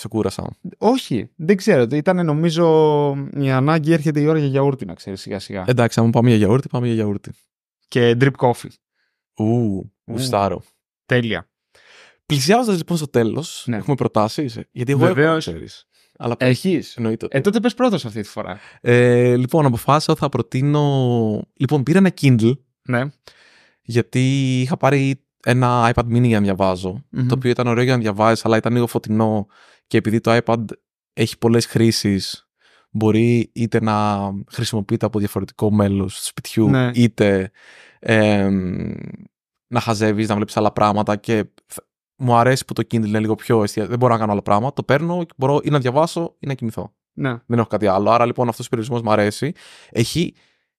[0.00, 0.56] Σε κούρασα.
[0.78, 1.86] Όχι, δεν ξέρω.
[1.92, 2.66] Ήταν νομίζω
[3.36, 5.64] η ανάγκη έρχεται η ώρα για γιαούρτι, να ξέρεις σιγά σιγά.
[5.66, 7.30] Εντάξει, αν πάμε για γιαούρτι, πάμε για γιαούρτι.
[7.88, 8.68] Και drip coffee.
[9.34, 10.62] Ου, γουστάρω.
[11.06, 11.48] Τέλεια.
[12.26, 13.76] Πλησιάζοντας λοιπόν στο τέλος, Ναι.
[13.76, 14.58] έχουμε προτάσεις.
[14.70, 15.46] Γιατί εγώ Βεβαίως.
[15.46, 15.84] έχω, ξέρεις.
[16.18, 16.96] Αλλά Έχεις.
[16.96, 17.26] εννοείται.
[17.30, 18.58] Ε, τότε πες πρώτος αυτή τη φορά.
[18.80, 21.42] Ε, λοιπόν, αποφάσισα ότι θα προτείνω.
[21.54, 23.02] Λοιπόν, πήρα ένα Kindle Ναι.
[23.82, 24.20] γιατί
[24.60, 27.26] είχα πάρει ένα iPad mini για να διαβαζω Μμμ.
[27.28, 29.46] Το οποίο ήταν ωραίο για να διαβάζει, αλλά ήταν λίγο φωτεινό
[29.90, 30.64] και επειδή το iPad
[31.12, 32.48] έχει πολλές χρήσεις,
[32.90, 34.18] μπορεί είτε να
[34.52, 36.90] χρησιμοποιείται από διαφορετικό μέλος του σπιτιού, Ναι.
[36.94, 37.50] είτε
[37.98, 38.92] εμ,
[39.66, 41.84] να χαζεύεις, να βλέπεις άλλα πράγματα και θ-
[42.16, 43.86] μου αρέσει που το Kindle είναι λίγο πιο εστια...
[43.86, 44.72] Δεν μπορώ να κάνω άλλα πράγματα.
[44.74, 46.94] Το παίρνω και μπορώ ή να διαβάσω ή να κοιμηθώ.
[47.12, 47.38] Ναι.
[47.46, 48.10] Δεν έχω κάτι άλλο.
[48.10, 49.52] Άρα λοιπόν αυτός ο περιορισμός μου αρέσει.
[49.90, 50.34] Έχει...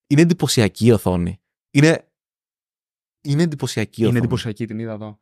[0.08, 1.42] Είναι εντυπωσιακή η οθόνη.
[1.72, 2.08] Είναι,
[3.22, 4.18] είναι εντυπωσιακή η Είναι οθόνη.
[4.26, 5.20] εντυπωσιακή την είδα εδώ.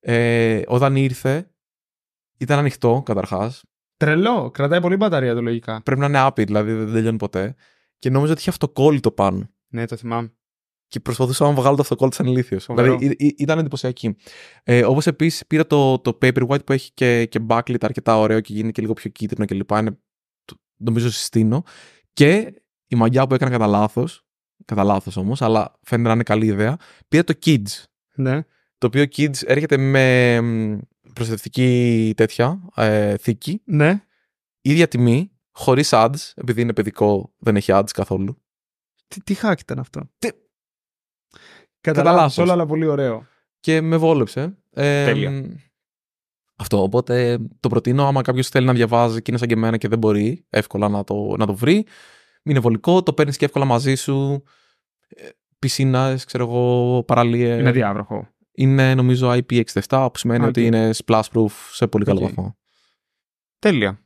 [0.00, 1.51] Ε, όταν ήρθε,
[2.42, 3.62] ήταν ανοιχτό καταρχάς.
[3.96, 4.50] Τρελό.
[4.50, 5.82] Κρατάει πολύ μπαταρία το λογικά.
[5.82, 7.54] Πρέπει να είναι άπειρ, δηλαδή δεν τελειώνει ποτέ.
[7.98, 9.48] Και νόμιζα ότι είχε αυτοκόλλητο πάνω.
[9.68, 10.32] Ναι, το θυμάμαι.
[10.86, 12.64] Και προσπαθούσα να βγάλω το αυτοκόλλητο σαν ηλίθιος.
[12.64, 12.96] Φοβερό.
[12.98, 14.16] Δηλαδή ή- ή- ήταν εντυπωσιακή.
[14.62, 18.52] Ε, Όπως επίσης πήρα το, το Paperwhite που έχει και, και backlit αρκετά ωραίο και
[18.52, 19.70] γίνει και λίγο πιο κίτρινο κλπ.
[19.70, 19.98] Είναι,
[20.44, 21.62] το- νομίζω συστήνω.
[22.12, 22.54] Και
[22.86, 24.24] η μαγιά που έκανα κατά λάθος,
[24.64, 26.76] κατά λάθος όμως, αλλά φαίνεται να είναι καλή ιδέα,
[27.08, 27.82] πήρα το Kids.
[28.14, 28.42] Ναι.
[28.78, 30.78] Το οποίο Kids έρχεται με μ,
[31.14, 34.04] προστατευτική τέτοια ε, θήκη, Ναι.
[34.62, 38.42] ίδια τιμή, χωρίς ads, επειδή είναι παιδικό, δεν έχει ads καθόλου.
[39.08, 40.28] Τι, τι hack ήταν αυτό; Τι-
[41.80, 42.38] Κατά Κατά λάθος λάθος.
[42.38, 43.26] όλα, αλλά πολύ ωραίο.
[43.60, 44.58] και με βόλεψε.
[44.70, 45.60] Ε, Τέλεια.
[46.56, 49.88] Αυτό, οπότε το προτείνω άμα κάποιος θέλει να διαβάζει και είναι σαν και εμένα και
[49.88, 51.86] δεν μπορεί εύκολα να το, να το βρει.
[52.42, 54.42] είναι βολικό, το παίρνεις και εύκολα μαζί σου.
[55.08, 55.28] Ε,
[55.58, 57.58] Πισίνας, ξέρω εγώ, παραλίες.
[57.60, 58.28] Είναι διάβροχο.
[58.54, 60.66] Είναι νομίζω IP67, που σημαίνει Α, ότι οκ.
[60.66, 62.24] είναι splash proof σε πολύ καλό Οκ.
[62.24, 62.56] βαθμό.
[63.58, 64.00] Τέλεια.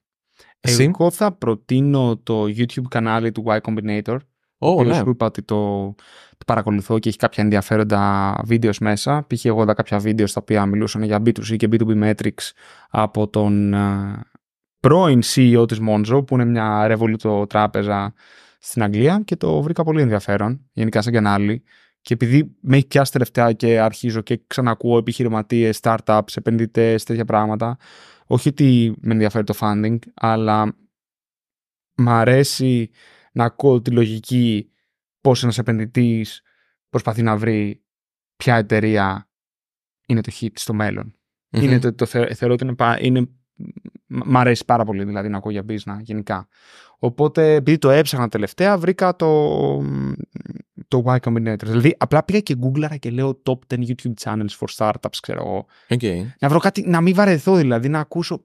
[0.61, 4.17] Εσύ; Εγώ θα προτείνω το YouTube κανάλι του Y Combinator.
[4.59, 5.03] Ω, ο ναι.
[5.03, 5.95] που είπα ότι το,
[6.31, 9.27] το παρακολουθώ και έχει κάποια ενδιαφέροντα videos μέσα.
[9.27, 9.45] Π.χ.
[9.45, 12.51] εγώ είδα κάποια videos στα οποία μιλούσαν για B2C και B2B metrics
[12.91, 14.21] από τον ε,
[14.81, 18.15] πρώην CEO της Monzo που είναι μια Revolut τράπεζα
[18.59, 21.63] στην Αγγλία και το βρήκα πολύ ενδιαφέρον γενικά σαν κανάλι
[22.07, 27.77] και επειδή με έχει πιάσει τελευταία και αρχίζω και ξανακούω επιχειρηματίες, startups, επενδυτές, τέτοια πράγματα
[28.27, 30.77] όχι ότι με ενδιαφέρει το funding αλλά
[31.95, 32.91] μ' αρέσει
[33.33, 34.71] να ακούω τη λογική
[35.21, 36.43] πώς ένας επενδυτής
[36.89, 37.83] προσπαθεί να βρει
[38.37, 39.29] ποια εταιρεία
[40.07, 41.15] είναι το hit στο μέλλον.
[41.51, 41.63] Μμμ.
[41.63, 43.21] Είναι το, το θε- θεωρώ ότι είναι, πα- είναι,
[44.07, 46.49] μ' μ' αρέσει πάρα πολύ δηλαδή να ακούω για business γενικά.
[46.99, 49.59] Οπότε επειδή το έψαχνα τελευταία βρήκα το,
[50.89, 51.62] το Y Combinator.
[51.64, 55.66] Δηλαδή απλά πήγα και γκούγκλαρα και λέω top 10 YouTube channels for startups ξέρω εγώ.
[55.89, 56.26] Οκ.
[56.41, 58.45] Να βρω κάτι, να μην βαρεθώ δηλαδή, να ακούσω.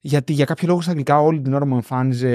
[0.00, 2.28] Γιατί για κάποιο λόγο στα αγγλικά όλη την ώρα μου εμφάνιζε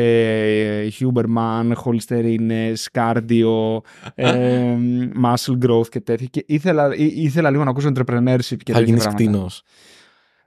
[0.83, 3.77] ε, Huberman, Holsterines, Cardio,
[4.15, 4.75] ε,
[5.23, 6.27] Muscle Growth και τέτοια.
[6.27, 9.13] Και ήθελα, ή- ήθελα λίγο να ακούσω entrepreneurship και Θα τέτοια γίνεις πράγματα.
[9.23, 9.49] κτίνο.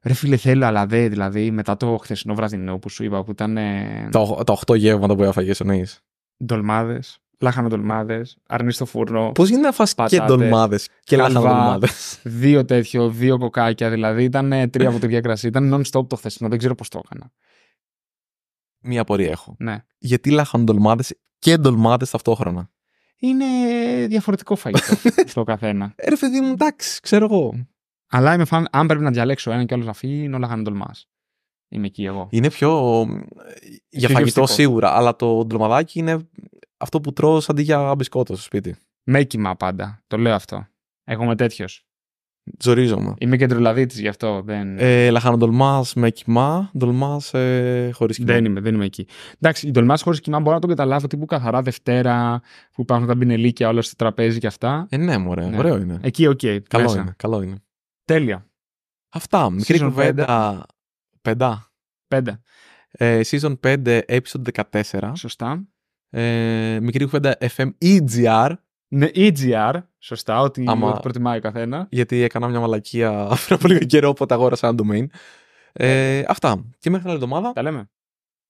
[0.03, 3.57] Ρε φίλε, θέλω, αλλά δε, δηλαδή μετά το χθεσινό βραδινό που σου είπα που ήταν
[3.57, 6.01] ε, Τα, τα 8 γεύματα που έφαγες εννοείς.
[6.45, 11.33] ντολμάδες, λάχανο ντολμάδες, αρνί στο φούρνο, Πώς γίνεται να φας και Πατάτες, ντολμάδες και χαλβά.
[11.41, 13.91] λάχανο ντολμάδες; δύο τέτοιο, δύο κοκάκια.
[13.91, 15.47] Δηλαδή ήταν ε, τρία ποτήρια κρασί.
[15.47, 17.31] Ήταν non-stop το χθεσινό, δεν ξέρω πώς το έκανα.
[18.81, 19.57] Μία απορία έχω.
[19.59, 19.85] Ναι.
[19.99, 22.71] Γιατί λάχανο ντολμάδες και ντολμάδες ταυτόχρονα;
[23.19, 23.47] Είναι
[24.07, 24.95] διαφορετικό φαγητό
[25.33, 25.93] στο καθένα.
[25.97, 27.67] Ε, ρε παιδί μου, εντάξει, ξέρω εγώ.
[28.09, 30.91] Αλλά είμαι φαν, αν πρέπει να διαλέξω έναν και άλλο να φύγει, είναι ο λαχανοτολμά.
[31.69, 32.29] Είμαι εκεί εγώ.
[32.31, 33.05] Είναι πιο.
[33.89, 34.47] για Πιο φαγητό γευστικό.
[34.47, 36.29] σίγουρα, αλλά το ντολμαδάκι είναι
[36.85, 38.77] αυτό που τρως αντί για μπισκότος στο σπίτι.
[39.05, 40.03] Με κοιμά πάντα.
[40.07, 40.67] Το λέω αυτό.
[41.05, 41.87] Εγώ είμαι τέτοιος.
[42.59, 43.15] Τζορίζομαι.
[43.19, 44.43] Είμαι κεντρολαδίτη γι' αυτό.
[44.45, 48.33] Δεν, Ε, λαχανο ντολμάς με κοιμά, ντολμάς ε, χωρίς κοιμά.
[48.33, 49.07] δεν, είμαι, δεν είμαι εκεί.
[49.41, 52.41] Εντάξει, η ντολμάς χωρίς κοιμά μπορώ να το καταλάβω τύπου καθαρά Δευτέρα
[52.73, 54.87] που υπάρχουν τα μπινελίκια όλα στο τραπέζι και αυτά.
[54.91, 55.59] Ε, ναι, μωρέ, Ναι.
[55.59, 55.99] ωραίο είναι.
[56.03, 56.41] Εκεί, οκ.
[56.69, 57.01] καλό μέσα.
[57.01, 57.57] είναι, καλό είναι.
[58.05, 58.47] Τέλεια.
[59.13, 60.67] Αυτά, μικρή Season κουβέντα.
[61.23, 61.73] Πεντά.
[62.09, 62.41] Πέντε.
[62.91, 65.13] Ε, season 5, episode 14.
[65.17, 65.65] Σωστά.
[66.17, 68.51] Ε, μικρή κουβέντα FM ή GR,
[68.89, 69.75] Ναι, ή GR.
[69.99, 71.87] Σωστά, ό,τι, Άμα- ότι προτιμάει ο καθένα.
[71.91, 73.11] γιατί έκανα μια μαλακία
[73.47, 75.07] πριν από λίγο καιρό, οπότε αγόρασα ένα domain.
[75.73, 76.65] Ε, αυτά.
[76.79, 77.53] Και μέχρι την άλλη εβδομάδα.
[77.53, 77.89] Τα λέμε.